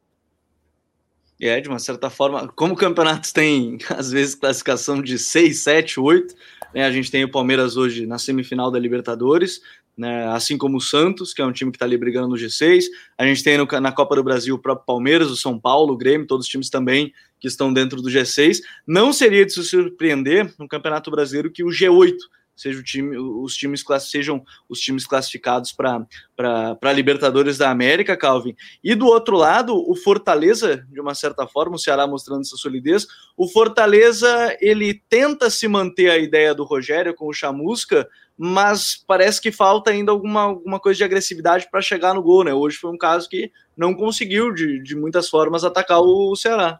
É, 1.40 1.61
de 1.61 1.68
uma 1.68 1.79
certa 1.79 2.11
forma, 2.11 2.48
como 2.48 2.76
campeonatos 2.76 3.33
têm, 3.33 3.79
às 3.96 4.11
vezes, 4.11 4.35
classificação 4.35 5.00
de 5.00 5.18
6, 5.18 5.59
7, 5.59 6.00
8, 6.00 6.35
né, 6.74 6.85
a 6.85 6.92
gente 6.92 7.11
tem 7.11 7.24
o 7.24 7.31
Palmeiras 7.31 7.76
hoje 7.76 8.07
na 8.07 8.18
semifinal 8.18 8.70
da 8.70 8.79
Libertadores, 8.79 9.62
né, 9.96 10.26
assim 10.29 10.57
como 10.57 10.79
o 10.79 10.81
Santos, 10.81 11.35
que 11.35 11.42
é 11.42 11.44
um 11.44 11.53
time 11.53 11.70
que 11.70 11.76
está 11.76 11.85
ali 11.85 11.96
brigando 11.96 12.29
no 12.29 12.35
G6, 12.35 12.85
a 13.18 13.26
gente 13.26 13.42
tem 13.42 13.59
no, 13.59 13.66
na 13.81 13.92
Copa 13.92 14.16
do 14.16 14.22
Brasil 14.22 14.55
o 14.55 14.59
próprio 14.59 14.87
Palmeiras, 14.87 15.31
o 15.31 15.37
São 15.37 15.59
Paulo, 15.59 15.94
o 15.94 15.96
Grêmio, 15.96 16.26
todos 16.26 16.46
os 16.46 16.50
times 16.50 16.70
também 16.70 17.12
que 17.38 17.48
estão 17.48 17.72
dentro 17.72 18.00
do 18.00 18.09
G6. 18.09 18.59
Não 18.87 19.12
seria 19.12 19.44
de 19.44 19.53
se 19.53 19.62
surpreender 19.64 20.53
no 20.59 20.68
Campeonato 20.68 21.11
Brasileiro 21.11 21.50
que 21.50 21.64
o 21.64 21.68
G8 21.68 22.16
seja 22.60 22.78
o 22.78 22.82
time, 22.82 23.16
os 23.16 23.54
times 23.54 23.82
sejam 24.00 24.44
os 24.68 24.78
times 24.80 25.06
classificados 25.06 25.72
para 25.72 26.92
Libertadores 26.92 27.56
da 27.56 27.70
América, 27.70 28.16
Calvin. 28.16 28.54
E 28.84 28.94
do 28.94 29.06
outro 29.06 29.36
lado, 29.36 29.74
o 29.74 29.96
Fortaleza, 29.96 30.86
de 30.90 31.00
uma 31.00 31.14
certa 31.14 31.46
forma, 31.46 31.76
o 31.76 31.78
Ceará 31.78 32.06
mostrando 32.06 32.42
essa 32.42 32.56
solidez, 32.56 33.06
o 33.36 33.48
Fortaleza 33.48 34.56
ele 34.60 35.02
tenta 35.08 35.48
se 35.48 35.66
manter 35.66 36.10
a 36.10 36.18
ideia 36.18 36.54
do 36.54 36.64
Rogério 36.64 37.14
com 37.14 37.26
o 37.26 37.32
Chamusca, 37.32 38.06
mas 38.36 39.02
parece 39.06 39.40
que 39.40 39.50
falta 39.50 39.90
ainda 39.90 40.12
alguma, 40.12 40.42
alguma 40.42 40.80
coisa 40.80 40.98
de 40.98 41.04
agressividade 41.04 41.68
para 41.70 41.80
chegar 41.80 42.14
no 42.14 42.22
gol, 42.22 42.44
né? 42.44 42.52
Hoje 42.52 42.76
foi 42.76 42.90
um 42.90 42.98
caso 42.98 43.28
que 43.28 43.50
não 43.76 43.94
conseguiu, 43.94 44.52
de, 44.52 44.82
de 44.82 44.94
muitas 44.94 45.28
formas, 45.28 45.64
atacar 45.64 46.00
o 46.00 46.36
Ceará. 46.36 46.78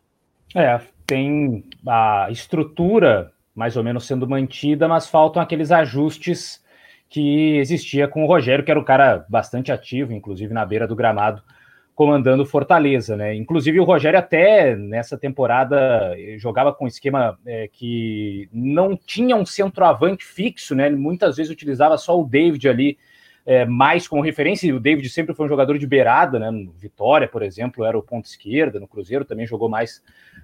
É, 0.55 0.81
tem 1.07 1.65
a 1.87 2.29
estrutura 2.31 3.33
mais 3.61 3.77
ou 3.77 3.85
menos 3.85 4.07
sendo 4.07 4.27
mantida, 4.27 4.89
mas 4.89 5.07
faltam 5.07 5.43
aqueles 5.43 5.71
ajustes 5.71 6.65
que 7.11 7.59
existia 7.59 8.09
com 8.09 8.25
o 8.25 8.27
Rogério, 8.27 8.65
que 8.65 8.71
era 8.71 8.81
um 8.81 8.85
cara 8.85 9.27
bastante 9.29 9.71
ativo, 9.71 10.15
inclusive 10.15 10.55
na 10.55 10.65
beira 10.65 10.89
do 10.89 10.97
gramado, 10.97 11.43
comandando 11.95 12.47
Fortaleza, 12.47 13.19
né? 13.19 13.35
Inclusive 13.35 13.79
o 13.79 13.85
Rogério 13.85 14.19
até 14.19 14.75
nessa 14.75 15.19
temporada 15.19 16.17
jogava 16.39 16.73
com 16.73 16.87
um 16.87 16.89
esquema 16.89 17.39
é, 17.45 17.69
que 17.71 18.49
não 18.51 18.97
tinha 18.97 19.37
um 19.37 19.45
centroavante 19.45 20.25
fixo, 20.25 20.75
né? 20.75 20.87
Ele 20.87 20.97
muitas 20.97 21.37
vezes 21.37 21.53
utilizava 21.53 21.99
só 21.99 22.19
o 22.19 22.25
David 22.25 22.67
ali 22.67 22.97
é, 23.51 23.65
mais 23.65 24.07
como 24.07 24.23
referência. 24.23 24.73
O 24.73 24.79
David 24.79 25.09
sempre 25.09 25.35
foi 25.35 25.45
um 25.45 25.49
jogador 25.49 25.77
de 25.77 25.85
beirada, 25.85 26.39
né? 26.39 26.53
No 26.53 26.71
Vitória, 26.71 27.27
por 27.27 27.43
exemplo, 27.43 27.85
era 27.85 27.99
o 27.99 28.03
ponto 28.03 28.27
esquerda. 28.27 28.79
No 28.79 28.87
Cruzeiro 28.87 29.25
também 29.25 29.45
jogou 29.45 29.69
mais 29.69 30.01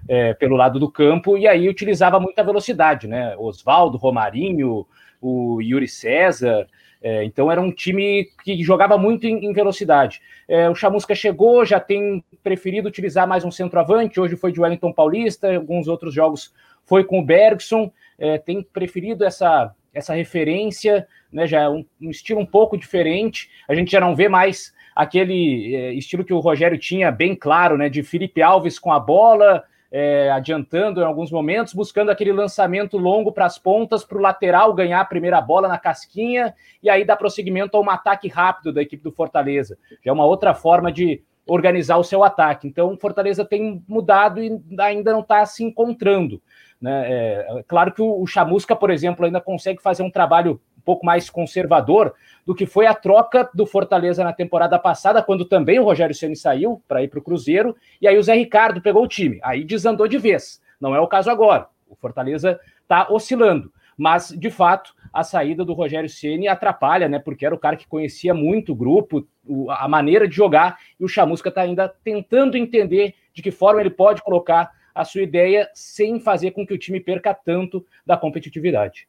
é, 0.09 0.33
pelo 0.33 0.57
lado 0.57 0.77
do 0.77 0.91
campo 0.91 1.37
e 1.37 1.47
aí 1.47 1.69
utilizava 1.69 2.19
muita 2.19 2.43
velocidade, 2.43 3.07
né? 3.07 3.33
Oswaldo, 3.37 3.97
Romarinho, 3.97 4.85
o 5.21 5.61
Yuri 5.61 5.87
César. 5.87 6.67
É, 7.01 7.23
então 7.23 7.49
era 7.49 7.61
um 7.61 7.71
time 7.71 8.27
que 8.43 8.61
jogava 8.61 8.97
muito 8.97 9.25
em, 9.25 9.37
em 9.37 9.53
velocidade. 9.53 10.21
É, 10.45 10.69
o 10.69 10.75
Chamusca 10.75 11.15
chegou, 11.15 11.63
já 11.63 11.79
tem 11.79 12.21
preferido 12.43 12.89
utilizar 12.89 13.25
mais 13.25 13.45
um 13.45 13.51
centroavante. 13.51 14.19
Hoje 14.19 14.35
foi 14.35 14.51
de 14.51 14.59
Wellington 14.59 14.91
Paulista, 14.91 15.55
alguns 15.55 15.87
outros 15.87 16.13
jogos 16.13 16.53
foi 16.83 17.05
com 17.05 17.19
o 17.19 17.25
Bergson. 17.25 17.89
É, 18.19 18.37
tem 18.37 18.61
preferido 18.61 19.23
essa, 19.23 19.73
essa 19.93 20.13
referência 20.13 21.07
né? 21.31 21.47
Já 21.47 21.61
é 21.61 21.69
um, 21.69 21.85
um, 22.01 22.09
estilo 22.09 22.39
um 22.39 22.45
pouco 22.45 22.77
diferente. 22.77 23.49
A 23.67 23.75
gente 23.75 23.91
já 23.91 23.99
não 23.99 24.15
vê 24.15 24.27
mais 24.29 24.73
aquele 24.95 25.75
é, 25.75 25.93
estilo 25.93 26.23
que 26.23 26.33
o 26.33 26.39
Rogério 26.39 26.77
tinha 26.77 27.11
bem 27.11 27.35
claro, 27.35 27.77
né? 27.77 27.89
De 27.89 28.03
Felipe 28.03 28.41
Alves 28.41 28.79
com 28.79 28.91
a 28.91 28.99
bola, 28.99 29.63
é, 29.91 30.29
adiantando 30.31 31.01
em 31.01 31.05
alguns 31.05 31.31
momentos, 31.31 31.73
buscando 31.73 32.09
aquele 32.09 32.31
lançamento 32.31 32.97
longo 32.97 33.31
para 33.31 33.45
as 33.45 33.57
pontas, 33.57 34.03
para 34.03 34.17
o 34.17 34.21
lateral 34.21 34.73
ganhar 34.73 34.99
a 34.99 35.05
primeira 35.05 35.39
bola 35.39 35.67
na 35.67 35.77
casquinha 35.77 36.53
e 36.81 36.89
aí 36.89 37.05
dar 37.05 37.15
prosseguimento 37.15 37.77
a 37.77 37.79
um 37.79 37.89
ataque 37.89 38.27
rápido 38.27 38.73
da 38.73 38.81
equipe 38.81 39.03
do 39.03 39.11
Fortaleza. 39.11 39.77
Já 40.03 40.11
é 40.11 40.13
uma 40.13 40.25
outra 40.25 40.53
forma 40.53 40.91
de 40.91 41.21
organizar 41.47 41.97
o 41.97 42.03
seu 42.03 42.23
ataque. 42.23 42.67
Então, 42.67 42.93
o 42.93 42.97
Fortaleza 42.97 43.45
tem 43.45 43.81
mudado 43.87 44.43
e 44.43 44.61
ainda 44.79 45.13
não 45.13 45.21
está 45.21 45.45
se 45.45 45.63
encontrando. 45.63 46.41
Né? 46.79 47.05
É, 47.07 47.63
claro 47.67 47.93
que 47.93 48.01
o, 48.01 48.21
o 48.21 48.27
Chamusca, 48.27 48.75
por 48.75 48.91
exemplo, 48.91 49.25
ainda 49.25 49.39
consegue 49.39 49.81
fazer 49.81 50.03
um 50.03 50.11
trabalho 50.11 50.59
pouco 50.87 51.05
mais 51.05 51.29
conservador 51.29 52.13
do 52.45 52.55
que 52.55 52.65
foi 52.65 52.85
a 52.85 52.93
troca 52.93 53.49
do 53.53 53.65
Fortaleza 53.65 54.23
na 54.23 54.31
temporada 54.31 54.79
passada, 54.79 55.21
quando 55.21 55.43
também 55.43 55.79
o 55.79 55.83
Rogério 55.83 56.15
Ceni 56.15 56.33
saiu 56.33 56.81
para 56.87 57.03
ir 57.03 57.09
para 57.09 57.19
o 57.19 57.21
Cruzeiro, 57.21 57.75
e 58.01 58.07
aí 58.07 58.17
o 58.17 58.23
Zé 58.23 58.35
Ricardo 58.35 58.81
pegou 58.81 59.03
o 59.03 59.07
time. 59.07 59.37
Aí 59.43 59.65
desandou 59.65 60.07
de 60.07 60.17
vez. 60.17 60.61
Não 60.79 60.95
é 60.95 60.99
o 61.01 61.07
caso 61.07 61.29
agora. 61.29 61.67
O 61.89 61.95
Fortaleza 61.97 62.57
está 62.81 63.11
oscilando. 63.11 63.69
Mas, 63.97 64.29
de 64.29 64.49
fato, 64.49 64.95
a 65.11 65.25
saída 65.25 65.65
do 65.65 65.73
Rogério 65.73 66.07
Ceni 66.07 66.47
atrapalha, 66.47 67.09
né? 67.09 67.19
Porque 67.19 67.45
era 67.45 67.53
o 67.53 67.59
cara 67.59 67.75
que 67.75 67.85
conhecia 67.85 68.33
muito 68.33 68.71
o 68.71 68.75
grupo, 68.75 69.27
a 69.69 69.89
maneira 69.89 70.25
de 70.25 70.35
jogar, 70.35 70.77
e 70.97 71.03
o 71.03 71.09
Chamusca 71.09 71.49
está 71.49 71.63
ainda 71.63 71.93
tentando 72.01 72.55
entender 72.55 73.13
de 73.33 73.41
que 73.41 73.51
forma 73.51 73.81
ele 73.81 73.89
pode 73.89 74.21
colocar 74.21 74.71
a 74.95 75.03
sua 75.03 75.21
ideia 75.21 75.69
sem 75.73 76.17
fazer 76.17 76.51
com 76.51 76.65
que 76.65 76.73
o 76.73 76.77
time 76.77 77.01
perca 77.01 77.33
tanto 77.33 77.85
da 78.05 78.15
competitividade 78.15 79.05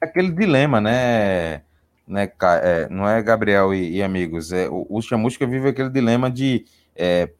aquele 0.00 0.30
dilema, 0.30 0.80
né? 0.80 1.62
né 2.06 2.30
é, 2.62 2.88
não 2.90 3.08
é 3.08 3.22
Gabriel 3.22 3.74
e, 3.74 3.96
e, 3.96 4.02
amigos, 4.02 4.52
é, 4.52 4.68
o, 4.68 4.86
o 4.88 5.02
Chamusca 5.02 5.46
vive 5.46 5.68
aquele 5.68 5.90
dilema 5.90 6.30
de 6.30 6.64
é, 6.94 7.30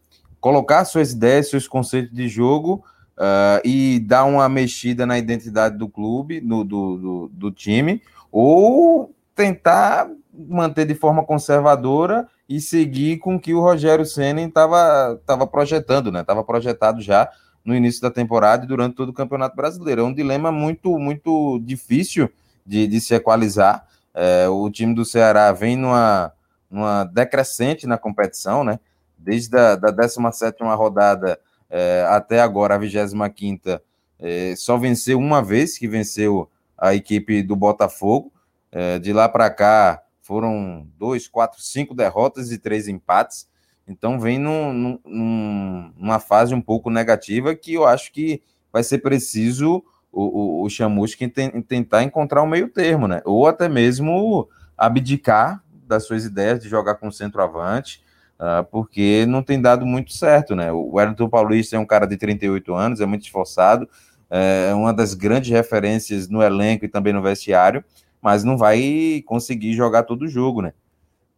colocar 0.41 0.85
suas 0.85 1.13
ideias, 1.13 1.51
seus 1.51 1.67
conceitos 1.67 2.15
de 2.15 2.29
jogo 2.29 2.85
uh, 3.17 3.61
e 3.65 3.99
dar 4.01 4.25
uma 4.25 4.49
mexida 4.49 5.07
na 5.07 5.19
identidade 5.19 5.77
do 5.77 5.89
clube, 5.89 6.41
no, 6.41 6.65
do, 6.65 6.97
do, 6.97 7.31
do 7.33 7.51
time, 7.51 8.03
ou 8.31 9.15
tentar 9.35 10.09
manter 10.33 10.87
de 10.87 10.95
forma 10.95 11.25
conservadora 11.25 12.29
e 12.49 12.61
seguir 12.61 13.19
com 13.19 13.37
o 13.37 13.41
que 13.41 13.55
o 13.55 13.61
Rogério 13.61 14.05
Senna 14.05 14.43
estava 14.43 15.47
projetando, 15.51 16.13
né? 16.13 16.21
Estava 16.21 16.45
projetado 16.45 17.01
já 17.01 17.29
no 17.65 17.75
início 17.75 18.01
da 18.01 18.11
temporada 18.11 18.65
e 18.65 18.69
durante 18.69 18.95
todo 18.95 19.09
o 19.09 19.15
Campeonato 19.15 19.57
Brasileiro. 19.57 20.03
É 20.03 20.05
um 20.05 20.15
dilema 20.15 20.53
muito, 20.53 20.97
muito 20.99 21.59
difícil 21.65 22.31
de, 22.67 22.87
de 22.87 23.01
se 23.01 23.15
equalizar. 23.15 23.87
É, 24.15 24.49
o 24.49 24.69
time 24.71 24.95
do 24.95 25.05
Ceará 25.05 25.53
vem 25.53 25.77
numa, 25.77 26.33
numa 26.71 27.05
decrescente 27.05 27.87
na 27.87 27.97
competição, 27.97 28.65
né? 28.65 28.81
desde 29.19 29.57
a 29.57 29.77
da 29.77 29.91
17 29.91 30.63
rodada 30.63 31.41
é, 31.69 32.07
até 32.09 32.41
agora, 32.41 32.75
a 32.75 32.79
25 32.79 33.81
é, 34.19 34.55
só 34.57 34.79
venceu 34.79 35.19
uma 35.19 35.43
vez, 35.43 35.77
que 35.77 35.89
venceu 35.89 36.49
a 36.79 36.95
equipe 36.95 37.43
do 37.43 37.57
Botafogo. 37.57 38.33
É, 38.71 38.99
de 38.99 39.13
lá 39.13 39.29
para 39.29 39.51
cá 39.51 40.03
foram 40.21 40.87
dois, 40.99 41.29
quatro, 41.29 41.61
cinco 41.61 41.95
derrotas 41.95 42.51
e 42.53 42.59
três 42.59 42.89
empates. 42.89 43.49
Então 43.87 44.19
vem 44.19 44.39
num, 44.39 44.73
num, 44.73 45.93
numa 45.97 46.19
fase 46.19 46.55
um 46.55 46.61
pouco 46.61 46.91
negativa 46.91 47.55
que 47.55 47.75
eu 47.75 47.87
acho 47.87 48.13
que 48.13 48.43
vai 48.73 48.83
ser 48.83 48.99
preciso 48.99 49.85
o, 50.17 50.63
o, 50.63 50.65
o 50.65 50.71
Chamusca 50.71 51.31
tentar 51.69 52.03
encontrar 52.03 52.43
um 52.43 52.47
meio 52.47 52.69
termo, 52.71 53.07
né? 53.07 53.21
Ou 53.27 53.47
até 53.47 53.69
mesmo 53.69 54.49
abdicar 54.77 55.63
das 55.87 56.07
suas 56.07 56.25
ideias 56.25 56.59
de 56.59 56.71
jogar 56.71 56.95
com 56.95 57.11
centroavante, 57.11 58.03
uh, 58.41 58.65
porque 58.65 59.27
não 59.29 59.43
tem 59.43 59.61
dado 59.61 59.85
muito 59.85 60.15
certo, 60.15 60.57
né? 60.57 60.73
O 60.73 60.95
Wellington 60.95 61.29
Paulista 61.29 61.77
é 61.77 61.79
um 61.79 61.85
cara 61.85 62.07
de 62.07 62.17
38 62.17 62.75
anos, 62.75 63.01
é 63.03 63.07
muito 63.07 63.25
esforçado, 63.25 63.87
é 64.31 64.75
uma 64.75 64.93
das 64.93 65.13
grandes 65.13 65.51
referências 65.51 66.29
no 66.29 66.43
elenco 66.43 66.87
e 66.87 66.89
também 66.89 67.13
no 67.13 67.23
vestiário, 67.23 67.85
mas 68.21 68.43
não 68.43 68.57
vai 68.57 69.23
conseguir 69.27 69.75
jogar 69.75 70.05
todo 70.05 70.23
o 70.23 70.29
jogo, 70.29 70.63
né? 70.63 70.73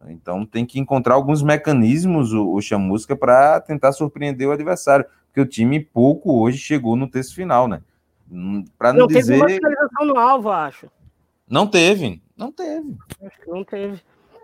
Então 0.07 0.45
tem 0.45 0.65
que 0.65 0.79
encontrar 0.79 1.15
alguns 1.15 1.43
mecanismos 1.43 2.31
o, 2.31 2.53
o 2.53 2.61
Chamusca 2.61 3.13
para 3.15 3.59
tentar 3.59 3.91
surpreender 3.91 4.47
o 4.47 4.53
adversário, 4.53 5.05
porque 5.27 5.41
o 5.41 5.45
time 5.45 5.81
pouco 5.81 6.41
hoje 6.41 6.57
chegou 6.57 6.95
no 6.95 7.09
texto 7.09 7.35
final, 7.35 7.67
né? 7.67 7.81
Hum, 8.31 8.63
para 8.77 8.93
não, 8.93 9.01
não 9.01 9.07
dizer. 9.07 9.33
Teve 9.33 9.41
uma 9.41 9.49
finalização 9.49 10.05
no 10.05 10.17
alvo, 10.17 10.49
acho. 10.49 10.89
Não 11.49 11.65
teve, 11.65 12.21
não 12.37 12.51
teve. 12.51 12.95
Acho 13.23 13.41
que 13.41 13.49
não 13.49 13.63
teve. 13.63 14.01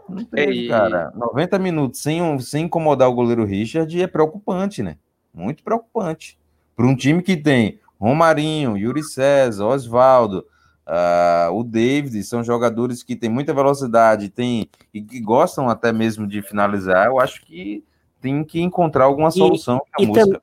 Não 0.10 0.24
teve, 0.24 0.67
cara. 0.67 1.12
90 1.15 1.60
minutos 1.60 2.02
sem, 2.02 2.39
sem 2.39 2.65
incomodar 2.65 3.10
o 3.10 3.13
goleiro 3.13 3.43
Richard 3.43 4.02
é 4.02 4.08
preocupante, 4.08 4.82
né? 4.82 4.98
Muito 5.34 5.63
preocupante. 5.63 6.38
Para 6.76 6.86
um 6.86 6.95
time 6.95 7.21
que 7.21 7.38
tem 7.38 7.80
Romarinho, 8.00 8.78
Yuri 8.78 9.04
César, 9.04 9.65
Oswaldo, 9.65 10.45
uh, 10.86 11.52
o 11.54 11.63
David, 11.63 12.24
são 12.24 12.43
jogadores 12.43 13.04
que 13.04 13.15
têm 13.15 13.30
muita 13.30 13.54
velocidade 13.54 14.30
tem, 14.30 14.69
e 14.93 15.02
que 15.02 15.19
gostam 15.19 15.69
até 15.69 15.91
mesmo 15.91 16.28
de 16.28 16.41
finalizar, 16.41 17.08
eu 17.08 17.19
acho 17.19 17.45
que 17.45 17.84
tem 18.21 18.43
que 18.43 18.62
encontrar 18.62 19.06
alguma 19.06 19.32
solução 19.32 19.82
e, 20.00 20.04
e 20.04 20.08
música. 20.08 20.41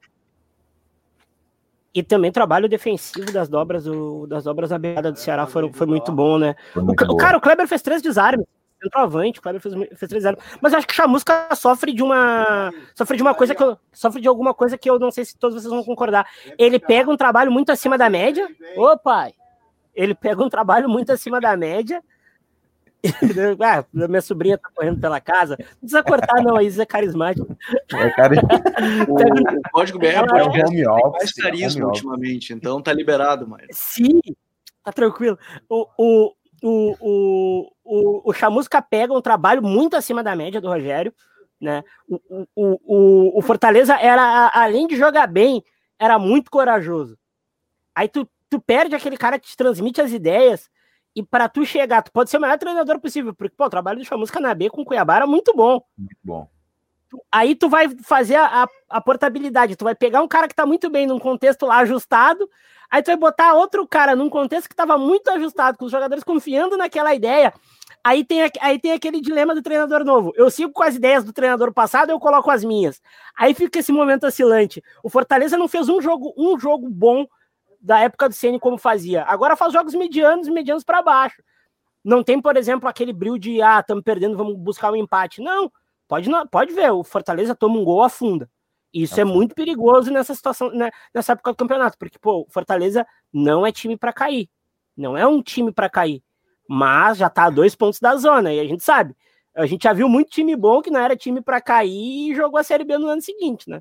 E 1.95 2.03
também 2.03 2.33
trabalho 2.33 2.69
defensivo 2.69 3.31
das 3.31 3.49
dobras, 3.49 3.87
o, 3.87 4.27
das 4.27 4.45
dobras 4.45 4.71
na 4.71 4.79
beirada 4.79 5.13
do 5.13 5.19
Ceará 5.19 5.47
foi, 5.47 5.71
foi 5.73 5.87
muito 5.87 6.11
bom, 6.11 6.39
né? 6.39 6.57
Muito 6.75 7.05
o, 7.05 7.13
o, 7.13 7.17
cara, 7.17 7.37
o 7.37 7.41
Kleber 7.41 7.69
fez 7.69 7.83
três 7.83 8.01
desarmes 8.01 8.47
centroavante, 8.83 9.39
o 9.39 9.43
Kleber 9.43 9.61
fez, 9.61 9.75
fez 9.75 10.09
3 10.09 10.23
0 10.23 10.39
Mas 10.61 10.73
eu 10.73 10.79
acho 10.79 10.87
que 10.87 10.93
o 10.93 10.97
Chamusca 10.97 11.49
sofre 11.55 11.93
de 11.93 12.03
uma. 12.03 12.71
Sofre 12.95 13.17
de 13.17 13.23
uma 13.23 13.35
coisa 13.35 13.55
que 13.55 13.63
eu. 13.63 13.79
Sofre 13.93 14.21
de 14.21 14.29
alguma 14.29 14.53
coisa 14.53 14.77
que 14.77 14.91
eu 14.91 14.99
não 14.99 15.11
sei 15.11 15.25
se 15.25 15.37
todos 15.37 15.61
vocês 15.61 15.73
vão 15.73 15.85
concordar. 15.85 16.27
Ele 16.59 16.79
pega 16.79 17.11
um 17.11 17.17
trabalho 17.17 17.53
muito 17.53 17.71
acima 17.71 17.97
da 17.97 18.11
média. 18.11 18.49
Ô, 18.77 18.97
pai! 18.99 19.35
Ele 19.95 20.15
pega 20.15 20.43
um 20.43 20.49
trabalho 20.49 20.89
muito 20.89 21.13
acima 21.13 21.41
da 21.41 21.57
média. 21.57 22.03
Ah, 23.61 23.85
minha 23.93 24.21
sobrinha 24.21 24.57
tá 24.57 24.69
correndo 24.75 25.01
pela 25.01 25.21
casa. 25.21 25.57
Não 25.59 25.79
precisa 25.81 26.03
cortar, 26.03 26.43
não, 26.43 26.61
isso 26.61 26.81
é 26.81 26.87
carismático. 26.87 27.57
É 27.95 28.11
cari... 28.11 28.37
o, 29.09 29.59
o 29.59 29.63
código 29.73 29.99
BR 29.99 30.07
é 30.07 30.27
podcast 30.27 30.85
mais 31.13 31.33
carisma 31.33 31.87
ultimamente, 31.87 32.53
então 32.53 32.81
tá 32.81 32.93
liberado, 32.93 33.47
mas. 33.49 33.67
Sim, 33.73 34.21
tá 34.85 34.93
tranquilo. 34.93 35.39
O, 35.69 35.87
o, 35.99 36.33
o, 36.63 36.97
o, 37.01 37.73
o, 37.85 38.31
o 38.31 38.33
Chamusca 38.33 38.81
pega 38.81 39.13
um 39.13 39.21
trabalho 39.21 39.63
muito 39.63 39.97
acima 39.97 40.23
da 40.23 40.37
média 40.37 40.61
do 40.61 40.69
Rogério, 40.69 41.13
né? 41.61 41.83
O, 42.09 42.47
o, 42.55 42.81
o, 42.85 43.39
o 43.39 43.43
Fortaleza 43.43 43.95
era, 43.95 44.51
além 44.55 44.87
de 44.87 44.97
jogar 44.97 45.27
bem, 45.27 45.63
era 45.99 46.19
muito 46.19 46.51
corajoso. 46.51 47.19
Aí 47.95 48.09
tu, 48.09 48.29
tu 48.49 48.61
perde 48.61 48.95
aquele 48.95 49.17
cara 49.17 49.39
que 49.39 49.49
te 49.49 49.57
transmite 49.57 50.01
as 50.01 50.13
ideias, 50.13 50.71
e 51.15 51.23
para 51.23 51.49
tu 51.49 51.65
chegar, 51.65 52.03
tu 52.03 52.13
pode 52.13 52.31
ser 52.31 52.39
o 52.39 52.41
melhor 52.41 52.59
treinador 52.59 52.99
possível, 53.01 53.35
porque 53.35 53.55
pô, 53.57 53.67
o 53.67 53.71
trabalho 53.71 53.99
do 53.99 54.05
Chamusca 54.05 54.41
na 54.41 54.55
B 54.55 54.71
com 54.71 54.83
o 54.83 54.85
Cuiabá 54.85 55.17
era 55.17 55.27
muito 55.27 55.53
bom. 55.55 55.83
Muito 55.97 56.17
bom. 56.23 56.49
Aí 57.31 57.55
tu 57.55 57.69
vai 57.69 57.91
fazer 58.03 58.37
a, 58.37 58.65
a, 58.65 58.69
a 58.89 59.01
portabilidade, 59.01 59.77
tu 59.77 59.85
vai 59.85 59.95
pegar 59.95 60.23
um 60.23 60.29
cara 60.29 60.49
que 60.49 60.55
tá 60.55 60.65
muito 60.65 60.89
bem 60.89 61.07
num 61.07 61.19
contexto 61.19 61.67
lá 61.67 61.79
ajustado, 61.79 62.49
Aí 62.93 63.03
tu 63.03 63.07
vai 63.07 63.17
botar 63.17 63.55
outro 63.55 63.89
cara 63.89 64.15
num 64.15 64.29
contexto 64.29 64.69
que 64.69 64.75
estava 64.75 64.99
muito 64.99 65.27
ajustado, 65.31 65.79
com 65.79 65.87
os 65.87 65.91
jogadores 65.91 66.23
confiando 66.23 66.77
naquela 66.77 67.15
ideia. 67.15 67.51
Aí 68.05 68.23
tem, 68.23 68.43
aí 68.61 68.79
tem 68.79 68.93
aquele 68.93 69.19
dilema 69.19 69.55
do 69.55 69.63
treinador 69.63 70.05
novo. 70.05 70.31
Eu 70.37 70.51
sigo 70.51 70.73
com 70.73 70.83
as 70.83 70.95
ideias 70.95 71.25
do 71.25 71.33
treinador 71.33 71.73
passado, 71.73 72.11
eu 72.11 72.21
coloco 72.21 72.51
as 72.51 72.63
minhas. 72.63 73.01
Aí 73.35 73.55
fica 73.55 73.79
esse 73.79 73.91
momento 73.91 74.27
oscilante. 74.27 74.85
O 75.03 75.09
Fortaleza 75.09 75.57
não 75.57 75.69
fez 75.69 75.89
um 75.89 76.03
jogo, 76.03 76.35
um 76.37 76.59
jogo 76.61 76.87
bom 76.91 77.27
da 77.83 77.99
época 77.99 78.29
do 78.29 78.35
Ceni 78.35 78.61
como 78.61 78.79
fazia. 78.79 79.25
Agora 79.25 79.57
faz 79.57 79.73
jogos 79.73 79.95
medianos, 79.95 80.49
medianos 80.49 80.85
para 80.85 81.03
baixo. 81.03 81.43
Não 82.05 82.23
tem, 82.23 82.41
por 82.41 82.57
exemplo, 82.57 82.89
aquele 82.89 83.13
brilho 83.13 83.39
de 83.39 83.61
ah, 83.61 83.81
estamos 83.81 84.05
perdendo, 84.05 84.37
vamos 84.37 84.57
buscar 84.57 84.93
um 84.93 84.97
empate. 84.97 85.41
Não, 85.43 85.71
pode, 86.07 86.31
pode 86.51 86.73
ver, 86.73 86.93
o 86.93 87.03
Fortaleza 87.03 87.55
toma 87.55 87.79
um 87.79 87.85
gol, 87.85 88.03
afunda. 88.03 88.49
Isso 88.93 89.21
é 89.21 89.25
muito 89.25 89.55
perigoso 89.55 90.11
nessa 90.11 90.35
situação, 90.35 90.71
né, 90.71 90.91
nessa 91.15 91.33
época 91.33 91.53
do 91.53 91.57
campeonato, 91.57 91.97
porque, 91.99 92.19
pô, 92.19 92.47
Fortaleza 92.51 93.07
não 93.33 93.67
é 93.67 93.73
time 93.73 93.97
para 93.97 94.13
cair. 94.13 94.49
Não 94.97 95.17
é 95.17 95.27
um 95.27 95.43
time 95.43 95.73
para 95.73 95.89
cair. 95.89 96.23
Mas 96.69 97.19
já 97.19 97.31
tá 97.31 97.45
a 97.45 97.51
dois 97.51 97.75
pontos 97.75 97.99
da 98.01 98.15
zona, 98.17 98.53
e 98.53 98.61
a 98.61 98.65
gente 98.65 98.85
sabe. 98.85 99.17
A 99.55 99.67
gente 99.67 99.85
já 99.85 99.93
viu 99.93 100.09
muito 100.09 100.31
time 100.31 100.55
bom 100.57 100.83
que 100.83 100.91
não 100.91 101.01
era 101.01 101.17
time 101.17 101.41
para 101.41 101.61
cair 101.61 102.31
e 102.31 102.35
jogou 102.35 102.59
a 102.59 102.63
Série 102.63 102.85
B 102.85 102.99
no 102.99 103.09
ano 103.09 103.23
seguinte, 103.23 103.69
né? 103.69 103.81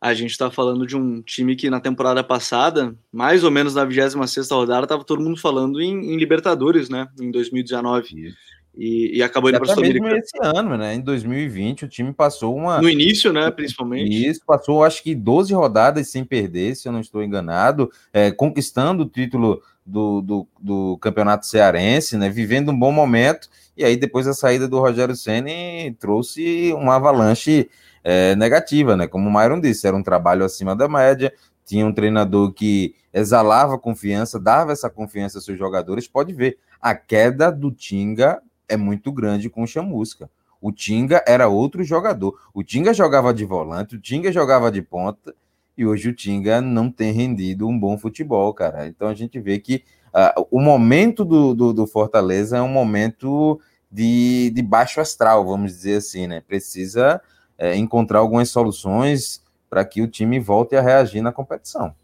A 0.00 0.14
gente 0.14 0.38
tá 0.38 0.50
falando 0.50 0.86
de 0.86 0.96
um 0.96 1.20
time 1.20 1.54
que 1.54 1.68
na 1.68 1.78
temporada 1.78 2.24
passada, 2.24 2.94
mais 3.12 3.44
ou 3.44 3.50
menos 3.50 3.74
na 3.74 3.84
26 3.84 4.50
rodada, 4.50 4.86
tava 4.86 5.04
todo 5.04 5.22
mundo 5.22 5.38
falando 5.38 5.80
em, 5.80 6.14
em 6.14 6.16
Libertadores, 6.16 6.88
né? 6.88 7.06
Em 7.20 7.30
2019. 7.30 8.28
Isso. 8.28 8.50
E, 8.76 9.18
e 9.18 9.22
acabou 9.22 9.50
indo 9.50 9.58
para 9.58 9.72
a 9.72 9.74
Sul-Americana. 9.74 10.16
esse 10.16 10.38
ano, 10.42 10.76
né? 10.76 10.94
Em 10.94 11.00
2020, 11.00 11.84
o 11.84 11.88
time 11.88 12.12
passou 12.12 12.56
uma. 12.56 12.80
No 12.80 12.88
início, 12.88 13.32
né? 13.32 13.50
Principalmente. 13.50 14.26
Isso, 14.26 14.40
passou 14.46 14.84
acho 14.84 15.02
que 15.02 15.14
12 15.14 15.52
rodadas 15.52 16.08
sem 16.08 16.24
perder, 16.24 16.76
se 16.76 16.88
eu 16.88 16.92
não 16.92 17.00
estou 17.00 17.22
enganado, 17.22 17.90
é, 18.12 18.30
conquistando 18.30 19.02
o 19.02 19.06
título 19.06 19.60
do, 19.90 20.20
do, 20.20 20.48
do, 20.60 20.98
campeonato 20.98 21.46
cearense, 21.46 22.16
né? 22.16 22.30
Vivendo 22.30 22.70
um 22.70 22.78
bom 22.78 22.92
momento. 22.92 23.48
E 23.76 23.84
aí, 23.84 23.96
depois 23.96 24.26
da 24.26 24.32
saída 24.32 24.68
do 24.68 24.78
Rogério 24.78 25.16
Senni, 25.16 25.96
trouxe 25.98 26.72
uma 26.74 26.96
avalanche 26.96 27.68
é, 28.04 28.34
negativa, 28.36 28.96
né? 28.96 29.06
Como 29.06 29.28
o 29.28 29.32
Myron 29.32 29.60
disse, 29.60 29.86
era 29.86 29.96
um 29.96 30.02
trabalho 30.02 30.44
acima 30.44 30.74
da 30.76 30.88
média. 30.88 31.32
Tinha 31.64 31.86
um 31.86 31.92
treinador 31.92 32.52
que 32.52 32.94
exalava 33.12 33.78
confiança, 33.78 34.38
dava 34.38 34.72
essa 34.72 34.88
confiança 34.88 35.38
aos 35.38 35.44
seus 35.44 35.58
jogadores. 35.58 36.06
Pode 36.06 36.32
ver, 36.32 36.58
a 36.80 36.94
queda 36.94 37.50
do 37.50 37.70
Tinga 37.70 38.40
é 38.68 38.76
muito 38.76 39.12
grande 39.12 39.50
com 39.50 39.62
o 39.62 39.66
Chamusca. 39.66 40.30
O 40.60 40.70
Tinga 40.70 41.24
era 41.26 41.48
outro 41.48 41.82
jogador. 41.82 42.38
O 42.54 42.62
Tinga 42.62 42.92
jogava 42.92 43.32
de 43.32 43.44
volante, 43.44 43.96
o 43.96 44.00
Tinga 44.00 44.30
jogava 44.30 44.70
de 44.70 44.82
ponta, 44.82 45.34
e 45.80 45.86
hoje 45.86 46.10
o 46.10 46.12
Tinga 46.12 46.60
não 46.60 46.90
tem 46.90 47.10
rendido 47.10 47.66
um 47.66 47.78
bom 47.78 47.96
futebol, 47.96 48.52
cara. 48.52 48.86
Então 48.86 49.08
a 49.08 49.14
gente 49.14 49.40
vê 49.40 49.58
que 49.58 49.82
uh, 50.08 50.46
o 50.50 50.60
momento 50.60 51.24
do, 51.24 51.54
do, 51.54 51.72
do, 51.72 51.86
Fortaleza 51.86 52.58
é 52.58 52.60
um 52.60 52.68
momento 52.68 53.58
de, 53.90 54.50
de 54.50 54.60
baixo 54.60 55.00
astral, 55.00 55.46
vamos 55.46 55.72
dizer 55.72 55.96
assim, 55.96 56.26
né? 56.26 56.42
Precisa 56.46 57.18
uh, 57.58 57.72
encontrar 57.74 58.18
algumas 58.18 58.50
soluções 58.50 59.42
para 59.70 59.82
que 59.82 60.02
o 60.02 60.06
time 60.06 60.38
volte 60.38 60.76
a 60.76 60.82
reagir 60.82 61.22
na 61.22 61.32
competição. 61.32 61.94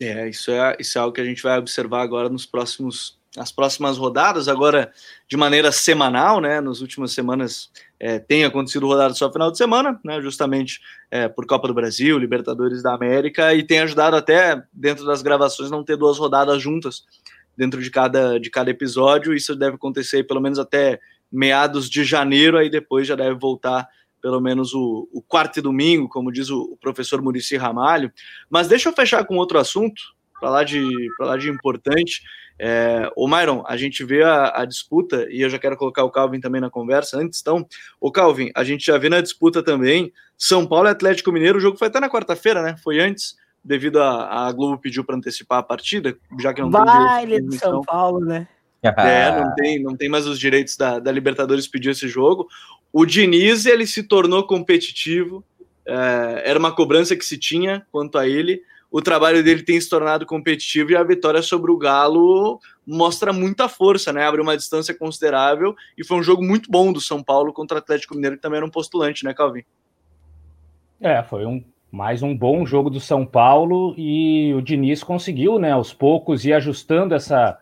É, 0.00 0.26
isso 0.26 0.50
é, 0.50 0.74
isso 0.78 0.96
é 0.96 1.02
algo 1.02 1.12
que 1.12 1.20
a 1.20 1.26
gente 1.26 1.42
vai 1.42 1.58
observar 1.58 2.00
agora 2.00 2.30
nos 2.30 2.46
próximos 2.46 3.18
nas 3.36 3.52
próximas 3.52 3.98
rodadas, 3.98 4.48
agora 4.48 4.90
de 5.28 5.36
maneira 5.36 5.70
semanal, 5.70 6.40
né? 6.40 6.58
Nas 6.62 6.80
últimas 6.80 7.12
semanas 7.12 7.70
é, 8.00 8.18
tem 8.18 8.44
acontecido 8.44 8.86
rodada 8.86 9.12
só 9.14 9.30
final 9.32 9.50
de 9.50 9.58
semana, 9.58 9.98
né? 10.04 10.20
Justamente 10.20 10.80
é, 11.10 11.28
por 11.28 11.46
Copa 11.46 11.66
do 11.66 11.74
Brasil, 11.74 12.18
Libertadores 12.18 12.82
da 12.82 12.94
América, 12.94 13.54
e 13.54 13.62
tem 13.62 13.80
ajudado 13.80 14.16
até 14.16 14.62
dentro 14.72 15.04
das 15.04 15.20
gravações 15.20 15.70
não 15.70 15.84
ter 15.84 15.96
duas 15.96 16.18
rodadas 16.18 16.62
juntas 16.62 17.04
dentro 17.56 17.82
de 17.82 17.90
cada, 17.90 18.38
de 18.38 18.50
cada 18.50 18.70
episódio. 18.70 19.34
Isso 19.34 19.56
deve 19.56 19.74
acontecer 19.74 20.24
pelo 20.24 20.40
menos 20.40 20.58
até 20.58 21.00
meados 21.30 21.90
de 21.90 22.04
janeiro, 22.04 22.56
aí 22.56 22.70
depois 22.70 23.06
já 23.06 23.16
deve 23.16 23.34
voltar 23.34 23.88
pelo 24.20 24.40
menos 24.40 24.74
o, 24.74 25.08
o 25.12 25.22
quarto 25.22 25.58
e 25.58 25.62
domingo, 25.62 26.08
como 26.08 26.32
diz 26.32 26.50
o, 26.50 26.60
o 26.72 26.76
professor 26.76 27.20
Murici 27.22 27.56
Ramalho. 27.56 28.12
Mas 28.48 28.68
deixa 28.68 28.88
eu 28.88 28.92
fechar 28.92 29.24
com 29.24 29.36
outro 29.36 29.58
assunto, 29.58 30.00
para 30.40 30.50
lá 30.50 30.64
de, 30.64 30.88
lá 31.20 31.36
de 31.36 31.50
importante. 31.50 32.22
É, 32.58 33.10
o 33.16 33.28
Myron, 33.28 33.62
a 33.66 33.76
gente 33.76 34.04
vê 34.04 34.22
a, 34.22 34.62
a, 34.62 34.64
disputa, 34.64 35.26
e 35.30 35.42
eu 35.42 35.50
já 35.50 35.58
quero 35.58 35.76
colocar 35.76 36.02
o 36.02 36.10
Calvin 36.10 36.40
também 36.40 36.60
na 36.60 36.68
conversa 36.68 37.16
antes, 37.16 37.40
então, 37.40 37.66
o 38.00 38.10
Calvin, 38.10 38.50
a 38.54 38.64
gente 38.64 38.84
já 38.84 38.98
vê 38.98 39.08
na 39.08 39.20
disputa 39.20 39.62
também 39.62 40.12
São 40.36 40.66
Paulo 40.66 40.88
e 40.88 40.90
Atlético 40.90 41.30
Mineiro, 41.30 41.58
o 41.58 41.60
jogo 41.60 41.78
foi 41.78 41.86
até 41.86 42.00
na 42.00 42.10
quarta-feira, 42.10 42.62
né? 42.62 42.76
Foi 42.82 42.98
antes, 42.98 43.36
devido 43.62 44.00
a, 44.02 44.48
a 44.48 44.52
Globo 44.52 44.78
pediu 44.78 45.04
para 45.04 45.16
antecipar 45.16 45.58
a 45.58 45.62
partida, 45.62 46.16
já 46.40 46.52
que 46.52 46.60
não 46.60 46.70
Baile 46.70 47.36
tem 47.36 47.48
de 47.48 47.58
São 47.58 47.82
Paulo, 47.82 48.24
né? 48.24 48.48
É, 48.82 49.40
não 49.40 49.54
tem, 49.54 49.82
não 49.82 49.96
tem 49.96 50.08
mais 50.08 50.26
os 50.26 50.38
direitos 50.38 50.76
da, 50.76 50.98
da 50.98 51.10
Libertadores 51.10 51.66
pedir 51.66 51.90
esse 51.90 52.08
jogo. 52.08 52.46
O 52.92 53.04
Diniz, 53.04 53.66
ele 53.66 53.86
se 53.86 54.04
tornou 54.04 54.46
competitivo, 54.46 55.44
é, 55.84 56.42
era 56.44 56.58
uma 56.58 56.72
cobrança 56.72 57.16
que 57.16 57.24
se 57.24 57.36
tinha 57.36 57.84
quanto 57.90 58.18
a 58.18 58.28
ele. 58.28 58.62
O 58.90 59.02
trabalho 59.02 59.44
dele 59.44 59.62
tem 59.62 59.78
se 59.78 59.88
tornado 59.88 60.24
competitivo 60.24 60.90
e 60.90 60.96
a 60.96 61.02
vitória 61.02 61.42
sobre 61.42 61.70
o 61.70 61.76
Galo 61.76 62.58
mostra 62.86 63.32
muita 63.32 63.68
força, 63.68 64.12
né? 64.12 64.24
Abre 64.26 64.40
uma 64.40 64.56
distância 64.56 64.96
considerável 64.96 65.76
e 65.96 66.04
foi 66.04 66.16
um 66.16 66.22
jogo 66.22 66.42
muito 66.42 66.70
bom 66.70 66.90
do 66.90 67.00
São 67.00 67.22
Paulo 67.22 67.52
contra 67.52 67.76
o 67.76 67.78
Atlético 67.78 68.14
Mineiro, 68.14 68.36
que 68.36 68.42
também 68.42 68.56
era 68.56 68.66
um 68.66 68.70
postulante, 68.70 69.24
né, 69.24 69.34
Calvin? 69.34 69.62
É, 71.00 71.22
foi 71.22 71.44
um 71.44 71.62
mais 71.92 72.22
um 72.22 72.36
bom 72.36 72.64
jogo 72.66 72.88
do 72.90 73.00
São 73.00 73.24
Paulo 73.26 73.94
e 73.96 74.52
o 74.54 74.62
Diniz 74.62 75.02
conseguiu, 75.02 75.58
né, 75.58 75.72
aos 75.72 75.92
poucos 75.92 76.44
ir 76.44 76.52
ajustando 76.52 77.14
essa 77.14 77.58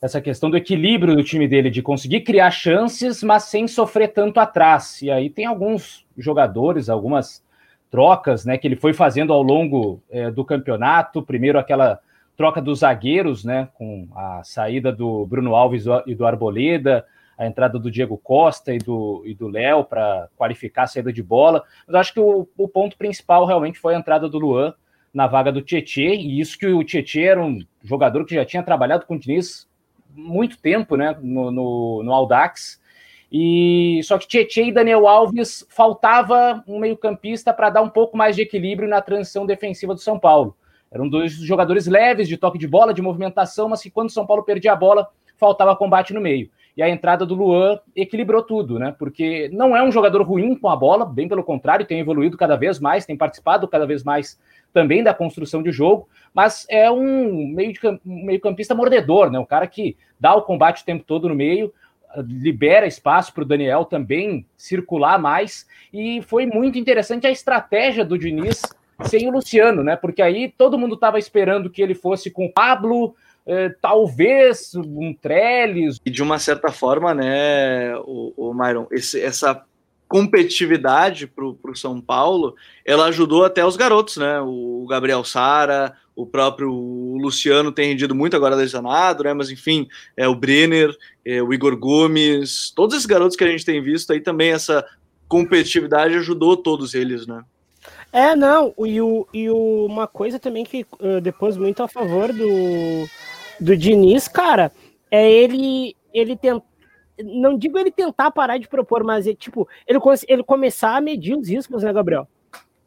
essa 0.00 0.20
questão 0.20 0.50
do 0.50 0.56
equilíbrio 0.56 1.16
do 1.16 1.24
time 1.24 1.48
dele, 1.48 1.70
de 1.70 1.80
conseguir 1.80 2.20
criar 2.20 2.50
chances, 2.50 3.22
mas 3.22 3.44
sem 3.44 3.66
sofrer 3.66 4.08
tanto 4.08 4.38
atrás. 4.38 5.00
E 5.00 5.10
aí 5.10 5.30
tem 5.30 5.46
alguns 5.46 6.06
jogadores, 6.18 6.90
algumas 6.90 7.42
trocas, 7.94 8.44
né, 8.44 8.58
que 8.58 8.66
ele 8.66 8.74
foi 8.74 8.92
fazendo 8.92 9.32
ao 9.32 9.40
longo 9.40 10.02
é, 10.10 10.28
do 10.28 10.44
campeonato. 10.44 11.22
Primeiro 11.22 11.60
aquela 11.60 12.00
troca 12.36 12.60
dos 12.60 12.80
zagueiros, 12.80 13.44
né, 13.44 13.68
com 13.74 14.08
a 14.16 14.42
saída 14.42 14.90
do 14.90 15.24
Bruno 15.26 15.54
Alves 15.54 15.84
e 16.04 16.12
do 16.12 16.26
Arboleda, 16.26 17.06
a 17.38 17.46
entrada 17.46 17.78
do 17.78 17.92
Diego 17.92 18.18
Costa 18.18 18.74
e 18.74 18.78
do 18.78 19.24
do 19.38 19.46
Léo 19.46 19.84
para 19.84 20.28
qualificar 20.36 20.82
a 20.82 20.86
saída 20.88 21.12
de 21.12 21.22
bola. 21.22 21.62
Mas 21.86 21.94
acho 21.94 22.14
que 22.14 22.18
o, 22.18 22.48
o 22.58 22.66
ponto 22.66 22.98
principal 22.98 23.46
realmente 23.46 23.78
foi 23.78 23.94
a 23.94 23.98
entrada 23.98 24.28
do 24.28 24.40
Luan 24.40 24.74
na 25.12 25.28
vaga 25.28 25.52
do 25.52 25.62
Tietê, 25.62 26.16
e 26.16 26.40
isso 26.40 26.58
que 26.58 26.66
o 26.66 26.82
Tietê 26.82 27.22
era 27.22 27.40
um 27.40 27.60
jogador 27.84 28.24
que 28.24 28.34
já 28.34 28.44
tinha 28.44 28.64
trabalhado 28.64 29.06
com 29.06 29.14
o 29.14 29.18
Diniz 29.20 29.68
muito 30.12 30.60
tempo, 30.60 30.96
né, 30.96 31.16
no, 31.22 31.52
no, 31.52 32.02
no 32.02 32.12
Audax, 32.12 32.80
e 33.36 34.00
só 34.04 34.16
que 34.16 34.28
Tietchan 34.28 34.62
e 34.62 34.72
Daniel 34.72 35.08
Alves 35.08 35.66
faltava 35.68 36.62
um 36.68 36.78
meio-campista 36.78 37.52
para 37.52 37.68
dar 37.68 37.82
um 37.82 37.88
pouco 37.88 38.16
mais 38.16 38.36
de 38.36 38.42
equilíbrio 38.42 38.88
na 38.88 39.02
transição 39.02 39.44
defensiva 39.44 39.92
do 39.92 39.98
São 39.98 40.20
Paulo. 40.20 40.56
Eram 40.88 41.08
dois 41.08 41.32
jogadores 41.32 41.88
leves 41.88 42.28
de 42.28 42.36
toque 42.36 42.56
de 42.56 42.68
bola, 42.68 42.94
de 42.94 43.02
movimentação, 43.02 43.68
mas 43.68 43.82
que 43.82 43.90
quando 43.90 44.08
o 44.08 44.12
São 44.12 44.24
Paulo 44.24 44.44
perdia 44.44 44.72
a 44.72 44.76
bola, 44.76 45.08
faltava 45.36 45.74
combate 45.74 46.14
no 46.14 46.20
meio. 46.20 46.48
E 46.76 46.82
a 46.82 46.88
entrada 46.88 47.26
do 47.26 47.34
Luan 47.34 47.80
equilibrou 47.96 48.40
tudo, 48.40 48.78
né? 48.78 48.94
Porque 48.96 49.50
não 49.52 49.76
é 49.76 49.82
um 49.82 49.90
jogador 49.90 50.22
ruim 50.22 50.54
com 50.54 50.68
a 50.68 50.76
bola, 50.76 51.04
bem 51.04 51.26
pelo 51.26 51.42
contrário, 51.42 51.86
tem 51.86 51.98
evoluído 51.98 52.36
cada 52.36 52.54
vez 52.54 52.78
mais, 52.78 53.04
tem 53.04 53.16
participado 53.16 53.66
cada 53.66 53.84
vez 53.84 54.04
mais 54.04 54.38
também 54.72 55.02
da 55.02 55.12
construção 55.12 55.60
de 55.60 55.72
jogo, 55.72 56.08
mas 56.32 56.66
é 56.70 56.88
um 56.88 57.52
meio-campista 58.04 58.76
mordedor, 58.76 59.28
né? 59.28 59.40
Um 59.40 59.44
cara 59.44 59.66
que 59.66 59.96
dá 60.20 60.36
o 60.36 60.42
combate 60.42 60.82
o 60.82 60.86
tempo 60.86 61.02
todo 61.04 61.28
no 61.28 61.34
meio, 61.34 61.72
libera 62.22 62.86
espaço 62.86 63.32
para 63.32 63.42
o 63.42 63.46
Daniel 63.46 63.84
também 63.84 64.46
circular 64.56 65.18
mais. 65.18 65.66
E 65.92 66.22
foi 66.22 66.46
muito 66.46 66.78
interessante 66.78 67.26
a 67.26 67.30
estratégia 67.30 68.04
do 68.04 68.18
Diniz 68.18 68.62
sem 69.04 69.28
o 69.28 69.32
Luciano, 69.32 69.82
né? 69.82 69.96
Porque 69.96 70.22
aí 70.22 70.52
todo 70.56 70.78
mundo 70.78 70.94
estava 70.94 71.18
esperando 71.18 71.70
que 71.70 71.82
ele 71.82 71.94
fosse 71.94 72.30
com 72.30 72.46
o 72.46 72.52
Pablo, 72.52 73.14
eh, 73.46 73.74
talvez 73.80 74.74
um 74.74 75.12
Trellis. 75.12 75.98
E 76.04 76.10
de 76.10 76.22
uma 76.22 76.38
certa 76.38 76.70
forma, 76.70 77.12
né, 77.12 77.96
o, 77.98 78.32
o 78.36 78.54
Myron, 78.54 78.86
esse, 78.90 79.20
essa 79.20 79.64
competitividade 80.06 81.26
para 81.26 81.44
o 81.44 81.74
São 81.74 82.00
Paulo, 82.00 82.54
ela 82.84 83.06
ajudou 83.06 83.44
até 83.44 83.64
os 83.66 83.76
garotos, 83.76 84.16
né? 84.16 84.40
O 84.40 84.86
Gabriel 84.88 85.24
Sara, 85.24 85.96
o 86.14 86.24
próprio 86.24 86.70
Luciano 87.20 87.72
tem 87.72 87.88
rendido 87.88 88.14
muito 88.14 88.36
agora 88.36 88.54
lesionado, 88.54 89.24
né? 89.24 89.34
Mas 89.34 89.50
enfim, 89.50 89.88
é 90.16 90.28
o 90.28 90.34
Brenner, 90.34 90.96
é, 91.26 91.42
o 91.42 91.52
Igor 91.52 91.76
Gomes, 91.76 92.72
todos 92.74 92.94
esses 92.94 93.06
garotos 93.06 93.36
que 93.36 93.44
a 93.44 93.48
gente 93.48 93.64
tem 93.64 93.82
visto 93.82 94.12
aí 94.12 94.20
também 94.20 94.52
essa 94.52 94.84
competitividade 95.28 96.14
ajudou 96.16 96.56
todos 96.56 96.94
eles, 96.94 97.26
né? 97.26 97.42
É, 98.12 98.36
não, 98.36 98.72
e, 98.78 99.00
o, 99.00 99.26
e 99.32 99.50
o, 99.50 99.86
uma 99.86 100.06
coisa 100.06 100.38
também 100.38 100.64
que 100.64 100.86
uh, 101.00 101.20
depois 101.20 101.56
muito 101.56 101.82
a 101.82 101.88
favor 101.88 102.32
do, 102.32 103.08
do 103.60 103.76
Diniz, 103.76 104.28
cara, 104.28 104.70
é 105.10 105.30
ele 105.30 105.96
ele 106.12 106.36
tentar 106.36 106.64
não 107.22 107.56
digo 107.56 107.78
ele 107.78 107.90
tentar 107.90 108.30
parar 108.30 108.58
de 108.58 108.68
propor, 108.68 109.04
mas 109.04 109.26
é, 109.26 109.34
tipo, 109.34 109.68
ele, 109.86 109.98
ele 110.26 110.42
começar 110.42 110.96
a 110.96 111.00
medir 111.00 111.36
os 111.36 111.48
riscos, 111.48 111.82
né, 111.82 111.92
Gabriel? 111.92 112.26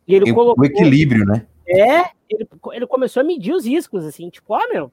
E 0.08 0.16
ele 0.16 0.34
colocou, 0.34 0.64
o 0.64 0.66
equilíbrio, 0.66 1.26
né? 1.26 1.46
É, 1.68 2.10
ele, 2.30 2.48
ele 2.74 2.88
começou 2.88 3.22
a 3.22 3.24
medir 3.24 3.54
os 3.54 3.66
riscos, 3.66 4.06
assim, 4.06 4.30
tipo, 4.30 4.54
ó, 4.54 4.68
meu, 4.70 4.92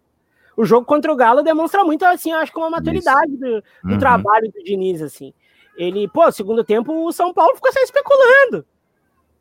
o 0.57 0.65
jogo 0.65 0.87
contra 0.87 1.13
o 1.13 1.17
Galo 1.17 1.43
demonstra 1.43 1.85
muito, 1.85 2.05
assim, 2.05 2.33
acho 2.33 2.53
que 2.53 2.59
uma 2.59 2.71
maturidade 2.71 3.37
do, 3.37 3.61
do 3.83 3.93
uhum. 3.93 3.99
trabalho 3.99 4.51
do 4.53 4.63
Diniz, 4.63 5.03
assim. 5.03 5.33
Ele, 5.77 6.09
pô, 6.09 6.31
segundo 6.31 6.63
tempo, 6.63 6.93
o 7.05 7.13
São 7.13 7.33
Paulo 7.33 7.55
ficou 7.55 7.73
só 7.73 7.81
especulando. 7.81 8.65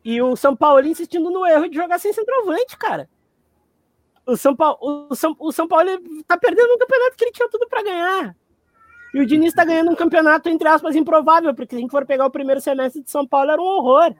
E 0.04 0.20
o 0.20 0.36
São 0.36 0.54
Paulo 0.54 0.86
insistindo 0.86 1.30
no 1.30 1.46
erro 1.46 1.68
de 1.68 1.76
jogar 1.76 1.98
sem 1.98 2.12
centroavante, 2.12 2.76
cara. 2.76 3.08
O 4.26 4.36
São 4.36 4.54
Paulo, 4.54 4.78
o 5.10 5.14
São, 5.14 5.36
o 5.38 5.52
São 5.52 5.68
Paulo 5.68 5.88
tá 6.26 6.36
perdendo 6.36 6.74
um 6.74 6.78
campeonato 6.78 7.16
que 7.16 7.24
ele 7.24 7.32
tinha 7.32 7.48
tudo 7.48 7.68
para 7.68 7.82
ganhar. 7.82 8.36
E 9.14 9.20
o 9.20 9.26
Diniz 9.26 9.54
tá 9.54 9.64
ganhando 9.64 9.92
um 9.92 9.94
campeonato, 9.94 10.48
entre 10.48 10.66
aspas, 10.66 10.96
improvável, 10.96 11.54
porque 11.54 11.74
se 11.74 11.78
a 11.78 11.80
gente 11.80 11.90
for 11.90 12.04
pegar 12.04 12.26
o 12.26 12.30
primeiro 12.30 12.60
semestre 12.60 13.02
de 13.02 13.10
São 13.10 13.26
Paulo, 13.26 13.50
era 13.50 13.62
um 13.62 13.64
horror. 13.64 14.12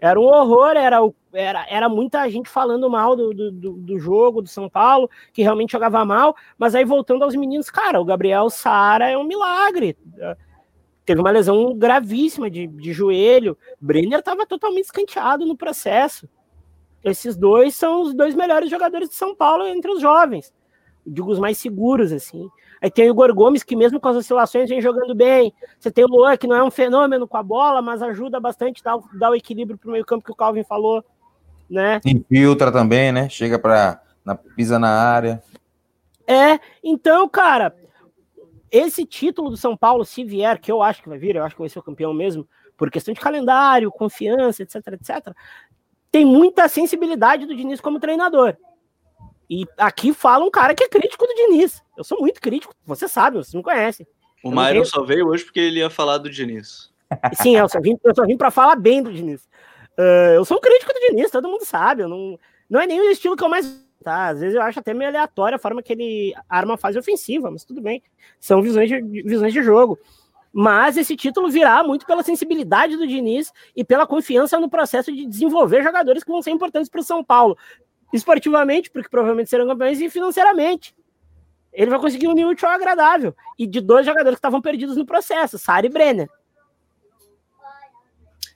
Era 0.00 0.20
um 0.20 0.24
horror, 0.24 0.76
era, 0.76 0.98
era, 1.32 1.66
era 1.68 1.88
muita 1.88 2.28
gente 2.28 2.48
falando 2.48 2.88
mal 2.90 3.16
do, 3.16 3.32
do, 3.32 3.72
do 3.72 3.98
jogo 3.98 4.42
do 4.42 4.48
São 4.48 4.68
Paulo, 4.68 5.08
que 5.32 5.42
realmente 5.42 5.72
jogava 5.72 6.04
mal, 6.04 6.36
mas 6.58 6.74
aí 6.74 6.84
voltando 6.84 7.24
aos 7.24 7.34
meninos, 7.34 7.70
cara, 7.70 8.00
o 8.00 8.04
Gabriel 8.04 8.50
Sara 8.50 9.08
é 9.08 9.16
um 9.16 9.24
milagre. 9.24 9.96
Teve 11.04 11.20
uma 11.20 11.30
lesão 11.30 11.74
gravíssima 11.74 12.50
de, 12.50 12.66
de 12.66 12.92
joelho, 12.92 13.56
Brenner 13.80 14.18
estava 14.18 14.44
totalmente 14.46 14.84
escanteado 14.84 15.46
no 15.46 15.56
processo. 15.56 16.28
Esses 17.02 17.36
dois 17.36 17.74
são 17.76 18.02
os 18.02 18.14
dois 18.14 18.34
melhores 18.34 18.68
jogadores 18.68 19.08
de 19.08 19.14
São 19.14 19.34
Paulo 19.34 19.66
entre 19.66 19.90
os 19.90 20.00
jovens, 20.00 20.52
digo 21.06 21.30
os 21.30 21.38
mais 21.38 21.56
seguros, 21.56 22.12
assim. 22.12 22.50
Aí 22.80 22.90
tem 22.90 23.08
o 23.08 23.12
Igor 23.12 23.34
Gomes, 23.34 23.62
que 23.62 23.74
mesmo 23.74 23.98
com 23.98 24.08
as 24.08 24.16
oscilações 24.16 24.68
vem 24.68 24.80
jogando 24.80 25.14
bem. 25.14 25.52
Você 25.78 25.90
tem 25.90 26.04
o 26.04 26.08
Luan, 26.08 26.36
que 26.36 26.46
não 26.46 26.56
é 26.56 26.62
um 26.62 26.70
fenômeno 26.70 27.26
com 27.26 27.36
a 27.36 27.42
bola, 27.42 27.80
mas 27.80 28.02
ajuda 28.02 28.38
bastante, 28.38 28.82
dá, 28.82 28.98
dá 29.18 29.30
o 29.30 29.34
equilíbrio 29.34 29.78
para 29.78 29.88
o 29.88 29.92
meio 29.92 30.04
campo 30.04 30.24
que 30.24 30.32
o 30.32 30.36
Calvin 30.36 30.64
falou. 30.64 31.04
Né? 31.68 32.00
Infiltra 32.04 32.70
também, 32.70 33.10
né? 33.10 33.28
Chega 33.28 33.58
para 33.58 34.00
pisa 34.54 34.78
na 34.78 34.90
área. 34.90 35.42
É, 36.26 36.58
então, 36.82 37.28
cara, 37.28 37.74
esse 38.70 39.04
título 39.04 39.50
do 39.50 39.56
São 39.56 39.76
Paulo, 39.76 40.04
se 40.04 40.24
vier, 40.24 40.58
que 40.58 40.70
eu 40.70 40.82
acho 40.82 41.02
que 41.02 41.08
vai 41.08 41.18
vir, 41.18 41.36
eu 41.36 41.44
acho 41.44 41.54
que 41.54 41.60
vai 41.60 41.68
ser 41.68 41.78
o 41.78 41.82
campeão 41.82 42.12
mesmo, 42.12 42.46
por 42.76 42.90
questão 42.90 43.14
de 43.14 43.20
calendário, 43.20 43.90
confiança, 43.90 44.62
etc, 44.62 44.76
etc, 44.92 45.34
tem 46.10 46.24
muita 46.24 46.68
sensibilidade 46.68 47.46
do 47.46 47.54
Diniz 47.54 47.80
como 47.80 48.00
treinador. 48.00 48.56
E 49.48 49.64
aqui 49.78 50.12
fala 50.12 50.44
um 50.44 50.50
cara 50.50 50.74
que 50.74 50.82
é 50.82 50.88
crítico 50.88 51.26
do 51.26 51.34
Diniz. 51.34 51.82
Eu 51.96 52.04
sou 52.04 52.18
muito 52.20 52.40
crítico, 52.40 52.74
você 52.84 53.08
sabe, 53.08 53.36
vocês 53.36 53.54
me 53.54 53.62
conhecem. 53.62 54.06
O 54.42 54.50
Myron 54.50 54.84
só 54.84 55.02
veio 55.02 55.28
hoje 55.28 55.44
porque 55.44 55.60
ele 55.60 55.80
ia 55.80 55.90
falar 55.90 56.18
do 56.18 56.30
Diniz. 56.30 56.90
Sim, 57.34 57.56
eu 57.56 57.68
só 57.68 57.80
vim, 57.80 57.96
eu 58.02 58.14
só 58.14 58.24
vim 58.24 58.36
para 58.36 58.50
falar 58.50 58.76
bem 58.76 59.02
do 59.02 59.12
Diniz. 59.12 59.42
Uh, 59.98 60.34
eu 60.34 60.44
sou 60.44 60.58
um 60.58 60.60
crítico 60.60 60.92
do 60.92 61.00
Diniz, 61.00 61.30
todo 61.30 61.48
mundo 61.48 61.64
sabe. 61.64 62.02
Eu 62.02 62.08
não, 62.08 62.38
não 62.68 62.80
é 62.80 62.86
nem 62.86 63.00
o 63.00 63.10
estilo 63.10 63.36
que 63.36 63.44
eu 63.44 63.48
mais. 63.48 63.84
Tá, 64.02 64.28
às 64.28 64.38
vezes 64.38 64.54
eu 64.54 64.62
acho 64.62 64.78
até 64.78 64.94
meio 64.94 65.10
aleatório 65.10 65.56
a 65.56 65.58
forma 65.58 65.82
que 65.82 65.92
ele 65.92 66.32
arma 66.48 66.74
a 66.74 66.76
fase 66.76 66.96
ofensiva, 66.96 67.50
mas 67.50 67.64
tudo 67.64 67.80
bem. 67.80 68.02
São 68.38 68.62
visões 68.62 68.88
de, 68.88 69.00
visões 69.22 69.52
de 69.52 69.62
jogo. 69.62 69.98
Mas 70.52 70.96
esse 70.96 71.16
título 71.16 71.50
virá 71.50 71.82
muito 71.82 72.06
pela 72.06 72.22
sensibilidade 72.22 72.96
do 72.96 73.06
Diniz 73.06 73.52
e 73.74 73.84
pela 73.84 74.06
confiança 74.06 74.60
no 74.60 74.70
processo 74.70 75.12
de 75.12 75.26
desenvolver 75.26 75.82
jogadores 75.82 76.22
que 76.22 76.30
vão 76.30 76.40
ser 76.40 76.50
importantes 76.50 76.88
para 76.88 77.00
o 77.00 77.04
São 77.04 77.22
Paulo 77.22 77.58
esportivamente, 78.12 78.90
porque 78.90 79.08
provavelmente 79.08 79.50
serão 79.50 79.66
campeões, 79.66 80.00
e 80.00 80.10
financeiramente. 80.10 80.94
Ele 81.72 81.90
vai 81.90 82.00
conseguir 82.00 82.28
um 82.28 82.48
útil 82.48 82.68
agradável. 82.68 83.34
E 83.58 83.66
de 83.66 83.80
dois 83.80 84.06
jogadores 84.06 84.36
que 84.36 84.38
estavam 84.38 84.62
perdidos 84.62 84.96
no 84.96 85.04
processo, 85.04 85.58
Sara 85.58 85.86
e 85.86 85.90
Brenner. 85.90 86.28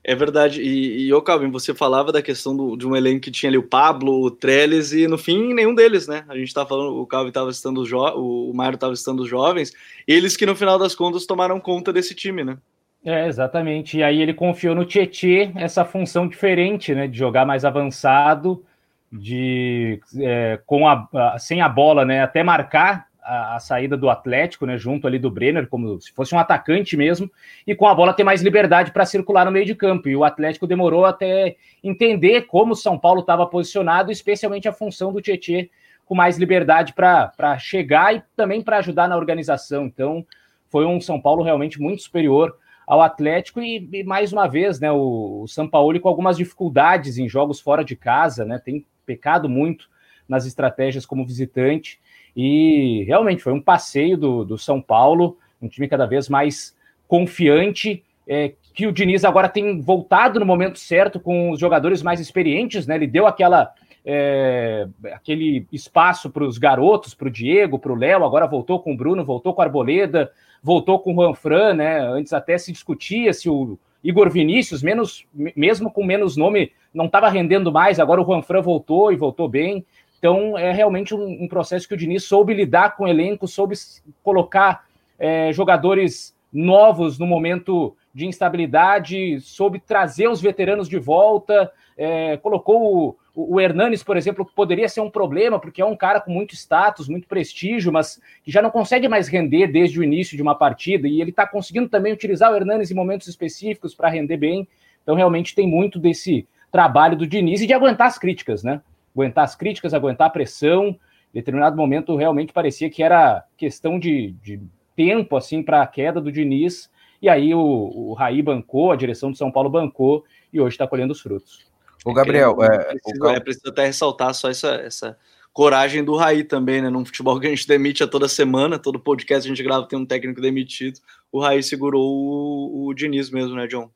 É 0.03 0.15
verdade. 0.15 0.63
E, 0.63 1.07
e 1.07 1.13
ô 1.13 1.21
Calvin, 1.21 1.51
você 1.51 1.75
falava 1.75 2.11
da 2.11 2.23
questão 2.23 2.57
do, 2.57 2.77
de 2.77 2.87
um 2.87 2.97
elenco 2.97 3.21
que 3.21 3.31
tinha 3.31 3.51
ali 3.51 3.59
o 3.59 3.63
Pablo, 3.63 4.23
o 4.23 4.31
Trellis, 4.31 4.93
e 4.93 5.07
no 5.07 5.19
fim, 5.19 5.53
nenhum 5.53 5.75
deles, 5.75 6.09
né? 6.09 6.25
A 6.29 6.37
gente 6.37 6.55
tá 6.55 6.65
falando, 6.65 6.99
o 6.99 7.07
Calvin 7.07 7.29
estava 7.29 7.53
citando 7.53 7.83
os 7.83 7.93
o 7.93 8.53
Mário 8.55 8.77
estava 8.77 8.97
citando 8.97 9.23
os 9.23 9.29
jovens, 9.29 9.73
eles 10.09 10.37
que 10.37 10.47
no 10.47 10.57
final 10.57 10.79
das 10.79 10.95
contas 10.95 11.27
tomaram 11.27 11.61
conta 11.61 11.93
desse 11.93 12.15
time, 12.15 12.43
né? 12.43 12.57
É, 13.05 13.27
exatamente. 13.29 13.99
E 13.99 14.03
aí 14.03 14.23
ele 14.23 14.33
confiou 14.33 14.75
no 14.75 14.87
Tietê 14.87 15.53
essa 15.55 15.85
função 15.85 16.27
diferente, 16.27 16.95
né? 16.95 17.07
De 17.07 17.19
jogar 17.19 17.45
mais 17.45 17.65
avançado 17.65 18.65
de 19.13 20.01
é, 20.19 20.61
com 20.65 20.87
a, 20.87 21.09
a, 21.13 21.39
sem 21.39 21.61
a 21.61 21.69
bola, 21.69 22.05
né, 22.05 22.23
até 22.23 22.43
marcar 22.43 23.09
a, 23.23 23.57
a, 23.57 23.59
saída 23.61 23.97
do 23.97 24.09
Atlético, 24.09 24.67
né, 24.67 24.79
junto 24.79 25.07
ali 25.07 25.19
do 25.19 25.31
Brenner, 25.31 25.69
como 25.69 26.01
se 26.01 26.13
fosse 26.13 26.35
um 26.35 26.39
atacante 26.39 26.97
mesmo, 26.97 27.31
e 27.67 27.75
com 27.75 27.87
a 27.87 27.95
bola 27.95 28.15
ter 28.15 28.25
mais 28.25 28.43
liberdade 28.43 28.93
para 28.93 29.05
circular 29.05 29.45
no 29.45 29.51
meio 29.51 29.67
de 29.67 29.75
campo. 29.75 30.09
E 30.09 30.17
o 30.17 30.25
Atlético 30.25 30.67
demorou 30.67 31.05
até 31.05 31.57
entender 31.83 32.43
como 32.43 32.73
o 32.73 32.77
São 32.77 32.99
Paulo 32.99 33.21
estava 33.21 33.47
posicionado, 33.47 34.13
especialmente 34.13 34.69
a 34.69 34.73
função 34.73 35.13
do 35.13 35.21
Tietê 35.21 35.71
com 36.07 36.15
mais 36.15 36.39
liberdade 36.39 36.93
para 36.93 37.59
chegar 37.59 38.15
e 38.15 38.23
também 38.37 38.63
para 38.63 38.79
ajudar 38.79 39.09
na 39.09 39.17
organização. 39.17 39.87
Então, 39.87 40.27
foi 40.69 40.85
um 40.85 41.01
São 41.01 41.21
Paulo 41.21 41.43
realmente 41.43 41.81
muito 41.81 42.03
superior 42.03 42.57
ao 42.87 43.01
Atlético 43.01 43.61
e, 43.61 43.89
e 43.93 44.03
mais 44.03 44.33
uma 44.33 44.49
vez, 44.49 44.81
né, 44.81 44.91
o, 44.91 45.43
o 45.43 45.47
São 45.47 45.69
Paulo 45.69 46.01
com 46.01 46.09
algumas 46.09 46.37
dificuldades 46.37 47.19
em 47.19 47.29
jogos 47.29 47.61
fora 47.61 47.85
de 47.85 47.95
casa, 47.95 48.45
né, 48.45 48.59
tem 48.59 48.85
pecado 49.07 49.49
muito 49.49 49.89
nas 50.29 50.47
estratégias 50.47 51.05
como 51.05 51.27
visitante 51.27 51.99
e 52.37 53.05
realmente 53.07 53.43
foi 53.43 53.53
um 53.53 53.61
passeio 53.61 54.17
do, 54.17 54.45
do 54.45 54.57
São 54.57 54.81
Paulo, 54.81 55.37
um 55.61 55.69
time 55.69 55.89
cada 55.89 56.07
vez 56.07 56.29
mais 56.29 56.77
confiante, 57.09 58.03
é, 58.27 58.53
que 58.73 58.87
o 58.87 58.93
Diniz 58.93 59.25
agora 59.25 59.49
tem 59.49 59.81
voltado 59.81 60.39
no 60.39 60.47
momento 60.47 60.79
certo 60.79 61.19
com 61.19 61.51
os 61.51 61.59
jogadores 61.59 62.03
mais 62.03 62.21
experientes, 62.21 62.87
né? 62.87 62.95
Ele 62.95 63.07
deu 63.07 63.27
aquela 63.27 63.75
é, 64.05 64.87
aquele 65.13 65.67
espaço 65.73 66.31
para 66.31 66.45
os 66.45 66.57
garotos, 66.57 67.15
para 67.15 67.29
o 67.29 67.31
Diego, 67.31 67.79
para 67.79 67.93
o 67.93 67.97
Léo, 67.97 68.25
agora 68.25 68.47
voltou 68.47 68.81
com 68.81 68.93
o 68.93 68.97
Bruno, 68.97 69.25
voltou 69.25 69.53
com 69.53 69.61
a 69.61 69.65
Arboleda, 69.65 70.31
voltou 70.63 71.01
com 71.01 71.13
o 71.13 71.15
Juan 71.15 71.35
Fran, 71.35 71.75
né? 71.75 72.01
Antes 72.01 72.33
até 72.33 72.57
se 72.57 72.73
discutia 72.73 73.33
se 73.33 73.51
o 73.51 73.79
Igor 74.03 74.31
Vinícius, 74.31 74.83
menos, 74.83 75.27
mesmo 75.35 75.91
com 75.91 76.05
menos 76.05 76.37
nome, 76.37 76.73
não 76.93 77.07
estava 77.07 77.29
rendendo 77.29 77.71
mais, 77.71 78.01
agora 78.01 78.21
o 78.21 78.25
Juan 78.25 78.43
Fran 78.43 78.63
voltou 78.63 79.13
e 79.13 79.17
voltou 79.17 79.49
bem. 79.49 79.85
Então 80.19 80.57
é 80.57 80.73
realmente 80.73 81.15
um, 81.15 81.45
um 81.45 81.49
processo 81.49 81.89
que 81.89 81.95
o 81.95 81.97
Diniz 81.97 82.25
soube 82.25 82.55
lidar 82.55 82.97
com 82.97 83.05
o 83.05 83.09
elenco, 83.09 83.47
soube 83.47 83.75
colocar 84.23 84.87
é, 85.19 85.53
jogadores 85.53 86.35
novos 86.53 87.19
no 87.19 87.27
momento 87.27 87.97
de 88.13 88.27
instabilidade, 88.27 89.41
soube 89.41 89.79
trazer 89.79 90.29
os 90.29 90.41
veteranos 90.41 90.89
de 90.89 90.99
volta, 90.99 91.71
é, 91.97 92.37
colocou 92.39 93.17
o, 93.35 93.55
o 93.55 93.61
Hernanes, 93.61 94.03
por 94.03 94.17
exemplo, 94.17 94.45
que 94.45 94.55
poderia 94.55 94.89
ser 94.89 95.01
um 95.01 95.11
problema, 95.11 95.61
porque 95.61 95.81
é 95.81 95.85
um 95.85 95.97
cara 95.97 96.21
com 96.21 96.33
muito 96.33 96.55
status, 96.55 97.09
muito 97.09 97.29
prestígio, 97.29 97.93
mas 97.93 98.21
que 98.43 98.51
já 98.51 98.61
não 98.61 98.71
consegue 98.71 99.09
mais 99.09 99.29
render 99.29 99.69
desde 99.69 100.01
o 100.01 100.03
início 100.03 100.37
de 100.37 100.43
uma 100.43 100.55
partida, 100.55 101.07
e 101.07 101.21
ele 101.21 101.31
está 101.31 101.47
conseguindo 101.47 101.89
também 101.89 102.13
utilizar 102.13 102.53
o 102.53 102.57
Hernanes 102.57 102.91
em 102.91 102.95
momentos 102.95 103.29
específicos 103.29 103.95
para 103.95 104.09
render 104.09 104.37
bem. 104.37 104.67
Então, 105.03 105.15
realmente, 105.15 105.55
tem 105.55 105.67
muito 105.67 105.99
desse 105.99 106.47
trabalho 106.71 107.17
do 107.17 107.27
Diniz 107.27 107.61
e 107.61 107.67
de 107.67 107.73
aguentar 107.73 108.07
as 108.07 108.19
críticas, 108.19 108.63
né? 108.63 108.81
Aguentar 109.15 109.45
as 109.45 109.57
críticas, 109.57 109.95
aguentar 109.95 110.29
a 110.29 110.31
pressão. 110.31 110.89
Em 110.89 111.39
determinado 111.39 111.77
momento, 111.77 112.17
realmente 112.17 112.53
parecia 112.53 112.91
que 112.91 113.03
era 113.03 113.45
questão 113.57 113.99
de, 113.99 114.33
de 114.43 114.61
tempo, 114.97 115.37
assim, 115.37 115.63
para 115.63 115.83
a 115.83 115.87
queda 115.87 116.21
do 116.21 116.31
Diniz. 116.31 116.91
E 117.21 117.29
aí 117.29 117.55
o, 117.55 117.61
o 117.61 118.15
Raí 118.15 118.43
bancou, 118.43 118.91
a 118.91 118.97
direção 118.97 119.31
de 119.31 119.39
São 119.39 119.51
Paulo 119.51 119.69
bancou, 119.69 120.25
e 120.53 120.61
hoje 120.61 120.75
está 120.75 120.87
colhendo 120.87 121.13
os 121.13 121.21
frutos. 121.21 121.67
O 122.05 122.15
Gabriel, 122.15 122.57
é, 122.63 122.95
precisa, 122.95 123.25
o 123.25 123.29
é, 123.29 123.41
preciso 123.41 123.69
até 123.69 123.85
ressaltar 123.85 124.33
só 124.35 124.49
essa, 124.49 124.75
essa 124.77 125.19
coragem 125.53 126.03
do 126.03 126.17
Raí 126.17 126.43
também, 126.45 126.81
né? 126.81 126.89
Num 126.89 127.05
futebol 127.05 127.39
que 127.39 127.47
a 127.47 127.51
gente 127.51 127.69
demite 127.69 128.03
a 128.03 128.09
toda 128.09 128.27
semana, 128.29 128.79
todo 128.79 128.99
podcast 128.99 129.47
a 129.47 129.55
gente 129.55 129.63
grava 129.63 129.87
tem 129.87 129.99
um 129.99 130.07
técnico 130.07 130.41
demitido. 130.41 130.99
O 131.31 131.41
Raí 131.41 131.63
segurou 131.63 132.03
o, 132.03 132.87
o 132.87 132.95
Diniz 132.95 133.31
mesmo, 133.31 133.55
né, 133.55 133.67
John? 133.67 133.91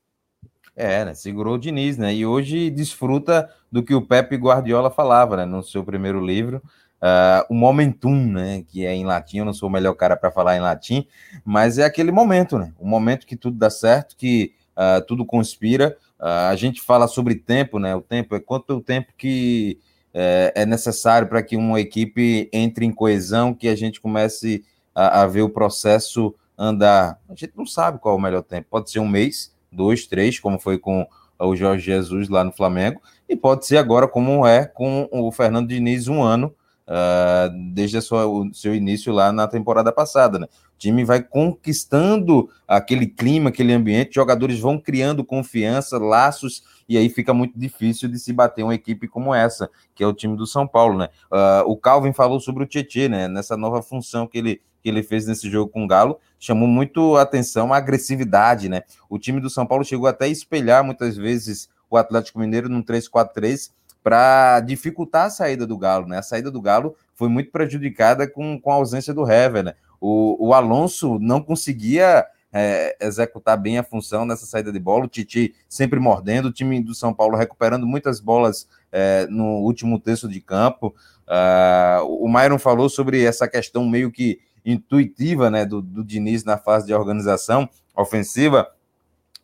É, 0.76 1.04
né? 1.04 1.14
Segurou 1.14 1.54
o 1.54 1.58
Diniz, 1.58 1.96
né? 1.96 2.14
E 2.14 2.26
hoje 2.26 2.68
desfruta 2.68 3.48
do 3.70 3.82
que 3.82 3.94
o 3.94 4.02
Pepe 4.02 4.36
Guardiola 4.36 4.90
falava, 4.90 5.36
né? 5.36 5.44
No 5.44 5.62
seu 5.62 5.84
primeiro 5.84 6.24
livro, 6.24 6.60
uh, 7.04 7.44
o 7.50 7.54
momentum, 7.54 8.14
né? 8.14 8.64
Que 8.66 8.86
é 8.86 8.94
em 8.94 9.04
latim, 9.04 9.38
eu 9.38 9.44
não 9.44 9.52
sou 9.52 9.68
o 9.68 9.72
melhor 9.72 9.94
cara 9.94 10.16
para 10.16 10.30
falar 10.30 10.56
em 10.56 10.60
latim, 10.60 11.06
mas 11.44 11.78
é 11.78 11.84
aquele 11.84 12.10
momento, 12.10 12.58
né? 12.58 12.72
O 12.78 12.86
momento 12.86 13.26
que 13.26 13.36
tudo 13.36 13.58
dá 13.58 13.68
certo, 13.68 14.16
que 14.16 14.54
uh, 14.76 15.04
tudo 15.06 15.24
conspira 15.24 15.96
Uh, 16.24 16.48
a 16.48 16.56
gente 16.56 16.80
fala 16.80 17.06
sobre 17.06 17.34
tempo, 17.34 17.78
né? 17.78 17.94
O 17.94 18.00
tempo 18.00 18.34
é 18.34 18.40
quanto 18.40 18.74
o 18.74 18.80
tempo 18.80 19.12
que 19.14 19.78
é, 20.12 20.52
é 20.54 20.66
necessário 20.66 21.28
para 21.28 21.42
que 21.42 21.54
uma 21.54 21.78
equipe 21.78 22.48
entre 22.50 22.86
em 22.86 22.90
coesão, 22.90 23.52
que 23.52 23.68
a 23.68 23.76
gente 23.76 24.00
comece 24.00 24.64
a, 24.94 25.22
a, 25.22 25.26
ver 25.26 25.42
o 25.42 25.50
processo 25.50 26.34
andar. 26.56 27.20
A 27.28 27.34
gente 27.34 27.52
não 27.54 27.66
sabe 27.66 27.98
qual 27.98 28.14
é 28.14 28.18
o 28.18 28.20
melhor 28.20 28.42
tempo. 28.42 28.68
Pode 28.70 28.90
ser 28.90 29.00
um 29.00 29.08
mês, 29.08 29.54
dois, 29.70 30.06
três, 30.06 30.38
como 30.38 30.58
foi 30.58 30.78
com 30.78 31.06
o 31.38 31.56
Jorge 31.56 31.84
Jesus 31.84 32.30
lá 32.30 32.42
no 32.42 32.52
Flamengo, 32.52 33.02
e 33.28 33.36
pode 33.36 33.66
ser 33.66 33.76
agora 33.76 34.08
como 34.08 34.46
é 34.46 34.64
com 34.64 35.06
o 35.10 35.30
Fernando 35.30 35.68
Diniz 35.68 36.08
um 36.08 36.22
ano, 36.22 36.54
uh, 36.88 37.72
desde 37.72 38.00
sua, 38.00 38.26
o 38.26 38.52
seu 38.52 38.74
início 38.74 39.12
lá 39.12 39.32
na 39.32 39.46
temporada 39.46 39.92
passada, 39.92 40.38
né? 40.38 40.46
O 40.46 40.78
time 40.78 41.04
vai 41.04 41.22
conquistando 41.22 42.48
aquele 42.66 43.06
clima, 43.06 43.48
aquele 43.48 43.72
ambiente, 43.72 44.14
jogadores 44.14 44.58
vão 44.58 44.78
criando 44.78 45.24
confiança, 45.24 45.98
laços, 45.98 46.62
e 46.88 46.98
aí 46.98 47.08
fica 47.08 47.32
muito 47.32 47.58
difícil 47.58 48.08
de 48.08 48.18
se 48.18 48.32
bater 48.32 48.62
uma 48.62 48.74
equipe 48.74 49.08
como 49.08 49.34
essa, 49.34 49.70
que 49.94 50.02
é 50.02 50.06
o 50.06 50.12
time 50.12 50.36
do 50.36 50.46
São 50.46 50.66
Paulo, 50.66 50.98
né? 50.98 51.08
Uh, 51.30 51.70
o 51.70 51.76
Calvin 51.76 52.12
falou 52.12 52.40
sobre 52.40 52.64
o 52.64 52.66
Tietchan, 52.66 53.08
né? 53.08 53.28
Nessa 53.28 53.56
nova 53.56 53.82
função 53.82 54.26
que 54.26 54.38
ele, 54.38 54.60
que 54.82 54.88
ele 54.88 55.02
fez 55.02 55.26
nesse 55.26 55.48
jogo 55.48 55.70
com 55.70 55.84
o 55.84 55.88
Galo, 55.88 56.18
chamou 56.38 56.68
muito 56.68 57.16
a 57.16 57.22
atenção 57.22 57.72
a 57.72 57.76
agressividade, 57.76 58.68
né? 58.68 58.82
O 59.08 59.18
time 59.18 59.40
do 59.40 59.48
São 59.48 59.66
Paulo 59.66 59.84
chegou 59.84 60.06
até 60.06 60.26
a 60.26 60.28
espelhar 60.28 60.84
muitas 60.84 61.16
vezes 61.16 61.68
o 61.88 61.96
Atlético 61.96 62.40
Mineiro 62.40 62.68
num 62.68 62.82
3-4-3 62.82 63.70
para 64.04 64.60
dificultar 64.60 65.26
a 65.26 65.30
saída 65.30 65.66
do 65.66 65.78
Galo, 65.78 66.06
né? 66.06 66.18
A 66.18 66.22
saída 66.22 66.50
do 66.50 66.60
Galo 66.60 66.94
foi 67.14 67.30
muito 67.30 67.50
prejudicada 67.50 68.28
com, 68.28 68.60
com 68.60 68.70
a 68.70 68.74
ausência 68.74 69.14
do 69.14 69.28
Hever, 69.28 69.64
né? 69.64 69.74
O, 69.98 70.48
o 70.48 70.52
Alonso 70.52 71.18
não 71.18 71.40
conseguia 71.40 72.26
é, 72.52 72.94
executar 73.00 73.56
bem 73.56 73.78
a 73.78 73.82
função 73.82 74.26
nessa 74.26 74.44
saída 74.44 74.70
de 74.70 74.78
bola, 74.78 75.06
o 75.06 75.08
Titi 75.08 75.54
sempre 75.66 75.98
mordendo, 75.98 76.48
o 76.48 76.52
time 76.52 76.82
do 76.82 76.94
São 76.94 77.14
Paulo 77.14 77.34
recuperando 77.34 77.86
muitas 77.86 78.20
bolas 78.20 78.68
é, 78.92 79.26
no 79.30 79.62
último 79.62 79.98
terço 79.98 80.28
de 80.28 80.38
campo. 80.38 80.94
Uh, 81.26 82.04
o 82.22 82.28
Myron 82.28 82.58
falou 82.58 82.90
sobre 82.90 83.24
essa 83.24 83.48
questão 83.48 83.88
meio 83.88 84.12
que 84.12 84.38
intuitiva 84.62 85.50
né, 85.50 85.64
do, 85.64 85.80
do 85.80 86.04
Diniz 86.04 86.44
na 86.44 86.58
fase 86.58 86.86
de 86.86 86.92
organização 86.92 87.66
ofensiva. 87.96 88.68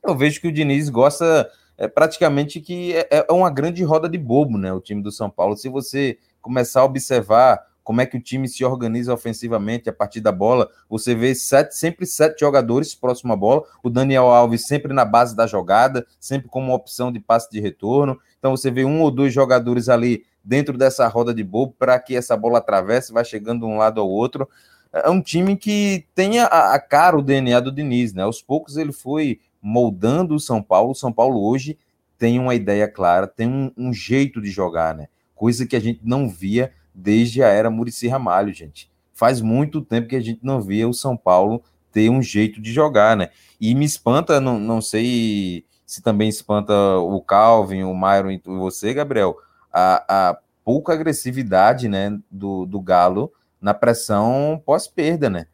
Eu 0.05 0.15
vejo 0.15 0.39
que 0.39 0.49
o 0.49 0.53
Diniz 0.53 0.91
gosta 0.91 1.51
é 1.81 1.89
praticamente 1.89 2.61
que 2.61 2.93
é, 2.93 3.09
é, 3.11 3.33
uma 3.33 3.49
grande 3.49 3.83
roda 3.83 4.07
de 4.07 4.19
bobo, 4.19 4.59
né? 4.59 4.71
O 4.71 4.83
time 4.83 5.03
do 5.03 5.11
São 5.11 5.31
Paulo. 5.31 5.57
Se 5.57 5.67
você 5.67 6.19
começar 6.43 6.83
a 6.83 6.85
observar 6.85 7.67
como 7.83 8.03
é 8.03 8.07
que 8.07 8.19
o 8.19 8.21
time 8.21 8.47
se 8.47 8.63
organiza 8.63 9.15
ofensivamente 9.15 9.89
a 9.89 9.93
partir 9.93 10.21
da 10.21 10.31
bola, 10.31 10.69
você 10.91 11.15
vê 11.15 11.35
sete, 11.35 11.75
sempre 11.75 12.05
sete 12.05 12.41
jogadores 12.41 12.95
próximo 12.95 13.33
à 13.33 13.37
bola, 13.37 13.63
o 13.83 13.89
Daniel 13.89 14.27
Alves 14.27 14.67
sempre 14.67 14.93
na 14.93 15.07
base 15.07 15.35
da 15.35 15.47
jogada, 15.47 16.07
sempre 16.21 16.51
como 16.51 16.75
opção 16.75 17.11
de 17.11 17.19
passe 17.19 17.51
de 17.51 17.61
retorno. 17.61 18.21
Então 18.39 18.55
você 18.55 18.71
vê 18.71 18.85
um 18.85 19.01
ou 19.01 19.11
dois 19.11 19.33
jogadores 19.33 19.89
ali 19.89 20.27
dentro 20.45 20.77
dessa 20.77 21.09
roda 21.09 21.33
de 21.33 21.43
bobo 21.43 21.75
para 21.79 21.99
que 21.99 22.15
essa 22.15 22.37
bola 22.37 22.59
atravesse, 22.59 23.11
vai 23.11 23.25
chegando 23.25 23.61
de 23.61 23.67
um 23.67 23.79
lado 23.79 24.03
ao 24.03 24.09
outro. 24.09 24.47
É 24.93 25.09
um 25.09 25.23
time 25.23 25.57
que 25.57 26.07
tem 26.15 26.41
a, 26.41 26.45
a 26.45 26.79
cara, 26.79 27.17
o 27.17 27.23
DNA 27.23 27.59
do 27.61 27.73
Diniz, 27.73 28.13
né? 28.13 28.25
Aos 28.25 28.43
poucos 28.43 28.77
ele 28.77 28.93
foi 28.93 29.41
moldando 29.63 30.35
o 30.35 30.41
São 30.41 30.63
Paulo. 30.63 30.93
O 30.93 30.95
São 30.95 31.13
Paulo 31.13 31.43
hoje 31.43 31.79
tem 32.19 32.39
uma 32.39 32.55
ideia 32.55 32.87
clara, 32.87 33.27
tem 33.27 33.49
um, 33.49 33.73
um 33.77 33.93
jeito 33.93 34.41
de 34.41 34.51
jogar, 34.51 34.95
né? 34.95 35.09
Coisa 35.35 35.67
que 35.67 35.75
a 35.75 35.81
gente 35.81 36.01
não 36.05 36.29
via 36.29 36.73
desde 36.95 37.43
a 37.43 37.49
era 37.49 37.71
Murici 37.71 38.09
Ramalho, 38.09 38.53
gente. 38.53 38.91
Faz 39.13 39.41
muito 39.41 39.81
tempo 39.81 40.09
que 40.09 40.17
a 40.17 40.21
gente 40.21 40.41
não 40.43 40.61
via 40.61 40.89
o 40.89 40.95
São 40.95 41.17
Paulo 41.17 41.63
ter 41.93 42.11
um 42.11 42.23
jeito 42.23 42.61
de 42.61 42.73
jogar, 42.73 43.17
né? 43.17 43.31
E 43.61 43.75
me 43.75 43.85
espanta, 43.85 44.41
não, 44.41 44.59
não 44.59 44.81
sei 44.81 45.65
se 45.87 46.01
também 46.03 46.29
espanta 46.29 46.73
o 46.99 47.21
Calvin, 47.21 47.83
o 47.83 47.95
Myron 47.95 48.31
e 48.31 48.41
você, 48.45 48.95
Gabriel, 48.95 49.37
a, 49.73 50.31
a 50.31 50.39
pouca 50.65 50.93
agressividade, 50.93 51.89
né, 51.89 52.17
do, 52.31 52.65
do 52.65 52.81
Galo 52.81 53.33
na 53.61 53.75
pressão 53.75 54.63
pós-perda, 54.65 55.29
né? 55.29 55.47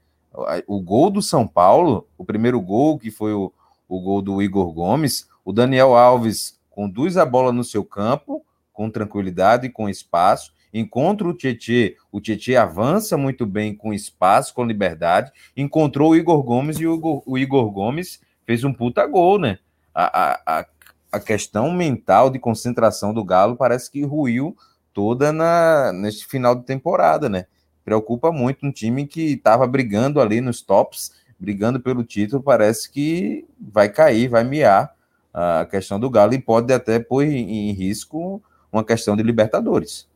O 0.66 0.80
gol 0.80 1.10
do 1.10 1.22
São 1.22 1.48
Paulo, 1.48 2.06
o 2.18 2.24
primeiro 2.24 2.60
gol 2.60 2.98
que 2.98 3.10
foi 3.10 3.32
o, 3.32 3.50
o 3.88 4.00
gol 4.00 4.22
do 4.22 4.42
Igor 4.42 4.72
Gomes, 4.72 5.28
o 5.44 5.52
Daniel 5.52 5.96
Alves 5.96 6.58
conduz 6.70 7.16
a 7.16 7.24
bola 7.24 7.52
no 7.52 7.64
seu 7.64 7.84
campo 7.84 8.44
com 8.72 8.90
tranquilidade 8.90 9.66
e 9.66 9.70
com 9.70 9.88
espaço, 9.88 10.52
encontra 10.72 11.26
o 11.26 11.32
Tietê, 11.32 11.96
o 12.12 12.20
Tietê 12.20 12.56
avança 12.56 13.16
muito 13.16 13.46
bem 13.46 13.74
com 13.74 13.94
espaço, 13.94 14.52
com 14.52 14.64
liberdade, 14.64 15.32
encontrou 15.56 16.10
o 16.10 16.16
Igor 16.16 16.42
Gomes 16.42 16.78
e 16.78 16.86
o 16.86 16.94
Igor, 16.94 17.22
o 17.24 17.38
Igor 17.38 17.70
Gomes 17.70 18.20
fez 18.44 18.62
um 18.64 18.72
puta 18.74 19.06
gol, 19.06 19.38
né? 19.38 19.58
A, 19.94 20.38
a, 20.46 20.66
a 21.10 21.20
questão 21.20 21.72
mental 21.72 22.28
de 22.28 22.38
concentração 22.38 23.14
do 23.14 23.24
Galo 23.24 23.56
parece 23.56 23.90
que 23.90 24.04
ruiu 24.04 24.54
toda 24.92 25.32
na, 25.32 25.92
neste 25.92 26.26
final 26.26 26.54
de 26.54 26.64
temporada, 26.64 27.28
né? 27.28 27.46
Preocupa 27.82 28.30
muito 28.30 28.66
um 28.66 28.72
time 28.72 29.06
que 29.06 29.32
estava 29.32 29.66
brigando 29.66 30.20
ali 30.20 30.40
nos 30.40 30.60
tops 30.60 31.12
brigando 31.38 31.80
pelo 31.80 32.04
título, 32.04 32.42
parece 32.42 32.90
que 32.90 33.44
vai 33.58 33.88
cair, 33.88 34.28
vai 34.28 34.44
miar 34.44 34.94
a 35.32 35.66
questão 35.66 36.00
do 36.00 36.08
Galo 36.08 36.34
e 36.34 36.40
pode 36.40 36.72
até 36.72 36.98
pôr 36.98 37.24
em 37.24 37.70
risco 37.72 38.42
uma 38.72 38.84
questão 38.84 39.16
de 39.16 39.22
Libertadores. 39.22 40.08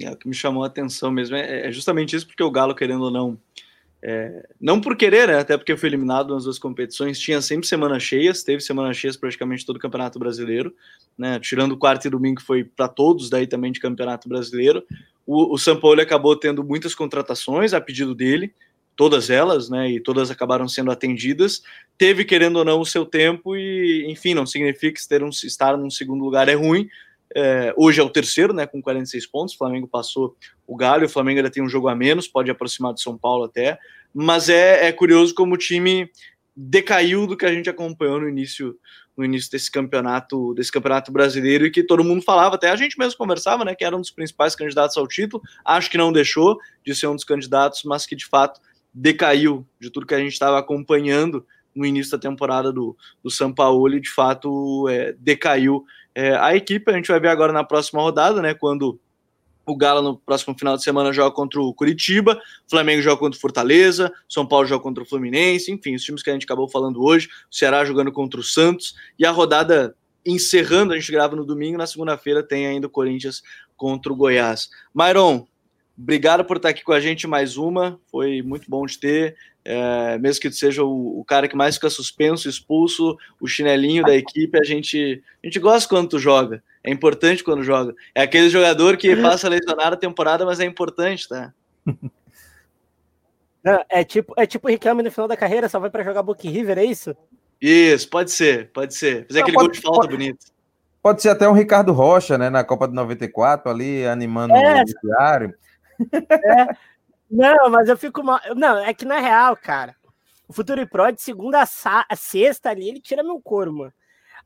É, 0.00 0.10
o 0.10 0.16
que 0.16 0.28
me 0.28 0.34
chamou 0.34 0.64
a 0.64 0.66
atenção 0.66 1.10
mesmo 1.10 1.36
é, 1.36 1.68
é 1.68 1.72
justamente 1.72 2.16
isso, 2.16 2.26
porque 2.26 2.42
o 2.42 2.50
Galo, 2.50 2.74
querendo 2.74 3.04
ou 3.04 3.10
não, 3.10 3.38
é, 4.02 4.46
não 4.60 4.80
por 4.80 4.96
querer, 4.96 5.28
né, 5.28 5.38
até 5.38 5.56
porque 5.56 5.76
foi 5.76 5.88
eliminado 5.88 6.34
nas 6.34 6.44
duas 6.44 6.58
competições, 6.58 7.18
tinha 7.18 7.40
sempre 7.40 7.66
semanas 7.66 8.02
cheias, 8.02 8.42
teve 8.42 8.60
semanas 8.60 8.96
cheias 8.96 9.16
praticamente 9.16 9.64
todo 9.64 9.76
o 9.76 9.80
Campeonato 9.80 10.18
Brasileiro, 10.18 10.74
né, 11.16 11.38
tirando 11.38 11.72
o 11.72 11.78
quarto 11.78 12.06
e 12.06 12.10
domingo 12.10 12.40
que 12.40 12.46
foi 12.46 12.64
para 12.64 12.88
todos 12.88 13.30
daí 13.30 13.46
também 13.46 13.70
de 13.70 13.80
Campeonato 13.80 14.28
Brasileiro. 14.28 14.84
O, 15.26 15.54
o 15.54 15.58
São 15.58 15.78
Paulo 15.78 16.00
acabou 16.00 16.36
tendo 16.36 16.62
muitas 16.64 16.94
contratações 16.94 17.72
a 17.72 17.80
pedido 17.80 18.14
dele, 18.14 18.52
todas 18.96 19.30
elas, 19.30 19.68
né? 19.68 19.90
E 19.90 20.00
todas 20.00 20.30
acabaram 20.30 20.68
sendo 20.68 20.90
atendidas. 20.90 21.62
Teve, 21.98 22.24
querendo 22.24 22.56
ou 22.56 22.64
não, 22.64 22.80
o 22.80 22.86
seu 22.86 23.04
tempo, 23.04 23.56
e, 23.56 24.06
enfim, 24.08 24.34
não 24.34 24.46
significa 24.46 25.00
que 25.00 25.08
ter 25.08 25.22
um, 25.22 25.30
estar 25.30 25.76
num 25.76 25.90
segundo 25.90 26.24
lugar 26.24 26.48
é 26.48 26.54
ruim. 26.54 26.88
É, 27.34 27.74
hoje 27.76 28.00
é 28.00 28.04
o 28.04 28.10
terceiro, 28.10 28.52
né? 28.52 28.66
Com 28.66 28.80
46 28.80 29.26
pontos. 29.26 29.54
O 29.54 29.58
Flamengo 29.58 29.88
passou 29.88 30.36
o 30.66 30.76
Galho, 30.76 31.06
o 31.06 31.08
Flamengo 31.08 31.38
ainda 31.38 31.50
tem 31.50 31.62
um 31.62 31.68
jogo 31.68 31.88
a 31.88 31.94
menos, 31.94 32.28
pode 32.28 32.50
aproximar 32.50 32.92
do 32.92 33.00
São 33.00 33.18
Paulo 33.18 33.44
até. 33.44 33.78
Mas 34.12 34.48
é, 34.48 34.86
é 34.86 34.92
curioso 34.92 35.34
como 35.34 35.54
o 35.54 35.58
time 35.58 36.08
decaiu 36.56 37.26
do 37.26 37.36
que 37.36 37.44
a 37.44 37.52
gente 37.52 37.68
acompanhou 37.68 38.20
no 38.20 38.28
início 38.28 38.78
no 39.16 39.24
início 39.24 39.50
desse 39.50 39.70
campeonato 39.70 40.54
desse 40.54 40.70
campeonato 40.70 41.10
brasileiro 41.10 41.66
e 41.66 41.70
que 41.70 41.82
todo 41.82 42.04
mundo 42.04 42.22
falava 42.22 42.54
até 42.54 42.70
a 42.70 42.76
gente 42.76 42.96
mesmo 42.96 43.18
conversava 43.18 43.64
né 43.64 43.74
que 43.74 43.84
era 43.84 43.96
um 43.96 44.00
dos 44.00 44.10
principais 44.10 44.54
candidatos 44.54 44.96
ao 44.96 45.06
título 45.06 45.42
acho 45.64 45.90
que 45.90 45.98
não 45.98 46.12
deixou 46.12 46.56
de 46.84 46.94
ser 46.94 47.08
um 47.08 47.14
dos 47.14 47.24
candidatos 47.24 47.82
mas 47.84 48.06
que 48.06 48.14
de 48.14 48.26
fato 48.26 48.60
decaiu 48.94 49.66
de 49.80 49.90
tudo 49.90 50.06
que 50.06 50.14
a 50.14 50.18
gente 50.18 50.32
estava 50.32 50.58
acompanhando 50.58 51.44
no 51.74 51.84
início 51.84 52.12
da 52.12 52.18
temporada 52.18 52.72
do, 52.72 52.96
do 53.22 53.30
São 53.30 53.52
Paulo 53.52 53.92
e 53.94 54.00
de 54.00 54.10
fato 54.10 54.88
é, 54.88 55.12
decaiu 55.18 55.84
é, 56.14 56.36
a 56.36 56.54
equipe 56.54 56.90
a 56.90 56.94
gente 56.94 57.08
vai 57.08 57.18
ver 57.18 57.28
agora 57.28 57.52
na 57.52 57.64
próxima 57.64 58.00
rodada 58.00 58.40
né 58.40 58.54
quando 58.54 59.00
o 59.66 59.76
Galo 59.76 60.02
no 60.02 60.18
próximo 60.18 60.56
final 60.56 60.76
de 60.76 60.82
semana 60.82 61.12
joga 61.12 61.34
contra 61.34 61.60
o 61.60 61.72
Curitiba, 61.72 62.40
o 62.66 62.70
Flamengo 62.70 63.02
joga 63.02 63.16
contra 63.16 63.36
o 63.36 63.40
Fortaleza, 63.40 64.12
São 64.28 64.46
Paulo 64.46 64.66
joga 64.66 64.82
contra 64.82 65.02
o 65.02 65.06
Fluminense, 65.06 65.72
enfim, 65.72 65.94
os 65.94 66.02
times 66.02 66.22
que 66.22 66.30
a 66.30 66.32
gente 66.32 66.44
acabou 66.44 66.68
falando 66.68 67.02
hoje, 67.02 67.28
o 67.50 67.54
Ceará 67.54 67.84
jogando 67.84 68.12
contra 68.12 68.38
o 68.38 68.42
Santos, 68.42 68.94
e 69.18 69.24
a 69.24 69.30
rodada 69.30 69.96
encerrando, 70.24 70.92
a 70.92 70.98
gente 70.98 71.10
grava 71.10 71.36
no 71.36 71.44
domingo, 71.44 71.78
na 71.78 71.86
segunda-feira 71.86 72.42
tem 72.42 72.66
ainda 72.66 72.86
o 72.86 72.90
Corinthians 72.90 73.42
contra 73.76 74.12
o 74.12 74.16
Goiás. 74.16 74.68
Myron, 74.94 75.46
obrigado 75.98 76.44
por 76.44 76.56
estar 76.56 76.70
aqui 76.70 76.82
com 76.82 76.92
a 76.92 77.00
gente 77.00 77.26
mais 77.26 77.56
uma, 77.56 78.00
foi 78.10 78.42
muito 78.42 78.68
bom 78.68 78.84
de 78.86 78.98
ter, 78.98 79.36
é, 79.64 80.18
mesmo 80.18 80.42
que 80.42 80.52
seja 80.52 80.84
o, 80.84 81.20
o, 81.20 81.24
cara 81.24 81.48
que 81.48 81.56
mais 81.56 81.76
fica 81.76 81.88
suspenso, 81.88 82.48
expulso, 82.48 83.16
o 83.40 83.46
chinelinho 83.46 84.04
da 84.04 84.14
equipe, 84.14 84.58
a 84.58 84.64
gente, 84.64 85.22
a 85.42 85.46
gente 85.46 85.58
gosta 85.58 85.88
quando 85.88 86.10
tu 86.10 86.18
joga. 86.18 86.62
É 86.82 86.90
importante 86.90 87.42
quando 87.42 87.62
joga. 87.62 87.94
É 88.14 88.22
aquele 88.22 88.50
jogador 88.50 88.98
que 88.98 89.16
passa 89.16 89.48
lesionado 89.48 89.94
a 89.94 89.98
temporada, 89.98 90.44
mas 90.44 90.60
é 90.60 90.64
importante, 90.64 91.26
tá? 91.26 91.52
Não, 93.64 93.82
é 93.88 94.04
tipo, 94.04 94.34
é 94.36 94.44
tipo 94.46 94.68
o 94.68 94.70
Riquelme 94.70 95.02
no 95.02 95.10
final 95.10 95.26
da 95.26 95.38
carreira, 95.38 95.70
só 95.70 95.80
vai 95.80 95.88
para 95.88 96.04
jogar 96.04 96.22
Book 96.22 96.46
River, 96.46 96.76
é 96.76 96.84
isso? 96.84 97.16
Isso, 97.58 98.10
pode 98.10 98.30
ser, 98.30 98.70
pode 98.72 98.94
ser. 98.94 99.26
Fazer 99.26 99.40
aquele 99.40 99.56
pode, 99.56 99.68
gol 99.68 99.72
de 99.72 99.80
falta 99.80 100.00
pode, 100.00 100.12
bonito. 100.12 100.46
Pode 101.02 101.22
ser 101.22 101.30
até 101.30 101.48
um 101.48 101.52
Ricardo 101.52 101.90
Rocha, 101.94 102.36
né, 102.36 102.50
na 102.50 102.62
Copa 102.62 102.86
de 102.86 102.92
94, 102.92 103.70
ali 103.70 104.06
animando 104.06 104.52
é, 104.52 104.82
o 104.82 104.84
diário. 104.84 105.54
É. 106.30 106.76
Não, 107.30 107.70
mas 107.70 107.88
eu 107.88 107.96
fico 107.96 108.22
mal. 108.22 108.38
Não, 108.54 108.78
é 108.78 108.92
que 108.94 109.04
na 109.04 109.18
real, 109.18 109.56
cara, 109.56 109.96
o 110.46 110.52
Futuro 110.52 110.86
Pro 110.86 111.10
de 111.10 111.20
segunda 111.20 111.62
a 111.62 112.16
sexta 112.16 112.70
ali, 112.70 112.88
ele 112.88 113.00
tira 113.00 113.22
meu 113.22 113.40
couro, 113.40 113.72
mano. 113.72 113.92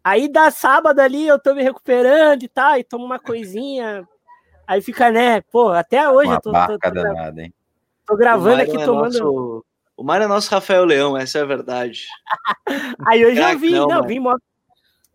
Aí 0.02 0.28
dá 0.28 0.50
sábado 0.50 1.00
ali, 1.00 1.26
eu 1.26 1.38
tô 1.38 1.54
me 1.54 1.62
recuperando 1.62 2.42
e 2.42 2.48
tal, 2.48 2.78
e 2.78 2.84
tomo 2.84 3.04
uma 3.04 3.18
coisinha. 3.18 4.08
Aí 4.66 4.80
fica, 4.80 5.10
né? 5.10 5.40
Pô, 5.40 5.68
até 5.70 6.08
hoje 6.08 6.28
uma 6.28 6.36
eu 6.36 6.40
tô. 6.40 6.52
Barca 6.52 6.90
tô, 6.90 6.94
tô, 6.94 7.02
danada, 7.02 7.42
hein? 7.42 7.52
tô 8.06 8.16
gravando 8.16 8.62
aqui 8.62 8.76
é 8.76 8.84
tomando. 8.84 9.18
Nosso... 9.18 9.64
O 9.96 10.04
Mário 10.04 10.24
é 10.24 10.28
nosso 10.28 10.50
Rafael 10.50 10.84
Leão, 10.84 11.16
essa 11.16 11.38
é 11.38 11.42
a 11.42 11.46
verdade. 11.46 12.06
Aí 13.06 13.24
hoje 13.24 13.40
eu 13.40 13.58
vi, 13.58 13.72
não, 13.72 13.88
não 13.88 14.06
vi 14.06 14.20
moto. 14.20 14.42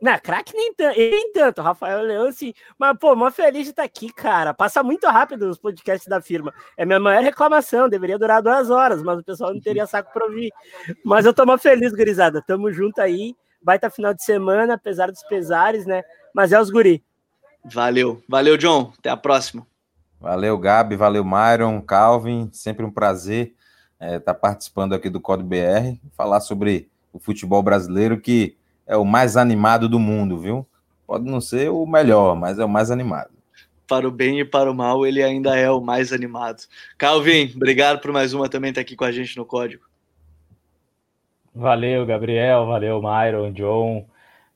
Não, 0.03 0.19
craque 0.19 0.53
nem 0.53 0.73
tanto, 0.73 0.97
nem 0.97 1.31
tanto, 1.31 1.61
Rafael 1.61 2.01
Leão, 2.01 2.29
sim. 2.29 2.53
Mas, 2.77 2.97
pô, 2.99 3.15
mó 3.15 3.31
feliz 3.31 3.63
de 3.63 3.69
estar 3.69 3.83
aqui, 3.83 4.11
cara. 4.11 4.53
Passa 4.53 4.83
muito 4.83 5.07
rápido 5.07 5.49
os 5.49 5.57
podcasts 5.57 6.09
da 6.09 6.19
firma. 6.19 6.53
É 6.75 6.85
minha 6.85 6.99
maior 6.99 7.23
reclamação, 7.23 7.87
deveria 7.87 8.19
durar 8.19 8.41
duas 8.41 8.69
horas, 8.69 9.01
mas 9.01 9.19
o 9.19 9.23
pessoal 9.23 9.53
não 9.53 9.61
teria 9.61 9.87
saco 9.87 10.11
para 10.11 10.25
ouvir. 10.25 10.51
Mas 11.05 11.25
eu 11.25 11.33
tô 11.33 11.45
mó 11.45 11.57
feliz, 11.57 11.93
gurizada. 11.93 12.43
Tamo 12.45 12.69
junto 12.69 12.99
aí 12.99 13.33
baita 13.61 13.89
final 13.89 14.13
de 14.13 14.21
semana, 14.21 14.73
apesar 14.73 15.09
dos 15.09 15.23
pesares, 15.23 15.85
né? 15.85 16.03
Mas 16.35 16.51
é 16.51 16.59
os 16.59 16.69
guri. 16.69 17.01
Valeu, 17.63 18.21
valeu, 18.27 18.57
John. 18.57 18.91
Até 18.99 19.09
a 19.09 19.15
próxima. 19.15 19.65
Valeu, 20.19 20.57
Gabi, 20.57 20.97
valeu, 20.97 21.23
Myron, 21.23 21.81
Calvin. 21.81 22.49
Sempre 22.51 22.85
um 22.85 22.91
prazer 22.91 23.55
estar 23.93 24.15
é, 24.15 24.19
tá 24.19 24.33
participando 24.33 24.93
aqui 24.93 25.09
do 25.09 25.21
Código 25.21 25.47
BR, 25.47 25.97
falar 26.11 26.41
sobre 26.41 26.89
o 27.13 27.19
futebol 27.19 27.63
brasileiro, 27.63 28.19
que 28.19 28.57
é 28.87 28.97
o 28.97 29.05
mais 29.05 29.37
animado 29.37 29.87
do 29.87 29.99
mundo, 29.99 30.37
viu? 30.37 30.65
Pode 31.05 31.25
não 31.25 31.41
ser 31.41 31.69
o 31.69 31.85
melhor, 31.85 32.35
mas 32.35 32.59
é 32.59 32.65
o 32.65 32.69
mais 32.69 32.91
animado. 32.91 33.31
Para 33.87 34.07
o 34.07 34.11
bem 34.11 34.39
e 34.39 34.45
para 34.45 34.71
o 34.71 34.73
mal, 34.73 35.05
ele 35.05 35.21
ainda 35.21 35.57
é 35.57 35.69
o 35.69 35.81
mais 35.81 36.13
animado. 36.13 36.63
Calvin, 36.97 37.51
obrigado 37.55 37.99
por 37.99 38.11
mais 38.11 38.33
uma 38.33 38.49
também 38.49 38.69
estar 38.69 38.81
aqui 38.81 38.95
com 38.95 39.03
a 39.03 39.11
gente 39.11 39.37
no 39.37 39.45
Código. 39.45 39.83
Valeu, 41.53 42.05
Gabriel, 42.05 42.65
valeu, 42.65 43.01
Myron, 43.01 43.51
John. 43.51 44.07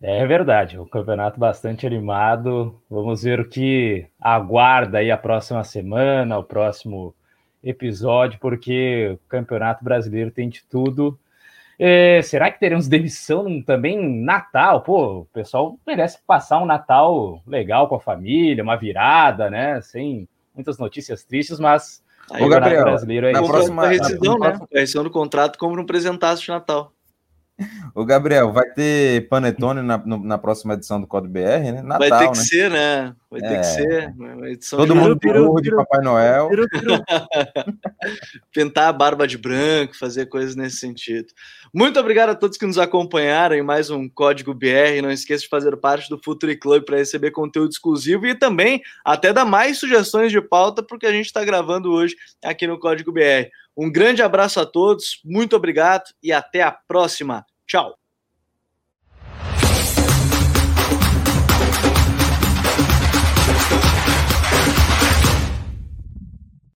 É 0.02 0.26
verdade, 0.26 0.80
o 0.80 0.86
campeonato 0.86 1.40
bastante 1.40 1.86
animado. 1.86 2.80
Vamos 2.90 3.24
ver 3.24 3.40
o 3.40 3.50
que 3.50 4.08
aguarda 4.20 5.00
aí 5.00 5.12
a 5.12 5.18
próxima 5.18 5.64
semana, 5.64 6.38
o 6.38 6.44
próximo 6.44 7.14
episódio, 7.64 8.40
porque 8.40 9.12
o 9.14 9.18
Campeonato 9.28 9.84
Brasileiro 9.84 10.32
tem 10.32 10.50
de 10.50 10.64
tudo. 10.64 11.20
É, 11.80 12.22
será 12.24 12.52
que 12.52 12.60
teremos 12.60 12.88
demissão 12.88 13.62
também 13.62 14.24
Natal? 14.24 14.82
Pô, 14.82 15.20
o 15.20 15.26
pessoal 15.26 15.78
merece 15.86 16.18
passar 16.26 16.62
um 16.62 16.66
Natal 16.66 17.42
legal 17.46 17.88
com 17.88 17.96
a 17.96 18.00
família, 18.00 18.64
uma 18.64 18.76
virada, 18.76 19.50
né? 19.50 19.80
Sem 19.82 20.28
muitas 20.56 20.80
notícias 20.80 21.24
tristes, 21.24 21.60
mas 21.60 22.04
Aí, 22.32 22.44
o 22.44 22.50
Gabriel, 22.50 22.84
brasileiro 22.84 23.28
é 23.28 23.32
na 23.32 23.42
isso. 23.42 23.50
próxima 23.50 23.88
rescisão, 23.88 24.38
né? 24.40 24.60
A 24.74 24.80
rescisão 24.80 25.04
do 25.04 25.12
contrato 25.12 25.58
como 25.58 25.80
um 25.80 25.86
presentaço 25.86 26.44
de 26.44 26.50
Natal. 26.50 26.92
O 27.96 28.06
Gabriel, 28.06 28.54
vai 28.54 28.70
ter 28.70 29.28
panetone 29.28 29.82
na, 29.82 29.98
na 30.06 30.38
próxima 30.38 30.76
edição 30.76 31.02
do 31.02 31.08
Código 31.08 31.34
BR, 31.34 31.72
né? 31.74 31.82
Natal, 31.82 31.98
vai 31.98 32.20
ter 32.20 32.32
que 32.32 32.38
né? 32.38 32.44
ser, 32.44 32.70
né? 32.70 33.16
Vai 33.32 33.42
é. 33.42 33.50
ter 33.50 33.58
que 33.58 33.66
ser. 33.66 34.14
Todo 34.70 34.94
de 34.94 35.00
mundo 35.00 35.18
peru, 35.18 35.56
de 35.60 35.76
Papai 35.76 36.04
Noel. 36.04 36.50
Pintar 38.54 38.90
a 38.90 38.94
barba 38.94 39.28
de 39.28 39.40
branco, 39.40 39.98
fazer 39.98 40.28
coisas 40.28 40.56
nesse 40.56 40.78
sentido. 40.78 41.34
Muito 41.74 42.00
obrigado 42.00 42.30
a 42.30 42.36
todos 42.36 42.58
que 42.58 42.66
nos 42.66 42.78
acompanharam 42.78 43.56
em 43.56 43.64
mais 43.64 43.90
um 43.90 44.08
Código 44.08 44.54
BR. 44.54 45.02
Não 45.02 45.12
esqueça 45.12 45.44
de 45.44 45.50
fazer 45.50 45.76
parte 45.78 46.10
do 46.10 46.22
Futuri 46.24 46.56
Club 46.56 46.84
para 46.84 46.98
receber 46.98 47.32
conteúdo 47.32 47.72
exclusivo 47.72 48.28
e 48.28 48.36
também 48.36 48.84
até 49.04 49.34
dar 49.34 49.46
mais 49.46 49.80
sugestões 49.80 50.32
de 50.32 50.40
pauta, 50.40 50.84
porque 50.84 51.08
a 51.08 51.12
gente 51.12 51.26
está 51.26 51.44
gravando 51.44 51.92
hoje 51.92 52.16
aqui 52.44 52.68
no 52.68 52.80
Código 52.80 53.12
BR. 53.12 53.50
Um 53.78 53.92
grande 53.92 54.24
abraço 54.24 54.60
a 54.60 54.66
todos, 54.66 55.22
muito 55.24 55.56
obrigado 55.56 56.06
e 56.22 56.34
até 56.34 56.64
a 56.64 56.72
próxima. 56.72 57.46
Tchau. 57.68 58.07